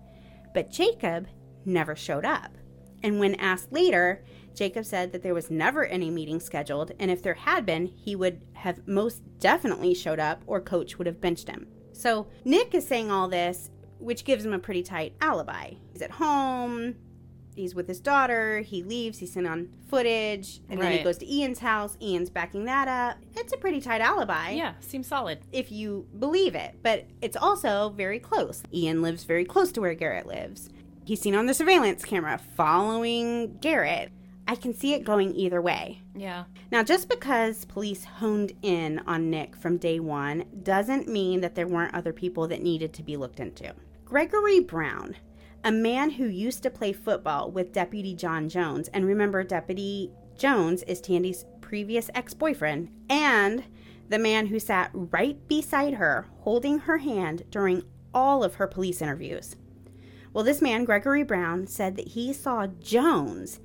But 0.53 0.71
Jacob 0.71 1.27
never 1.65 1.95
showed 1.95 2.25
up. 2.25 2.57
And 3.01 3.19
when 3.19 3.35
asked 3.35 3.71
later, 3.71 4.23
Jacob 4.55 4.85
said 4.85 5.11
that 5.13 5.23
there 5.23 5.33
was 5.33 5.49
never 5.49 5.85
any 5.85 6.09
meeting 6.09 6.39
scheduled, 6.39 6.91
and 6.99 7.09
if 7.09 7.21
there 7.23 7.33
had 7.35 7.65
been, 7.65 7.85
he 7.87 8.15
would 8.15 8.41
have 8.53 8.85
most 8.87 9.21
definitely 9.39 9.93
showed 9.93 10.19
up 10.19 10.41
or 10.47 10.59
coach 10.59 10.97
would 10.97 11.07
have 11.07 11.21
benched 11.21 11.47
him. 11.47 11.67
So 11.93 12.27
Nick 12.43 12.73
is 12.75 12.85
saying 12.85 13.09
all 13.09 13.27
this, 13.29 13.69
which 13.99 14.25
gives 14.25 14.45
him 14.45 14.53
a 14.53 14.59
pretty 14.59 14.83
tight 14.83 15.13
alibi. 15.21 15.73
He's 15.93 16.01
at 16.01 16.11
home, 16.11 16.95
he's 17.55 17.73
with 17.75 17.87
his 17.87 17.99
daughter, 18.01 18.59
he 18.59 18.83
leaves, 18.83 19.19
he's 19.19 19.31
seen 19.33 19.45
on 19.45 19.69
footage, 19.89 20.59
and 20.69 20.81
then 20.81 20.91
he 20.97 21.03
goes 21.03 21.17
to 21.19 21.29
Ian's 21.33 21.59
house. 21.59 21.97
Ian's 22.01 22.29
backing 22.29 22.65
that 22.65 22.87
up. 22.87 23.17
It's 23.35 23.53
a 23.53 23.57
pretty 23.57 23.79
tight 23.81 24.01
alibi 24.01 24.51
Yeah, 24.51 24.73
seems 24.81 25.07
solid. 25.07 25.39
if 25.53 25.71
you 25.71 26.05
believe 26.17 26.55
it, 26.55 26.79
but 26.83 27.05
it's 27.21 27.37
also 27.37 27.89
very 27.89 28.19
close. 28.19 28.61
Ian 28.73 29.01
lives 29.01 29.23
very 29.23 29.45
close 29.45 29.71
to 29.73 29.81
where 29.81 29.93
Garrett 29.93 30.25
lives. 30.27 30.69
He's 31.09 31.21
seen 31.21 31.33
on 31.33 31.47
the 31.47 31.55
surveillance 31.55 32.05
camera 32.05 32.39
following 32.55 33.57
Garrett. 33.61 34.11
I 34.47 34.53
can 34.53 34.75
see 34.75 34.93
it 34.93 35.03
going 35.03 35.33
either 35.33 35.59
way. 35.59 36.03
Yeah. 36.15 36.43
Now, 36.71 36.83
just 36.83 37.09
because 37.09 37.65
police 37.65 38.03
honed 38.03 38.51
in 38.61 38.99
on 39.07 39.31
Nick 39.31 39.55
from 39.55 39.77
day 39.77 39.99
one 39.99 40.45
doesn't 40.61 41.07
mean 41.07 41.41
that 41.41 41.55
there 41.55 41.65
weren't 41.65 41.95
other 41.95 42.13
people 42.13 42.47
that 42.49 42.61
needed 42.61 42.93
to 42.93 43.01
be 43.01 43.17
looked 43.17 43.39
into. 43.39 43.73
Gregory 44.05 44.59
Brown, 44.59 45.15
a 45.63 45.71
man 45.71 46.11
who 46.11 46.25
used 46.25 46.61
to 46.61 46.69
play 46.69 46.93
football 46.93 47.49
with 47.49 47.73
Deputy 47.73 48.13
John 48.13 48.47
Jones, 48.47 48.87
and 48.89 49.03
remember, 49.03 49.43
Deputy 49.43 50.11
Jones 50.37 50.83
is 50.83 51.01
Tandy's 51.01 51.43
previous 51.59 52.11
ex 52.13 52.35
boyfriend, 52.35 52.87
and 53.09 53.63
the 54.09 54.19
man 54.19 54.45
who 54.45 54.59
sat 54.59 54.91
right 54.93 55.39
beside 55.47 55.95
her 55.95 56.27
holding 56.41 56.77
her 56.77 56.99
hand 56.99 57.45
during 57.49 57.81
all 58.13 58.43
of 58.43 58.53
her 58.55 58.67
police 58.67 59.01
interviews. 59.01 59.55
Well, 60.33 60.43
this 60.43 60.61
man, 60.61 60.85
Gregory 60.85 61.23
Brown, 61.23 61.67
said 61.67 61.95
that 61.95 62.09
he 62.09 62.33
saw 62.33 62.67
Jones 62.67 63.59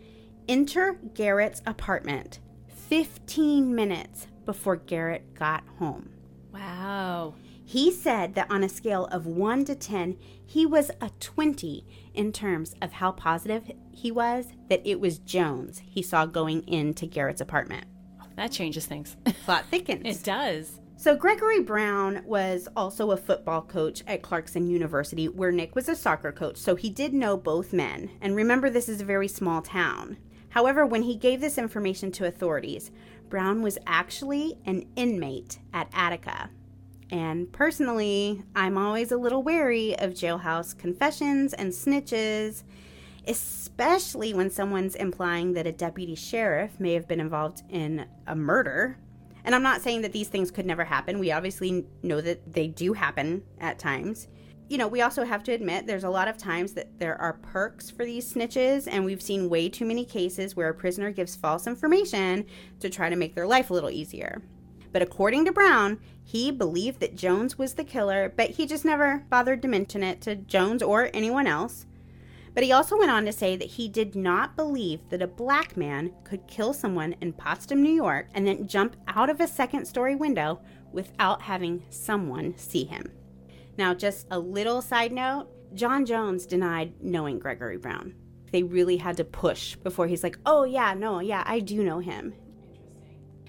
enter 0.48 0.98
Garrett's 1.14 1.62
apartment 1.66 2.38
15 2.68 3.74
minutes 3.74 4.27
before 4.44 4.77
Garrett 4.77 5.35
got 5.35 5.64
home. 5.79 6.11
Wow. 6.53 7.35
He 7.64 7.90
said 7.90 8.35
that 8.35 8.50
on 8.50 8.62
a 8.62 8.68
scale 8.68 9.07
of 9.07 9.27
1 9.27 9.64
to 9.66 9.74
10, 9.74 10.16
he 10.44 10.66
was 10.66 10.90
a 11.00 11.11
20 11.20 11.87
in 12.12 12.33
terms 12.33 12.74
of 12.83 12.92
how 12.92 13.12
positive 13.12 13.70
he 13.90 14.11
was 14.11 14.46
that 14.68 14.87
it 14.87 15.00
was 15.00 15.18
Jones 15.18 15.83
he 15.85 16.03
saw 16.03 16.27
going 16.27 16.66
into 16.68 17.07
Garrett's 17.07 17.40
apartment. 17.40 17.87
That 18.37 18.53
changes 18.53 18.87
things. 18.87 19.16
Plot 19.44 19.64
thickens. 19.70 20.03
it 20.05 20.22
does. 20.22 20.81
So, 21.05 21.14
Gregory 21.14 21.61
Brown 21.61 22.23
was 22.25 22.67
also 22.75 23.11
a 23.11 23.19
football 23.19 23.61
coach 23.61 24.03
at 24.07 24.23
Clarkson 24.23 24.71
University, 24.71 25.29
where 25.29 25.53
Nick 25.53 25.75
was 25.75 25.87
a 25.87 25.95
soccer 25.95 26.33
coach, 26.33 26.57
so 26.57 26.77
he 26.77 26.88
did 26.88 27.12
know 27.12 27.37
both 27.37 27.75
men. 27.75 28.09
And 28.23 28.35
remember, 28.35 28.71
this 28.71 28.88
is 28.88 29.03
a 29.03 29.05
very 29.05 29.29
small 29.29 29.61
town. 29.61 30.17
However, 30.49 30.87
when 30.87 31.03
he 31.03 31.14
gave 31.14 31.43
this 31.43 31.59
information 31.59 32.11
to 32.12 32.25
authorities, 32.25 32.90
Brown 33.29 33.61
was 33.61 33.77
actually 33.87 34.57
an 34.64 34.87
inmate 34.97 35.59
at 35.75 35.90
Attica. 35.93 36.49
And 37.11 37.53
personally, 37.53 38.43
I'm 38.57 38.79
always 38.79 39.12
a 39.12 39.19
little 39.19 39.43
wary 39.43 39.95
of 39.99 40.12
jailhouse 40.12 40.75
confessions 40.75 41.53
and 41.53 41.71
snitches, 41.71 42.62
especially 43.29 44.33
when 44.33 44.49
someone's 44.49 44.95
implying 44.95 45.53
that 45.53 45.67
a 45.67 45.73
deputy 45.73 46.14
sheriff 46.14 46.81
may 46.81 46.95
have 46.95 47.07
been 47.07 47.21
involved 47.21 47.62
in 47.69 48.07
a 48.27 48.35
murder. 48.35 48.97
And 49.44 49.54
I'm 49.54 49.62
not 49.62 49.83
saying 49.83 50.02
that 50.02 50.12
these 50.12 50.28
things 50.28 50.50
could 50.50 50.66
never 50.66 50.85
happen. 50.85 51.18
We 51.18 51.33
obviously 51.33 51.87
know 52.02 52.20
that 52.20 52.52
they 52.52 52.68
do 52.68 52.92
happen 52.94 53.42
at 53.61 53.78
times. 53.78 54.28
You 54.68 54.78
know, 54.78 54.88
we 54.88 55.02
also 55.02 55.24
have 55.24 55.42
to 55.44 55.52
admit 55.52 55.87
there's 55.87 56.04
a 56.04 56.11
lot 56.11 56.26
of 56.26 56.38
times 56.38 56.72
that 56.72 56.98
there 56.98 57.20
are 57.20 57.35
perks 57.35 57.90
for 57.90 58.07
these 58.07 58.33
snitches, 58.33 58.88
and 58.90 59.04
we've 59.04 59.20
seen 59.20 59.50
way 59.50 59.68
too 59.68 59.85
many 59.85 60.07
cases 60.07 60.57
where 60.57 60.70
a 60.70 60.74
prisoner 60.74 61.11
gives 61.11 61.37
false 61.37 61.66
information 61.66 62.46
to 62.80 62.88
try 62.88 63.11
to 63.11 63.16
make 63.16 63.35
their 63.35 63.46
life 63.46 63.68
a 63.68 63.74
little 63.74 63.90
easier. 63.90 64.40
But 64.90 65.02
according 65.02 65.44
to 65.44 65.52
Brown, 65.52 66.00
he 66.22 66.50
believed 66.50 67.00
that 67.00 67.14
Jones 67.14 67.59
was 67.59 67.74
the 67.74 67.85
killer, 67.85 68.33
but 68.35 68.50
he 68.50 68.64
just 68.64 68.85
never 68.85 69.26
bothered 69.28 69.61
to 69.62 69.68
mention 69.68 70.02
it 70.02 70.22
to 70.22 70.37
Jones 70.37 70.83
or 70.83 71.11
anyone 71.12 71.46
else. 71.46 71.85
But 72.55 72.62
he 72.62 72.73
also 72.73 72.97
went 72.97 73.11
on 73.11 73.25
to 73.25 73.33
say 73.33 73.57
that 73.57 73.69
he 73.69 73.88
did 73.88 74.14
not 74.14 74.57
believe 74.57 75.01
that 75.09 75.23
a 75.23 75.27
black 75.27 75.77
man 75.77 76.12
could 76.23 76.47
kill 76.47 76.73
someone 76.73 77.17
in 77.21 77.33
Potsdam, 77.33 77.83
New 77.83 77.93
York, 77.93 78.29
and 78.33 78.47
then 78.47 78.69
jump 78.69 78.97
out 79.09 79.29
of 79.29 79.40
a 79.40 79.49
second 79.49 79.87
story 79.87 80.14
window 80.14 80.61
without 80.93 81.43
having 81.43 81.85
someone 81.90 82.57
see 82.57 82.85
him. 82.85 83.11
Now, 83.77 83.93
just 83.93 84.29
a 84.31 84.38
little 84.38 84.81
side 84.81 85.11
note 85.11 85.49
John 85.75 86.07
Jones 86.07 86.47
denied 86.47 86.95
knowing 87.03 87.40
Gregory 87.40 87.77
Brown. 87.77 88.14
They 88.53 88.62
really 88.62 88.99
had 88.99 89.17
to 89.17 89.25
push 89.25 89.75
before 89.75 90.07
he's 90.07 90.23
like, 90.23 90.38
oh, 90.47 90.62
yeah, 90.62 90.95
no, 90.95 91.19
yeah, 91.19 91.43
I 91.45 91.59
do 91.59 91.83
know 91.83 91.99
him. 91.99 92.35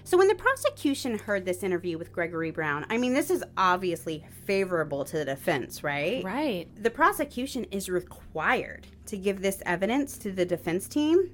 So, 0.06 0.16
when 0.16 0.28
the 0.28 0.36
prosecution 0.36 1.18
heard 1.18 1.44
this 1.44 1.64
interview 1.64 1.98
with 1.98 2.12
Gregory 2.12 2.52
Brown, 2.52 2.86
I 2.88 2.96
mean, 2.96 3.12
this 3.12 3.28
is 3.28 3.42
obviously 3.56 4.24
favorable 4.44 5.04
to 5.04 5.18
the 5.18 5.24
defense, 5.24 5.82
right? 5.82 6.22
Right. 6.22 6.68
The 6.80 6.90
prosecution 6.90 7.64
is 7.72 7.88
required 7.88 8.86
to 9.06 9.16
give 9.16 9.42
this 9.42 9.64
evidence 9.66 10.16
to 10.18 10.30
the 10.30 10.46
defense 10.46 10.86
team, 10.86 11.32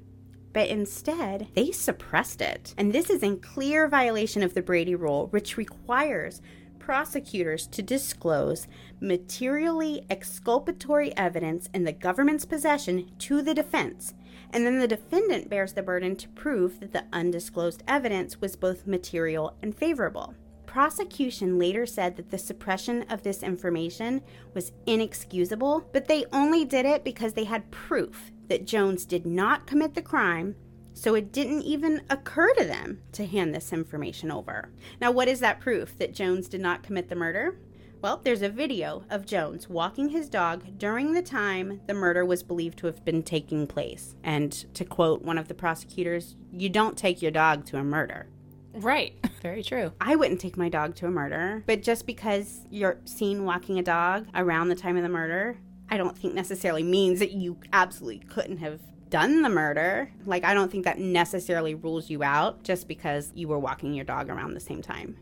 but 0.55 0.69
instead 0.69 1.49
they 1.53 1.71
suppressed 1.71 2.41
it. 2.41 2.75
And 2.79 2.95
this 2.95 3.11
is 3.11 3.23
in 3.23 3.41
clear 3.41 3.89
violation 3.89 4.43
of 4.43 4.55
the 4.55 4.63
Brady 4.63 4.95
Rule, 4.95 5.27
which 5.27 5.59
requires 5.59 6.41
prosecutors 6.79 7.67
to 7.67 7.83
disclose 7.83 8.69
materially 9.01 10.07
exculpatory 10.09 11.15
evidence 11.15 11.69
in 11.75 11.85
the 11.85 11.93
government's 11.93 12.47
possession 12.47 13.11
to 13.19 13.43
the 13.43 13.53
defense. 13.53 14.15
And 14.53 14.67
then 14.67 14.79
the 14.79 14.88
defendant 14.88 15.49
bears 15.49 15.73
the 15.73 15.83
burden 15.83 16.17
to 16.17 16.29
prove 16.29 16.81
that 16.81 16.93
the 16.93 17.05
undisclosed 17.12 17.83
evidence 17.88 18.41
was 18.41 18.57
both 18.57 18.87
material 18.87 19.57
and 19.62 19.75
favorable 19.75 20.35
prosecution 20.73 21.59
later 21.59 21.85
said 21.85 22.17
that 22.17 22.31
the 22.31 22.38
suppression 22.38 23.03
of 23.11 23.23
this 23.23 23.43
information 23.43 24.23
was 24.55 24.73
inexcusable, 24.87 25.87
but 25.93 26.09
they 26.09 26.25
only 26.33 26.65
did 26.65 26.87
it 26.87 27.05
because 27.05 27.35
they 27.35 27.45
had 27.45 27.71
proof 27.71 28.31
that 28.49 28.67
Jones 28.67 29.05
did 29.05 29.27
not 29.27 29.67
commit 29.67 29.93
the 29.93 30.01
crime, 30.01 30.57
so 30.95 31.15
it 31.15 31.31
didn't 31.31 31.61
even 31.61 32.01
occur 32.09 32.55
to 32.55 32.65
them 32.65 33.03
to 33.12 33.27
hand 33.27 33.55
this 33.55 33.71
information 33.71 34.31
over. 34.31 34.71
Now, 34.99 35.11
what 35.11 35.29
is 35.29 35.41
that 35.41 35.61
proof 35.61 35.99
that 35.99 36.15
Jones 36.15 36.49
did 36.49 36.62
not 36.62 36.83
commit 36.83 37.11
the 37.11 37.17
murder? 37.17 37.59
Well, 38.03 38.21
there's 38.25 38.43
a 38.43 38.49
video 38.49 39.05
of 39.11 39.27
Jones 39.27 39.69
walking 39.69 40.09
his 40.09 40.29
dog 40.29 40.77
during 40.77 41.12
the 41.12 41.23
time 41.23 41.81
the 41.87 41.95
murder 41.95 42.25
was 42.25 42.43
believed 42.43 42.79
to 42.79 42.88
have 42.88 43.05
been 43.05 43.23
taking 43.23 43.65
place. 43.69 44.17
And 44.25 44.51
to 44.75 44.85
quote 44.85 45.23
one 45.23 45.38
of 45.38 45.47
the 45.47 45.55
prosecutors, 45.55 46.35
you 46.51 46.69
don't 46.69 46.99
take 46.99 47.23
your 47.23 47.31
dog 47.31 47.65
to 47.67 47.79
a 47.79 47.85
murder. 47.85 48.27
Right. 48.75 49.15
Very 49.41 49.62
true. 49.62 49.93
I 50.01 50.17
wouldn't 50.17 50.41
take 50.41 50.57
my 50.57 50.69
dog 50.69 50.97
to 50.97 51.07
a 51.07 51.12
murder, 51.12 51.62
but 51.65 51.85
just 51.85 52.05
because 52.05 52.62
you're 52.71 52.99
seen 53.05 53.45
walking 53.45 53.79
a 53.79 53.85
dog 53.85 54.27
around 54.35 54.69
the 54.69 54.75
time 54.75 54.97
of 54.97 55.05
the 55.05 55.09
murder, 55.09 55.59
I 55.88 55.97
don't 55.97 56.19
think 56.19 56.35
necessarily 56.35 56.83
means 56.83 57.21
that 57.21 57.31
you 57.31 57.57
absolutely 57.73 58.27
couldn't 58.27 58.59
have 58.59 58.81
done 59.11 59.43
the 59.43 59.49
murder. 59.49 60.11
Like, 60.27 60.43
I 60.43 60.55
don't 60.55 60.73
think 60.73 60.87
that 60.87 60.99
necessarily 60.99 61.77
rules 61.77 62.11
you 62.11 62.25
out 62.25 62.65
just 62.65 62.88
because 62.88 63.31
you 63.37 63.47
were 63.47 63.61
walking 63.61 63.95
your 63.95 64.05
dog 64.05 64.29
around 64.29 64.55
the 64.55 64.61
same 64.61 64.83
time. 64.83 65.17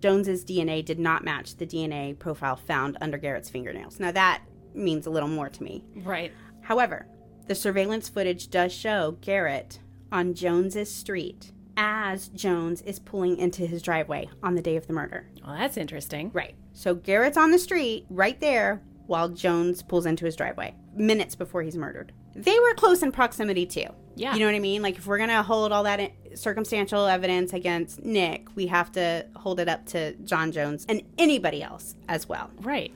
Jones's 0.00 0.44
DNA 0.44 0.84
did 0.84 0.98
not 0.98 1.24
match 1.24 1.56
the 1.56 1.66
DNA 1.66 2.18
profile 2.18 2.56
found 2.56 2.96
under 3.00 3.18
Garrett's 3.18 3.50
fingernails. 3.50 3.98
Now, 3.98 4.12
that 4.12 4.42
means 4.74 5.06
a 5.06 5.10
little 5.10 5.28
more 5.28 5.48
to 5.48 5.62
me. 5.62 5.84
Right. 5.96 6.32
However, 6.60 7.06
the 7.46 7.54
surveillance 7.54 8.08
footage 8.08 8.48
does 8.50 8.72
show 8.72 9.16
Garrett 9.20 9.80
on 10.12 10.34
Jones's 10.34 10.94
street 10.94 11.52
as 11.76 12.28
Jones 12.28 12.82
is 12.82 12.98
pulling 12.98 13.38
into 13.38 13.64
his 13.66 13.82
driveway 13.82 14.28
on 14.42 14.54
the 14.54 14.62
day 14.62 14.76
of 14.76 14.86
the 14.86 14.92
murder. 14.92 15.28
Well, 15.44 15.56
that's 15.56 15.76
interesting. 15.76 16.30
Right. 16.34 16.54
So 16.72 16.94
Garrett's 16.94 17.36
on 17.36 17.50
the 17.50 17.58
street 17.58 18.06
right 18.10 18.38
there 18.40 18.82
while 19.06 19.28
Jones 19.28 19.82
pulls 19.82 20.04
into 20.04 20.24
his 20.24 20.36
driveway 20.36 20.74
minutes 20.94 21.34
before 21.34 21.62
he's 21.62 21.76
murdered. 21.76 22.12
They 22.34 22.58
were 22.58 22.74
close 22.74 23.02
in 23.02 23.12
proximity 23.12 23.64
too. 23.64 23.86
Yeah. 24.18 24.34
You 24.34 24.40
know 24.40 24.46
what 24.46 24.54
I 24.54 24.60
mean? 24.60 24.82
Like 24.82 24.98
if 24.98 25.06
we're 25.06 25.18
going 25.18 25.30
to 25.30 25.42
hold 25.42 25.72
all 25.72 25.84
that 25.84 26.12
circumstantial 26.34 27.06
evidence 27.06 27.52
against 27.52 28.04
Nick, 28.04 28.54
we 28.56 28.66
have 28.66 28.92
to 28.92 29.26
hold 29.36 29.60
it 29.60 29.68
up 29.68 29.86
to 29.86 30.14
John 30.24 30.52
Jones 30.52 30.84
and 30.88 31.02
anybody 31.16 31.62
else 31.62 31.94
as 32.08 32.28
well. 32.28 32.50
Right. 32.60 32.92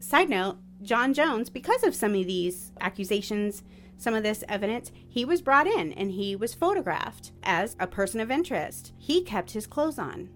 Side 0.00 0.28
note, 0.28 0.56
John 0.82 1.14
Jones, 1.14 1.50
because 1.50 1.84
of 1.84 1.94
some 1.94 2.14
of 2.14 2.26
these 2.26 2.72
accusations, 2.80 3.62
some 3.98 4.14
of 4.14 4.22
this 4.22 4.42
evidence, 4.48 4.90
he 5.08 5.24
was 5.24 5.42
brought 5.42 5.66
in 5.66 5.92
and 5.92 6.10
he 6.10 6.34
was 6.34 6.54
photographed 6.54 7.32
as 7.42 7.76
a 7.78 7.86
person 7.86 8.18
of 8.20 8.30
interest. 8.30 8.92
He 8.98 9.22
kept 9.22 9.52
his 9.52 9.66
clothes 9.66 9.98
on. 9.98 10.28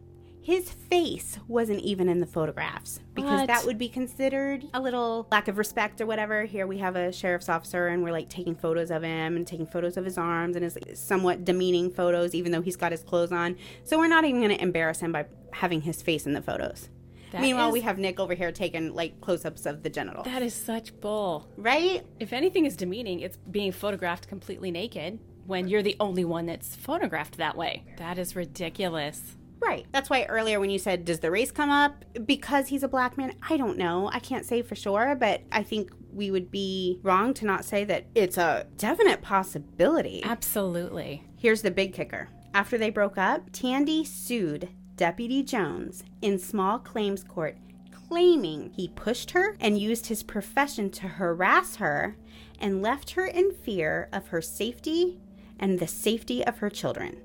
His 0.47 0.71
face 0.71 1.41
wasn't 1.49 1.81
even 1.81 2.09
in 2.09 2.21
the 2.21 2.27
photographs 2.27 3.01
because 3.15 3.41
What? 3.41 3.47
that 3.49 3.65
would 3.65 3.79
be 3.79 3.89
considered 3.89 4.65
a 4.73 4.81
little 4.81 5.27
lack 5.33 5.49
of 5.49 5.59
respect 5.59 6.01
or 6.01 6.07
whatever. 6.07 6.45
Here 6.45 6.69
we 6.69 6.79
have 6.79 6.95
a 6.95 7.11
sheriff's 7.11 7.49
officer 7.49 7.89
and 7.89 8.01
we're 8.05 8.13
like 8.13 8.29
taking 8.29 8.55
photos 8.55 8.93
of 8.93 9.03
him 9.03 9.35
and 9.35 9.45
taking 9.45 9.67
photos 9.67 9.97
of 9.97 10.05
his 10.05 10.17
arms 10.17 10.55
and 10.55 10.63
his 10.65 10.79
somewhat 11.01 11.45
demeaning 11.45 11.91
photos, 11.91 12.33
even 12.33 12.53
though 12.53 12.61
he's 12.63 12.77
got 12.77 12.93
his 12.93 13.03
clothes 13.03 13.33
on. 13.33 13.57
So 13.83 13.99
we're 13.99 14.07
not 14.07 14.25
even 14.25 14.41
going 14.41 14.57
to 14.57 14.63
embarrass 14.63 15.01
him 15.01 15.11
by 15.11 15.27
having 15.53 15.81
his 15.81 16.01
face 16.01 16.27
in 16.27 16.33
the 16.33 16.43
photos. 16.43 16.91
That 17.33 17.41
Meanwhile, 17.41 17.71
is- 17.71 17.73
we 17.73 17.81
have 17.81 17.99
Nick 17.99 18.21
over 18.21 18.35
here 18.35 18.53
taking 18.53 18.95
like 18.95 19.21
close 19.21 19.45
ups 19.45 19.67
of 19.67 19.83
the 19.83 19.91
genital. 19.91 20.23
That 20.23 20.43
is 20.43 20.55
such 20.55 20.95
bull. 21.01 21.49
right? 21.57 22.07
If 22.21 22.33
anything 22.33 22.67
is 22.67 22.77
demeaning, 22.77 23.19
it's 23.19 23.37
being 23.51 23.73
photographed 23.73 24.29
completely 24.29 24.71
naked 24.71 25.19
when 25.45 25.67
you're 25.67 25.83
the 25.83 25.97
only 25.99 26.25
one 26.25 26.47
that's 26.47 26.77
photographed 26.77 27.39
that 27.39 27.57
way. 27.57 27.83
That 27.97 28.17
is 28.17 28.37
ridiculous. 28.37 29.21
Right. 29.61 29.87
That's 29.93 30.11
why 30.11 30.25
earlier 30.25 30.61
when 30.61 30.71
you 30.71 30.79
said, 30.79 31.05
does 31.05 31.21
the 31.21 31.31
race 31.31 31.51
come 31.51 31.71
up 31.71 32.05
because 32.25 32.69
he's 32.69 32.83
a 32.83 32.89
black 32.89 33.17
man? 33.17 33.35
I 33.49 33.57
don't 33.57 33.79
know. 33.79 34.11
I 34.13 34.19
can't 34.19 34.45
say 34.45 34.63
for 34.63 34.75
sure, 34.75 35.17
but 35.19 35.43
I 35.51 35.63
think 35.63 35.91
we 36.13 36.31
would 36.31 36.51
be 36.51 37.01
wrong 37.03 37.35
to 37.35 37.47
not 37.47 37.65
say 37.65 37.85
that 37.85 38.07
it's 38.15 38.39
a 38.39 38.67
definite 38.77 39.23
possibility. 39.23 40.23
Absolutely. 40.25 41.25
Here's 41.37 41.63
the 41.63 41.71
big 41.71 41.93
kicker. 41.95 42.29
After 42.55 42.79
they 42.79 42.91
broke 42.91 43.19
up, 43.19 43.51
Tandy 43.53 44.05
sued 44.05 44.69
Deputy 44.97 45.43
Jones 45.43 46.05
in 46.23 46.39
small 46.39 46.79
claims 46.79 47.23
court, 47.23 47.59
claiming 48.09 48.71
he 48.71 48.89
pushed 48.89 49.33
her 49.33 49.57
and 49.61 49.79
used 49.79 50.07
his 50.07 50.23
profession 50.23 50.91
to 50.93 51.07
harass 51.09 51.77
her 51.77 52.17
and 52.59 52.81
left 52.81 53.11
her 53.11 53.27
in 53.27 53.53
fear 53.53 54.09
of 54.13 54.29
her 54.29 54.41
safety 54.41 55.19
and 55.59 55.79
the 55.79 55.87
safety 55.87 56.47
of 56.47 56.59
her 56.59 56.71
children. 56.71 57.21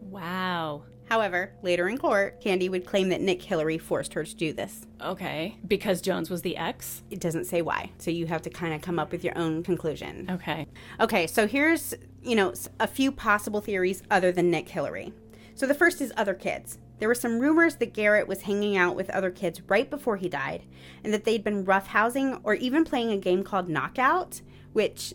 Wow. 0.00 0.84
However, 1.10 1.52
later 1.62 1.88
in 1.88 1.98
court, 1.98 2.40
Tandy 2.40 2.68
would 2.68 2.86
claim 2.86 3.08
that 3.08 3.20
Nick 3.20 3.42
Hillary 3.42 3.78
forced 3.78 4.14
her 4.14 4.22
to 4.22 4.36
do 4.36 4.52
this. 4.52 4.86
Okay. 5.02 5.56
Because 5.66 6.00
Jones 6.00 6.30
was 6.30 6.42
the 6.42 6.56
ex? 6.56 7.02
It 7.10 7.18
doesn't 7.18 7.46
say 7.46 7.62
why, 7.62 7.90
so 7.98 8.12
you 8.12 8.26
have 8.26 8.42
to 8.42 8.50
kind 8.50 8.72
of 8.72 8.80
come 8.80 8.98
up 9.00 9.10
with 9.10 9.24
your 9.24 9.36
own 9.36 9.64
conclusion. 9.64 10.28
Okay. 10.30 10.68
Okay, 11.00 11.26
so 11.26 11.48
here's, 11.48 11.94
you 12.22 12.36
know, 12.36 12.54
a 12.78 12.86
few 12.86 13.10
possible 13.10 13.60
theories 13.60 14.04
other 14.08 14.30
than 14.30 14.52
Nick 14.52 14.68
Hillary. 14.68 15.12
So 15.56 15.66
the 15.66 15.74
first 15.74 16.00
is 16.00 16.12
other 16.16 16.32
kids. 16.32 16.78
There 17.00 17.08
were 17.08 17.14
some 17.16 17.40
rumors 17.40 17.74
that 17.76 17.92
Garrett 17.92 18.28
was 18.28 18.42
hanging 18.42 18.76
out 18.76 18.94
with 18.94 19.10
other 19.10 19.30
kids 19.30 19.62
right 19.62 19.90
before 19.90 20.16
he 20.16 20.28
died, 20.28 20.62
and 21.02 21.12
that 21.12 21.24
they'd 21.24 21.42
been 21.42 21.64
roughhousing 21.64 22.40
or 22.44 22.54
even 22.54 22.84
playing 22.84 23.10
a 23.10 23.16
game 23.16 23.42
called 23.42 23.68
Knockout, 23.68 24.42
which 24.74 25.12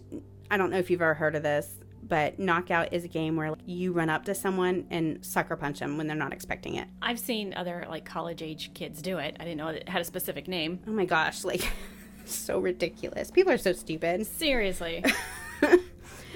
I 0.51 0.57
don't 0.57 0.71
know 0.71 0.77
if 0.77 0.89
you've 0.89 1.01
ever 1.01 1.13
heard 1.13 1.35
of 1.35 1.43
this, 1.43 1.79
but 2.07 2.39
Knockout 2.39 2.93
is 2.93 3.03
a 3.03 3.07
game 3.07 3.35
where 3.35 3.55
you 3.65 3.91
run 3.91 4.09
up 4.09 4.25
to 4.25 4.35
someone 4.35 4.85
and 4.89 5.23
sucker 5.25 5.55
punch 5.55 5.79
them 5.79 5.97
when 5.97 6.07
they're 6.07 6.15
not 6.15 6.33
expecting 6.33 6.75
it. 6.75 6.87
I've 7.01 7.19
seen 7.19 7.53
other 7.55 7.85
like 7.89 8.05
college 8.05 8.41
age 8.41 8.71
kids 8.73 9.01
do 9.01 9.17
it. 9.17 9.35
I 9.39 9.43
didn't 9.43 9.57
know 9.57 9.67
it 9.69 9.89
had 9.89 10.01
a 10.01 10.05
specific 10.05 10.47
name. 10.47 10.79
Oh 10.87 10.91
my 10.91 11.05
gosh, 11.05 11.43
like 11.43 11.71
so 12.25 12.59
ridiculous. 12.59 13.31
People 13.31 13.53
are 13.53 13.57
so 13.57 13.73
stupid. 13.73 14.25
Seriously. 14.25 15.03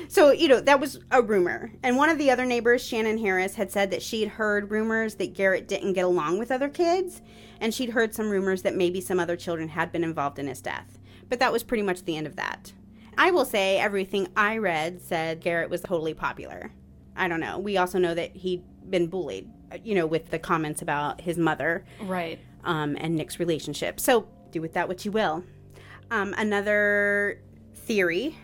So, 0.07 0.32
you 0.32 0.47
know, 0.47 0.61
that 0.61 0.80
was 0.80 0.99
a 1.11 1.22
rumor. 1.22 1.72
And 1.84 1.97
one 1.97 2.09
of 2.09 2.17
the 2.17 2.32
other 2.32 2.45
neighbors, 2.45 2.84
Shannon 2.84 3.17
Harris, 3.17 3.55
had 3.55 3.72
said 3.72 3.91
that 3.91 4.01
she'd 4.01 4.30
heard 4.30 4.72
rumors 4.72 5.15
that 5.15 5.34
Garrett 5.34 5.67
didn't 5.67 5.93
get 5.93 6.05
along 6.05 6.39
with 6.39 6.51
other 6.51 6.70
kids. 6.70 7.22
And 7.59 7.74
she'd 7.74 7.91
heard 7.91 8.15
some 8.15 8.30
rumors 8.30 8.61
that 8.61 8.76
maybe 8.76 9.01
some 9.01 9.20
other 9.20 9.36
children 9.36 9.70
had 9.70 9.91
been 9.91 10.03
involved 10.03 10.39
in 10.39 10.47
his 10.47 10.61
death. 10.61 10.97
But 11.28 11.39
that 11.39 11.51
was 11.51 11.63
pretty 11.63 11.84
much 11.84 12.05
the 12.05 12.15
end 12.15 12.26
of 12.26 12.38
that. 12.38 12.74
I 13.20 13.32
will 13.32 13.43
say 13.43 13.78
everything 13.78 14.30
I 14.38 14.59
read 14.59 15.01
said 15.01 15.41
Garrett 15.41 15.70
was 15.70 15.82
totally 15.82 16.13
popular. 16.13 16.72
I 17.17 17.28
don't 17.28 17.41
know. 17.41 17.59
We 17.59 17.76
also 17.76 17.99
know 17.99 18.15
that 18.15 18.34
he'd 18.34 18.63
been 18.89 19.07
bullied, 19.07 19.51
you 19.84 19.93
know, 19.93 20.07
with 20.07 20.32
the 20.32 20.39
comments 20.39 20.82
about 20.82 21.20
his 21.20 21.38
mother 21.38 21.84
right. 22.01 22.39
um, 22.63 22.95
and 22.97 23.15
Nick's 23.15 23.38
relationship. 23.38 23.99
So 23.99 24.26
do 24.51 24.61
with 24.61 24.72
that 24.74 24.88
what 24.88 25.03
you 25.03 25.11
will. 25.11 25.43
Um, 26.09 26.34
another 26.38 27.41
theory, 27.76 28.38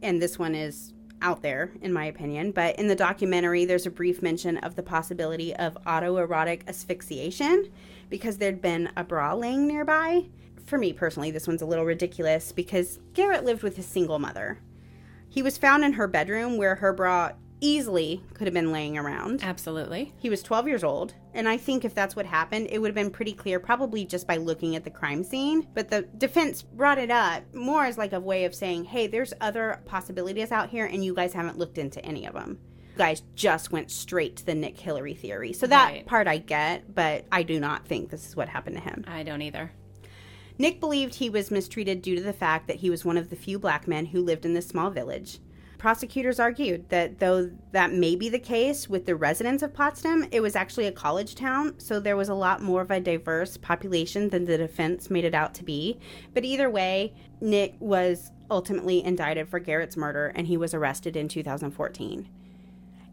and 0.00 0.22
this 0.22 0.38
one 0.38 0.54
is 0.54 0.94
out 1.22 1.42
there 1.42 1.72
in 1.82 1.92
my 1.92 2.04
opinion, 2.04 2.52
but 2.52 2.78
in 2.78 2.86
the 2.86 2.94
documentary, 2.94 3.64
there's 3.64 3.86
a 3.86 3.90
brief 3.90 4.22
mention 4.22 4.58
of 4.58 4.76
the 4.76 4.82
possibility 4.84 5.56
of 5.56 5.76
autoerotic 5.86 6.68
asphyxiation 6.68 7.68
because 8.08 8.38
there'd 8.38 8.62
been 8.62 8.90
a 8.96 9.02
bra 9.02 9.34
laying 9.34 9.66
nearby. 9.66 10.24
For 10.70 10.78
me 10.78 10.92
personally, 10.92 11.32
this 11.32 11.48
one's 11.48 11.62
a 11.62 11.66
little 11.66 11.84
ridiculous 11.84 12.52
because 12.52 13.00
Garrett 13.12 13.44
lived 13.44 13.64
with 13.64 13.74
his 13.74 13.86
single 13.86 14.20
mother. 14.20 14.60
He 15.28 15.42
was 15.42 15.58
found 15.58 15.84
in 15.84 15.94
her 15.94 16.06
bedroom 16.06 16.58
where 16.58 16.76
her 16.76 16.92
bra 16.92 17.32
easily 17.60 18.22
could 18.34 18.46
have 18.46 18.54
been 18.54 18.70
laying 18.70 18.96
around. 18.96 19.42
Absolutely. 19.42 20.12
He 20.16 20.30
was 20.30 20.44
12 20.44 20.68
years 20.68 20.84
old, 20.84 21.12
and 21.34 21.48
I 21.48 21.56
think 21.56 21.84
if 21.84 21.92
that's 21.92 22.14
what 22.14 22.24
happened, 22.24 22.68
it 22.70 22.78
would 22.78 22.86
have 22.86 22.94
been 22.94 23.10
pretty 23.10 23.32
clear, 23.32 23.58
probably 23.58 24.04
just 24.04 24.28
by 24.28 24.36
looking 24.36 24.76
at 24.76 24.84
the 24.84 24.90
crime 24.90 25.24
scene. 25.24 25.66
But 25.74 25.88
the 25.90 26.02
defense 26.02 26.62
brought 26.62 26.98
it 26.98 27.10
up 27.10 27.52
more 27.52 27.84
as 27.84 27.98
like 27.98 28.12
a 28.12 28.20
way 28.20 28.44
of 28.44 28.54
saying, 28.54 28.84
hey, 28.84 29.08
there's 29.08 29.34
other 29.40 29.82
possibilities 29.86 30.52
out 30.52 30.70
here, 30.70 30.86
and 30.86 31.04
you 31.04 31.14
guys 31.16 31.32
haven't 31.32 31.58
looked 31.58 31.78
into 31.78 32.00
any 32.06 32.26
of 32.26 32.34
them. 32.34 32.60
You 32.92 32.96
guys 32.98 33.24
just 33.34 33.72
went 33.72 33.90
straight 33.90 34.36
to 34.36 34.46
the 34.46 34.54
Nick 34.54 34.78
Hillary 34.78 35.14
theory. 35.14 35.52
So 35.52 35.66
that 35.66 35.90
Right. 35.90 36.06
part 36.06 36.28
I 36.28 36.38
get, 36.38 36.94
but 36.94 37.24
I 37.32 37.42
do 37.42 37.58
not 37.58 37.88
think 37.88 38.10
this 38.10 38.24
is 38.28 38.36
what 38.36 38.48
happened 38.48 38.76
to 38.76 38.82
him. 38.82 39.04
I 39.08 39.24
don't 39.24 39.42
either. 39.42 39.72
Nick 40.60 40.78
believed 40.78 41.14
he 41.14 41.30
was 41.30 41.50
mistreated 41.50 42.02
due 42.02 42.14
to 42.14 42.22
the 42.22 42.34
fact 42.34 42.66
that 42.66 42.76
he 42.76 42.90
was 42.90 43.02
one 43.02 43.16
of 43.16 43.30
the 43.30 43.34
few 43.34 43.58
black 43.58 43.88
men 43.88 44.04
who 44.04 44.20
lived 44.20 44.44
in 44.44 44.52
this 44.52 44.68
small 44.68 44.90
village. 44.90 45.38
Prosecutors 45.78 46.38
argued 46.38 46.86
that 46.90 47.18
though 47.18 47.50
that 47.72 47.94
may 47.94 48.14
be 48.14 48.28
the 48.28 48.38
case 48.38 48.86
with 48.86 49.06
the 49.06 49.16
residents 49.16 49.62
of 49.62 49.72
Potsdam, 49.72 50.28
it 50.30 50.42
was 50.42 50.54
actually 50.54 50.86
a 50.86 50.92
college 50.92 51.34
town, 51.34 51.80
so 51.80 51.98
there 51.98 52.14
was 52.14 52.28
a 52.28 52.34
lot 52.34 52.60
more 52.60 52.82
of 52.82 52.90
a 52.90 53.00
diverse 53.00 53.56
population 53.56 54.28
than 54.28 54.44
the 54.44 54.58
defense 54.58 55.08
made 55.08 55.24
it 55.24 55.34
out 55.34 55.54
to 55.54 55.64
be. 55.64 55.98
But 56.34 56.44
either 56.44 56.68
way, 56.68 57.14
Nick 57.40 57.76
was 57.80 58.30
ultimately 58.50 59.02
indicted 59.02 59.48
for 59.48 59.60
Garrett's 59.60 59.96
murder 59.96 60.30
and 60.34 60.46
he 60.46 60.58
was 60.58 60.74
arrested 60.74 61.16
in 61.16 61.28
2014 61.28 62.28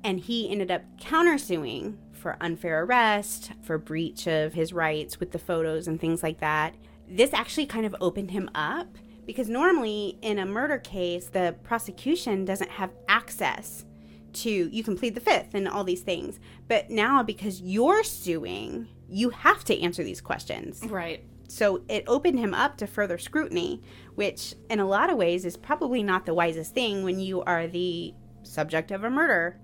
and 0.04 0.20
he 0.20 0.50
ended 0.50 0.70
up 0.70 0.82
countersuing 1.00 1.96
for 2.12 2.36
unfair 2.42 2.84
arrest, 2.84 3.52
for 3.62 3.78
breach 3.78 4.28
of 4.28 4.54
his 4.54 4.74
rights 4.74 5.20
with 5.20 5.32
the 5.32 5.40
photos 5.40 5.88
and 5.88 6.02
things 6.02 6.24
like 6.24 6.40
that. 6.40 6.76
This 7.08 7.34
actually 7.34 7.66
kind 7.66 7.86
of 7.86 7.96
opened 8.02 8.32
him 8.32 8.50
up 8.54 8.88
because 9.26 9.50
normally 9.50 10.18
in 10.22 10.40
a 10.40 10.46
murder 10.46 10.78
case, 10.78 11.28
the 11.28 11.56
prosecution 11.64 12.46
doesn't 12.46 12.72
have 12.72 12.92
access 13.08 13.86
to 14.34 14.50
you 14.50 14.84
can 14.84 14.98
plead 14.98 15.16
the 15.16 15.22
fifth 15.22 15.54
and 15.54 15.68
all 15.68 15.84
these 15.84 16.02
things. 16.02 16.40
But 16.68 16.90
now 16.90 17.24
because 17.24 17.62
you're 17.62 18.04
suing, 18.04 18.88
you 19.10 19.30
have 19.30 19.64
to 19.66 19.82
answer 19.82 20.04
these 20.04 20.22
questions. 20.22 20.84
Right. 20.84 21.24
So 21.48 21.84
it 21.88 22.04
opened 22.08 22.40
him 22.40 22.54
up 22.54 22.78
to 22.78 22.88
further 22.88 23.18
scrutiny, 23.18 23.82
which 24.16 24.54
in 24.70 24.80
a 24.80 24.86
lot 24.86 25.10
of 25.10 25.18
ways 25.18 25.46
is 25.46 25.56
probably 25.56 26.04
not 26.04 26.26
the 26.26 26.34
wisest 26.34 26.74
thing 26.74 27.04
when 27.04 27.20
you 27.20 27.42
are 27.44 27.68
the 27.68 28.14
subject 28.44 28.92
of 28.92 29.04
a 29.04 29.10
murder. 29.10 29.60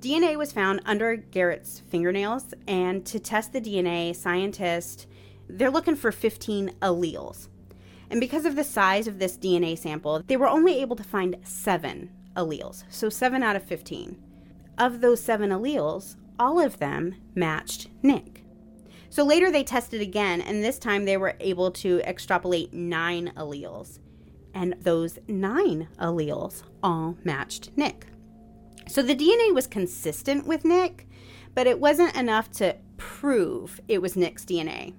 DNA 0.00 0.36
was 0.36 0.52
found 0.52 0.82
under 0.84 1.16
Garrett's 1.16 1.80
fingernails, 1.88 2.52
and 2.66 3.06
to 3.06 3.20
test 3.20 3.52
the 3.52 3.60
DNA, 3.60 4.14
scientists 4.14 5.06
they're 5.58 5.70
looking 5.70 5.96
for 5.96 6.12
15 6.12 6.72
alleles. 6.80 7.48
And 8.10 8.20
because 8.20 8.44
of 8.44 8.56
the 8.56 8.64
size 8.64 9.06
of 9.06 9.18
this 9.18 9.36
DNA 9.36 9.76
sample, 9.78 10.22
they 10.26 10.36
were 10.36 10.48
only 10.48 10.80
able 10.80 10.96
to 10.96 11.04
find 11.04 11.36
7 11.42 12.10
alleles. 12.36 12.84
So 12.90 13.08
7 13.08 13.42
out 13.42 13.56
of 13.56 13.62
15. 13.62 14.20
Of 14.78 15.00
those 15.00 15.22
7 15.22 15.50
alleles, 15.50 16.16
all 16.38 16.58
of 16.58 16.78
them 16.78 17.14
matched 17.34 17.88
Nick. 18.02 18.44
So 19.10 19.24
later 19.24 19.50
they 19.50 19.64
tested 19.64 20.00
again, 20.00 20.40
and 20.40 20.64
this 20.64 20.78
time 20.78 21.04
they 21.04 21.18
were 21.18 21.36
able 21.38 21.70
to 21.72 22.00
extrapolate 22.00 22.72
nine 22.72 23.32
alleles. 23.36 23.98
And 24.54 24.74
those 24.80 25.18
nine 25.28 25.88
alleles 25.98 26.62
all 26.82 27.16
matched 27.24 27.70
Nick. 27.76 28.06
So 28.88 29.02
the 29.02 29.16
DNA 29.16 29.54
was 29.54 29.66
consistent 29.66 30.46
with 30.46 30.64
Nick, 30.64 31.06
but 31.54 31.66
it 31.66 31.78
wasn't 31.78 32.16
enough 32.16 32.50
to 32.52 32.76
prove 32.96 33.80
it 33.88 34.02
was 34.02 34.16
Nick's 34.16 34.44
DNA. 34.44 34.94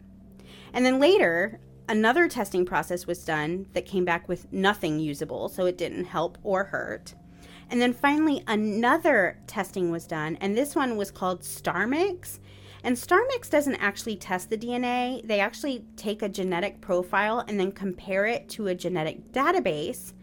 And 0.74 0.86
then 0.86 1.00
later, 1.00 1.60
another 1.88 2.28
testing 2.28 2.66
process 2.66 3.06
was 3.06 3.24
done 3.24 3.68
that 3.74 3.86
came 3.86 4.06
back 4.06 4.28
with 4.28 4.52
nothing 4.52 5.00
usable, 5.00 5.50
so 5.50 5.66
it 5.66 5.78
didn't 5.78 6.06
help 6.06 6.38
or 6.44 6.66
hurt. 6.66 7.14
And 7.70 7.82
then 7.82 7.94
finally, 7.94 8.44
another 8.48 9.40
testing 9.48 9.90
was 9.92 10.06
done, 10.06 10.38
and 10.42 10.58
this 10.58 10.76
one 10.76 10.98
was 10.98 11.12
called 11.12 11.42
STRmix. 11.42 12.40
And 12.84 12.98
STRmix 12.98 13.50
doesn't 13.50 13.76
actually 13.76 14.18
test 14.18 14.50
the 14.50 14.58
DNA, 14.58 15.26
they 15.26 15.40
actually 15.40 15.86
take 15.96 16.22
a 16.22 16.30
genetic 16.30 16.82
profile 16.82 17.46
and 17.48 17.60
then 17.60 17.72
compare 17.72 18.26
it 18.26 18.50
to 18.50 18.68
a 18.68 18.76
genetic 18.76 19.32
database 19.32 20.14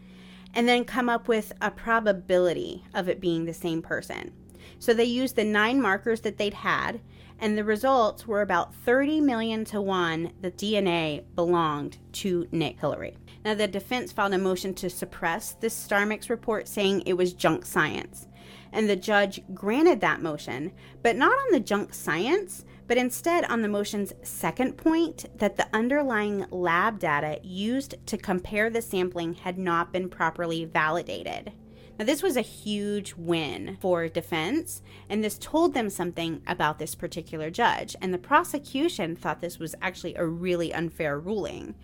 and 0.53 0.67
then 0.67 0.85
come 0.85 1.09
up 1.09 1.27
with 1.27 1.53
a 1.61 1.71
probability 1.71 2.83
of 2.93 3.07
it 3.09 3.21
being 3.21 3.45
the 3.45 3.53
same 3.53 3.81
person. 3.81 4.31
So 4.79 4.93
they 4.93 5.05
used 5.05 5.35
the 5.35 5.43
nine 5.43 5.81
markers 5.81 6.21
that 6.21 6.37
they'd 6.37 6.53
had, 6.53 6.99
and 7.41 7.57
the 7.57 7.63
results 7.63 8.27
were 8.27 8.41
about 8.41 8.73
30 8.73 9.19
million 9.19 9.65
to 9.65 9.81
one 9.81 10.31
the 10.41 10.51
DNA 10.51 11.23
belonged 11.35 11.97
to 12.13 12.47
Nick 12.51 12.79
Hillary. 12.79 13.17
Now, 13.43 13.55
the 13.55 13.67
defense 13.67 14.11
filed 14.11 14.33
a 14.33 14.37
motion 14.37 14.75
to 14.75 14.89
suppress 14.89 15.53
this 15.53 15.87
STRmix 15.87 16.29
report, 16.29 16.67
saying 16.67 17.01
it 17.01 17.17
was 17.17 17.33
junk 17.33 17.65
science. 17.65 18.27
And 18.71 18.87
the 18.87 18.95
judge 18.95 19.41
granted 19.53 19.99
that 20.01 20.21
motion, 20.21 20.71
but 21.01 21.15
not 21.15 21.31
on 21.31 21.51
the 21.51 21.59
junk 21.59 21.93
science, 21.93 22.63
but 22.87 22.97
instead 22.97 23.43
on 23.45 23.61
the 23.61 23.67
motion's 23.67 24.13
second 24.21 24.77
point 24.77 25.25
that 25.39 25.57
the 25.57 25.67
underlying 25.73 26.45
lab 26.51 26.99
data 26.99 27.39
used 27.41 27.95
to 28.05 28.17
compare 28.17 28.69
the 28.69 28.81
sampling 28.81 29.33
had 29.33 29.57
not 29.57 29.91
been 29.91 30.09
properly 30.09 30.65
validated. 30.65 31.51
Now, 32.01 32.05
this 32.07 32.23
was 32.23 32.35
a 32.35 32.41
huge 32.41 33.13
win 33.13 33.77
for 33.79 34.07
defense, 34.07 34.81
and 35.07 35.23
this 35.23 35.37
told 35.37 35.75
them 35.75 35.87
something 35.87 36.41
about 36.47 36.79
this 36.79 36.95
particular 36.95 37.51
judge. 37.51 37.95
And 38.01 38.11
the 38.11 38.17
prosecution 38.17 39.15
thought 39.15 39.39
this 39.39 39.59
was 39.59 39.75
actually 39.83 40.15
a 40.15 40.25
really 40.25 40.73
unfair 40.73 41.19
ruling. 41.19 41.75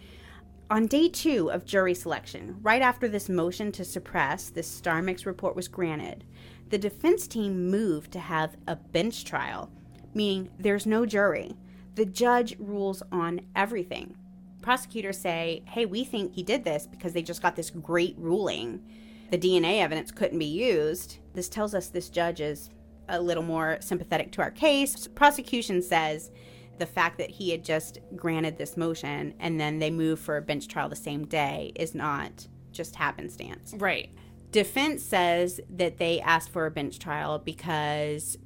On 0.71 0.87
day 0.87 1.07
two 1.07 1.51
of 1.51 1.67
jury 1.67 1.93
selection, 1.93 2.57
right 2.63 2.81
after 2.81 3.07
this 3.07 3.29
motion 3.29 3.71
to 3.73 3.85
suppress 3.85 4.49
this 4.49 4.81
STRmix 4.81 5.27
report 5.27 5.55
was 5.55 5.67
granted, 5.67 6.23
the 6.69 6.79
defense 6.79 7.27
team 7.27 7.69
moved 7.69 8.11
to 8.13 8.19
have 8.19 8.57
a 8.67 8.75
bench 8.75 9.23
trial, 9.23 9.69
meaning 10.15 10.49
there's 10.57 10.87
no 10.87 11.05
jury. 11.05 11.55
The 11.93 12.05
judge 12.05 12.55
rules 12.57 13.03
on 13.11 13.41
everything. 13.55 14.15
Prosecutors 14.63 15.19
say, 15.19 15.61
hey, 15.67 15.85
we 15.85 16.03
think 16.03 16.33
he 16.33 16.41
did 16.41 16.63
this 16.63 16.87
because 16.87 17.13
they 17.13 17.21
just 17.21 17.43
got 17.43 17.55
this 17.55 17.69
great 17.69 18.15
ruling 18.17 18.81
the 19.29 19.37
DNA 19.37 19.81
evidence 19.81 20.11
couldn't 20.11 20.39
be 20.39 20.45
used. 20.45 21.17
This 21.33 21.49
tells 21.49 21.73
us 21.73 21.87
this 21.87 22.09
judge 22.09 22.41
is 22.41 22.69
a 23.09 23.21
little 23.21 23.43
more 23.43 23.77
sympathetic 23.79 24.31
to 24.33 24.41
our 24.41 24.51
case. 24.51 25.07
Prosecution 25.07 25.81
says 25.81 26.31
the 26.77 26.85
fact 26.85 27.17
that 27.17 27.29
he 27.29 27.49
had 27.49 27.63
just 27.63 27.99
granted 28.15 28.57
this 28.57 28.77
motion 28.77 29.33
and 29.39 29.59
then 29.59 29.79
they 29.79 29.89
move 29.89 30.19
for 30.19 30.37
a 30.37 30.41
bench 30.41 30.67
trial 30.67 30.89
the 30.89 30.95
same 30.95 31.25
day 31.25 31.71
is 31.75 31.95
not 31.95 32.47
just 32.71 32.95
happenstance. 32.95 33.73
Right. 33.77 34.09
Defense 34.51 35.03
says 35.03 35.59
that 35.69 35.97
they 35.97 36.21
asked 36.21 36.49
for 36.49 36.65
a 36.65 36.71
bench 36.71 36.99
trial 36.99 37.39
because 37.39 38.37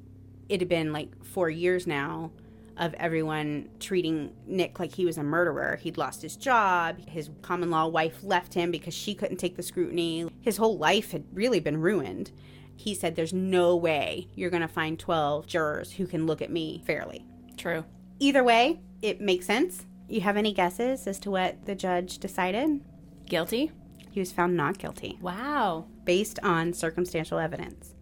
it 0.48 0.60
had 0.60 0.68
been 0.68 0.92
like 0.92 1.24
four 1.24 1.48
years 1.48 1.86
now 1.86 2.32
of 2.76 2.94
everyone 2.94 3.68
treating 3.80 4.32
Nick 4.46 4.78
like 4.78 4.94
he 4.94 5.04
was 5.04 5.18
a 5.18 5.22
murderer. 5.22 5.76
He'd 5.76 5.98
lost 5.98 6.22
his 6.22 6.36
job. 6.36 6.98
His 7.08 7.30
common 7.42 7.70
law 7.70 7.88
wife 7.88 8.22
left 8.22 8.54
him 8.54 8.70
because 8.70 8.94
she 8.94 9.14
couldn't 9.14 9.36
take 9.36 9.56
the 9.56 9.62
scrutiny. 9.62 10.28
His 10.40 10.56
whole 10.56 10.78
life 10.78 11.12
had 11.12 11.24
really 11.32 11.60
been 11.60 11.80
ruined. 11.80 12.32
He 12.76 12.94
said, 12.94 13.14
There's 13.14 13.32
no 13.32 13.76
way 13.76 14.28
you're 14.34 14.50
going 14.50 14.62
to 14.62 14.68
find 14.68 14.98
12 14.98 15.46
jurors 15.46 15.92
who 15.92 16.06
can 16.06 16.26
look 16.26 16.42
at 16.42 16.50
me 16.50 16.82
fairly. 16.86 17.24
True. 17.56 17.84
Either 18.18 18.42
way, 18.42 18.80
it 19.02 19.20
makes 19.20 19.46
sense. 19.46 19.86
You 20.08 20.20
have 20.22 20.36
any 20.36 20.52
guesses 20.52 21.06
as 21.06 21.18
to 21.20 21.30
what 21.30 21.64
the 21.66 21.74
judge 21.74 22.18
decided? 22.18 22.80
Guilty? 23.26 23.72
He 24.10 24.20
was 24.20 24.32
found 24.32 24.56
not 24.56 24.78
guilty. 24.78 25.18
Wow. 25.20 25.86
Based 26.04 26.38
on 26.42 26.72
circumstantial 26.72 27.38
evidence. 27.38 27.94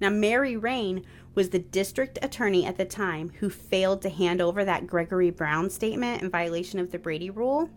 Now, 0.00 0.10
Mary 0.10 0.56
Rain 0.56 1.04
was 1.34 1.50
the 1.50 1.58
district 1.58 2.18
attorney 2.22 2.64
at 2.64 2.76
the 2.76 2.84
time 2.84 3.32
who 3.40 3.50
failed 3.50 4.02
to 4.02 4.08
hand 4.08 4.40
over 4.40 4.64
that 4.64 4.86
Gregory 4.86 5.30
Brown 5.30 5.68
statement 5.70 6.22
in 6.22 6.30
violation 6.30 6.78
of 6.78 6.90
the 6.90 6.98
Brady 6.98 7.30
rule. 7.30 7.68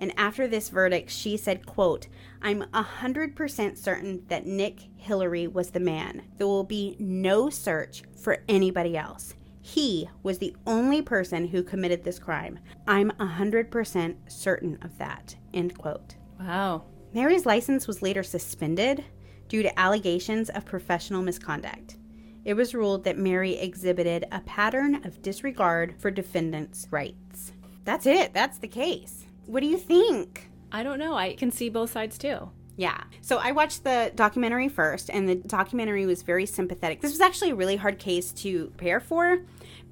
And 0.00 0.12
after 0.16 0.48
this 0.48 0.68
verdict, 0.68 1.10
she 1.10 1.36
said, 1.36 1.66
quote, 1.66 2.08
I'm 2.40 2.62
100% 2.72 3.78
certain 3.78 4.24
that 4.28 4.46
Nick 4.46 4.80
Hillary 4.96 5.46
was 5.46 5.70
the 5.70 5.80
man. 5.80 6.22
There 6.38 6.46
will 6.46 6.64
be 6.64 6.96
no 6.98 7.50
search 7.50 8.02
for 8.20 8.38
anybody 8.48 8.96
else. 8.96 9.34
He 9.60 10.08
was 10.24 10.38
the 10.38 10.56
only 10.66 11.02
person 11.02 11.46
who 11.46 11.62
committed 11.62 12.02
this 12.02 12.18
crime. 12.18 12.58
I'm 12.88 13.12
100% 13.12 14.16
certain 14.26 14.78
of 14.82 14.98
that. 14.98 15.36
End 15.54 15.78
quote. 15.78 16.16
Wow. 16.40 16.84
Mary's 17.14 17.46
license 17.46 17.86
was 17.86 18.02
later 18.02 18.24
suspended 18.24 19.04
due 19.46 19.62
to 19.62 19.78
allegations 19.78 20.50
of 20.50 20.64
professional 20.64 21.22
misconduct 21.22 21.96
it 22.44 22.54
was 22.54 22.74
ruled 22.74 23.04
that 23.04 23.18
Mary 23.18 23.54
exhibited 23.58 24.26
a 24.32 24.40
pattern 24.40 25.04
of 25.04 25.22
disregard 25.22 25.94
for 25.98 26.10
defendants' 26.10 26.86
rights. 26.90 27.52
That's 27.84 28.06
it. 28.06 28.32
That's 28.34 28.58
the 28.58 28.68
case. 28.68 29.26
What 29.46 29.60
do 29.60 29.66
you 29.66 29.78
think? 29.78 30.50
I 30.70 30.82
don't 30.82 30.98
know. 30.98 31.14
I 31.14 31.34
can 31.34 31.50
see 31.50 31.68
both 31.68 31.90
sides 31.90 32.18
too. 32.18 32.50
Yeah. 32.76 33.04
So 33.20 33.38
I 33.38 33.52
watched 33.52 33.84
the 33.84 34.12
documentary 34.14 34.68
first, 34.68 35.10
and 35.10 35.28
the 35.28 35.34
documentary 35.36 36.06
was 36.06 36.22
very 36.22 36.46
sympathetic. 36.46 37.00
This 37.00 37.12
was 37.12 37.20
actually 37.20 37.50
a 37.50 37.54
really 37.54 37.76
hard 37.76 37.98
case 37.98 38.32
to 38.34 38.68
prepare 38.76 39.00
for 39.00 39.42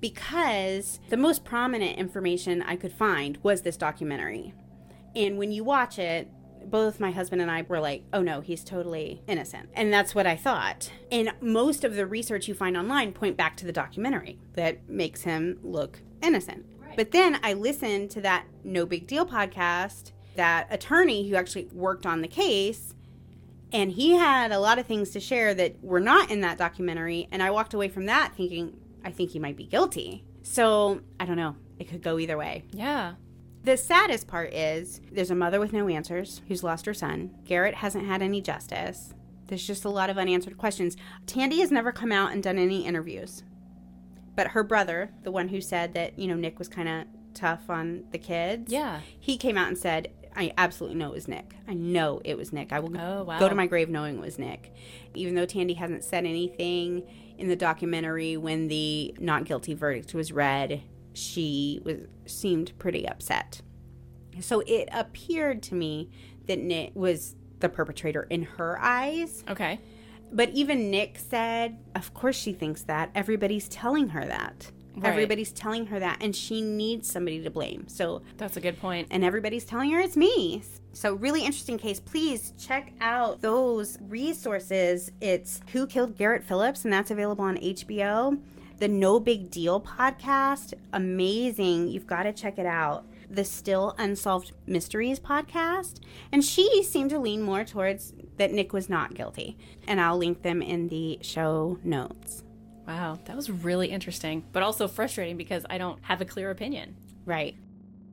because 0.00 0.98
the 1.10 1.16
most 1.16 1.44
prominent 1.44 1.98
information 1.98 2.62
I 2.62 2.76
could 2.76 2.92
find 2.92 3.38
was 3.42 3.62
this 3.62 3.76
documentary. 3.76 4.54
And 5.14 5.38
when 5.38 5.52
you 5.52 5.62
watch 5.62 5.98
it, 5.98 6.28
both 6.70 7.00
my 7.00 7.10
husband 7.10 7.42
and 7.42 7.50
I 7.50 7.62
were 7.62 7.80
like, 7.80 8.04
oh 8.12 8.22
no, 8.22 8.40
he's 8.40 8.64
totally 8.64 9.22
innocent. 9.26 9.68
And 9.74 9.92
that's 9.92 10.14
what 10.14 10.26
I 10.26 10.36
thought. 10.36 10.90
And 11.10 11.32
most 11.40 11.84
of 11.84 11.94
the 11.94 12.06
research 12.06 12.48
you 12.48 12.54
find 12.54 12.76
online 12.76 13.12
point 13.12 13.36
back 13.36 13.56
to 13.58 13.66
the 13.66 13.72
documentary 13.72 14.38
that 14.54 14.88
makes 14.88 15.22
him 15.22 15.58
look 15.62 16.00
innocent. 16.22 16.64
Right. 16.80 16.96
But 16.96 17.10
then 17.10 17.38
I 17.42 17.52
listened 17.52 18.10
to 18.12 18.20
that 18.22 18.46
No 18.64 18.86
Big 18.86 19.06
Deal 19.06 19.26
podcast, 19.26 20.12
that 20.36 20.68
attorney 20.70 21.28
who 21.28 21.36
actually 21.36 21.68
worked 21.72 22.06
on 22.06 22.22
the 22.22 22.28
case, 22.28 22.94
and 23.72 23.92
he 23.92 24.12
had 24.12 24.52
a 24.52 24.58
lot 24.58 24.78
of 24.78 24.86
things 24.86 25.10
to 25.10 25.20
share 25.20 25.54
that 25.54 25.82
were 25.82 26.00
not 26.00 26.30
in 26.30 26.40
that 26.40 26.58
documentary. 26.58 27.28
And 27.30 27.42
I 27.42 27.50
walked 27.50 27.74
away 27.74 27.88
from 27.88 28.06
that 28.06 28.34
thinking, 28.34 28.76
I 29.04 29.10
think 29.10 29.30
he 29.30 29.38
might 29.38 29.56
be 29.56 29.66
guilty. 29.66 30.24
So 30.42 31.00
I 31.18 31.24
don't 31.24 31.36
know. 31.36 31.56
It 31.78 31.88
could 31.88 32.02
go 32.02 32.18
either 32.18 32.36
way. 32.36 32.64
Yeah. 32.72 33.14
The 33.62 33.76
saddest 33.76 34.26
part 34.26 34.54
is 34.54 35.00
there's 35.12 35.30
a 35.30 35.34
mother 35.34 35.60
with 35.60 35.72
no 35.72 35.88
answers 35.88 36.40
who's 36.48 36.64
lost 36.64 36.86
her 36.86 36.94
son. 36.94 37.30
Garrett 37.44 37.74
hasn't 37.74 38.06
had 38.06 38.22
any 38.22 38.40
justice. 38.40 39.12
There's 39.48 39.66
just 39.66 39.84
a 39.84 39.90
lot 39.90 40.08
of 40.08 40.16
unanswered 40.16 40.56
questions. 40.56 40.96
Tandy 41.26 41.60
has 41.60 41.70
never 41.70 41.92
come 41.92 42.12
out 42.12 42.32
and 42.32 42.42
done 42.42 42.56
any 42.56 42.86
interviews. 42.86 43.42
But 44.34 44.48
her 44.48 44.62
brother, 44.62 45.10
the 45.24 45.30
one 45.30 45.48
who 45.48 45.60
said 45.60 45.92
that, 45.94 46.18
you 46.18 46.26
know, 46.28 46.36
Nick 46.36 46.58
was 46.58 46.68
kind 46.68 46.88
of 46.88 47.04
tough 47.34 47.68
on 47.68 48.04
the 48.12 48.18
kids. 48.18 48.72
Yeah. 48.72 49.00
He 49.18 49.36
came 49.36 49.58
out 49.58 49.68
and 49.68 49.76
said, 49.76 50.12
I 50.34 50.52
absolutely 50.56 50.98
know 50.98 51.08
it 51.08 51.14
was 51.14 51.28
Nick. 51.28 51.54
I 51.68 51.74
know 51.74 52.22
it 52.24 52.38
was 52.38 52.52
Nick. 52.52 52.72
I 52.72 52.80
will 52.80 52.96
oh, 52.96 53.24
wow. 53.24 53.38
go 53.38 53.48
to 53.48 53.54
my 53.54 53.66
grave 53.66 53.90
knowing 53.90 54.16
it 54.16 54.20
was 54.20 54.38
Nick. 54.38 54.72
Even 55.14 55.34
though 55.34 55.46
Tandy 55.46 55.74
hasn't 55.74 56.04
said 56.04 56.24
anything 56.24 57.02
in 57.36 57.48
the 57.48 57.56
documentary 57.56 58.36
when 58.36 58.68
the 58.68 59.14
not 59.18 59.44
guilty 59.44 59.74
verdict 59.74 60.14
was 60.14 60.32
read, 60.32 60.82
she 61.20 61.80
was 61.84 61.98
seemed 62.26 62.76
pretty 62.78 63.08
upset. 63.08 63.60
So 64.40 64.60
it 64.66 64.88
appeared 64.92 65.62
to 65.64 65.74
me 65.74 66.10
that 66.46 66.58
Nick 66.58 66.92
was 66.94 67.36
the 67.60 67.68
perpetrator 67.68 68.22
in 68.30 68.42
her 68.42 68.78
eyes. 68.80 69.44
Okay. 69.48 69.80
But 70.32 70.50
even 70.50 70.90
Nick 70.90 71.18
said, 71.18 71.78
of 71.94 72.14
course 72.14 72.36
she 72.36 72.52
thinks 72.52 72.82
that. 72.82 73.10
Everybody's 73.14 73.68
telling 73.68 74.10
her 74.10 74.24
that. 74.24 74.70
Right. 74.96 75.10
Everybody's 75.10 75.52
telling 75.52 75.86
her 75.86 76.00
that, 76.00 76.18
and 76.20 76.34
she 76.34 76.60
needs 76.60 77.10
somebody 77.10 77.42
to 77.42 77.50
blame. 77.50 77.86
So 77.88 78.22
that's 78.36 78.56
a 78.56 78.60
good 78.60 78.80
point. 78.80 79.08
And 79.10 79.24
everybody's 79.24 79.64
telling 79.64 79.90
her 79.92 80.00
it's 80.00 80.16
me. 80.16 80.62
So, 80.92 81.14
really 81.14 81.44
interesting 81.44 81.78
case. 81.78 82.00
Please 82.00 82.52
check 82.58 82.92
out 83.00 83.40
those 83.40 83.98
resources. 84.08 85.12
It's 85.20 85.60
Who 85.72 85.86
Killed 85.86 86.16
Garrett 86.16 86.42
Phillips, 86.42 86.84
and 86.84 86.92
that's 86.92 87.12
available 87.12 87.44
on 87.44 87.56
HBO 87.58 88.40
the 88.80 88.88
No 88.88 89.20
Big 89.20 89.50
Deal 89.50 89.78
podcast. 89.78 90.72
Amazing. 90.94 91.88
You've 91.88 92.06
got 92.06 92.24
to 92.24 92.32
check 92.32 92.58
it 92.58 92.66
out. 92.66 93.04
The 93.30 93.44
Still 93.44 93.94
Unsolved 93.98 94.52
Mysteries 94.66 95.20
podcast. 95.20 96.00
And 96.32 96.42
she 96.42 96.82
seemed 96.82 97.10
to 97.10 97.18
lean 97.18 97.42
more 97.42 97.62
towards 97.62 98.14
that 98.38 98.52
Nick 98.52 98.72
was 98.72 98.88
not 98.88 99.14
guilty. 99.14 99.58
And 99.86 100.00
I'll 100.00 100.16
link 100.16 100.42
them 100.42 100.62
in 100.62 100.88
the 100.88 101.18
show 101.20 101.78
notes. 101.84 102.42
Wow, 102.88 103.18
that 103.26 103.36
was 103.36 103.50
really 103.50 103.88
interesting, 103.88 104.44
but 104.50 104.62
also 104.62 104.88
frustrating 104.88 105.36
because 105.36 105.64
I 105.68 105.76
don't 105.76 105.98
have 106.02 106.22
a 106.22 106.24
clear 106.24 106.50
opinion. 106.50 106.96
Right. 107.26 107.54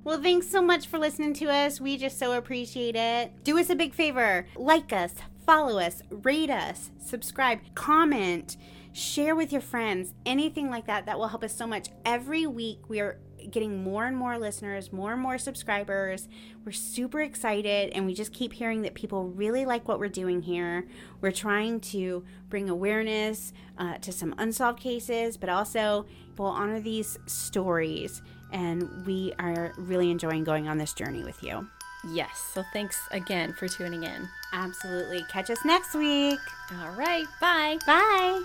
Well, 0.03 0.21
thanks 0.21 0.49
so 0.49 0.61
much 0.61 0.85
for 0.85 0.99
listening 0.99 1.33
to 1.35 1.45
us. 1.45 1.81
We 1.81 1.97
just 1.97 2.19
so 2.19 2.33
appreciate 2.33 2.95
it. 2.95 3.31
Do 3.43 3.57
us 3.57 3.69
a 3.69 3.75
big 3.75 3.93
favor 3.95 4.45
like 4.55 4.91
us, 4.93 5.15
follow 5.45 5.79
us, 5.79 6.03
rate 6.11 6.49
us, 6.49 6.91
subscribe, 6.99 7.59
comment 7.73 8.57
share 8.97 9.35
with 9.35 9.51
your 9.51 9.61
friends, 9.61 10.13
anything 10.25 10.69
like 10.69 10.87
that. 10.87 11.05
That 11.05 11.19
will 11.19 11.27
help 11.27 11.43
us 11.43 11.55
so 11.55 11.67
much. 11.67 11.89
Every 12.03 12.47
week, 12.47 12.89
we 12.89 12.99
are 12.99 13.19
getting 13.51 13.83
more 13.83 14.05
and 14.05 14.17
more 14.17 14.37
listeners, 14.39 14.91
more 14.91 15.13
and 15.13 15.21
more 15.21 15.37
subscribers. 15.37 16.27
We're 16.65 16.71
super 16.71 17.21
excited, 17.21 17.91
and 17.93 18.05
we 18.07 18.15
just 18.15 18.33
keep 18.33 18.51
hearing 18.51 18.81
that 18.81 18.95
people 18.95 19.25
really 19.25 19.65
like 19.65 19.87
what 19.87 19.99
we're 19.99 20.09
doing 20.09 20.41
here. 20.41 20.87
We're 21.21 21.31
trying 21.31 21.79
to 21.81 22.25
bring 22.49 22.69
awareness 22.69 23.53
uh, 23.77 23.99
to 23.99 24.11
some 24.11 24.33
unsolved 24.39 24.79
cases, 24.79 25.37
but 25.37 25.49
also 25.49 26.07
we'll 26.37 26.47
honor 26.47 26.79
these 26.79 27.19
stories, 27.27 28.23
and 28.51 29.05
we 29.05 29.31
are 29.37 29.73
really 29.77 30.09
enjoying 30.09 30.43
going 30.43 30.67
on 30.67 30.79
this 30.79 30.93
journey 30.93 31.23
with 31.23 31.41
you. 31.43 31.67
Yes. 32.09 32.51
So 32.53 32.63
thanks 32.73 33.07
again 33.11 33.53
for 33.53 33.67
tuning 33.67 34.03
in. 34.03 34.29
Absolutely. 34.53 35.23
Catch 35.29 35.49
us 35.49 35.63
next 35.65 35.93
week. 35.93 36.39
All 36.81 36.91
right. 36.91 37.25
Bye. 37.39 37.77
Bye. 37.85 38.41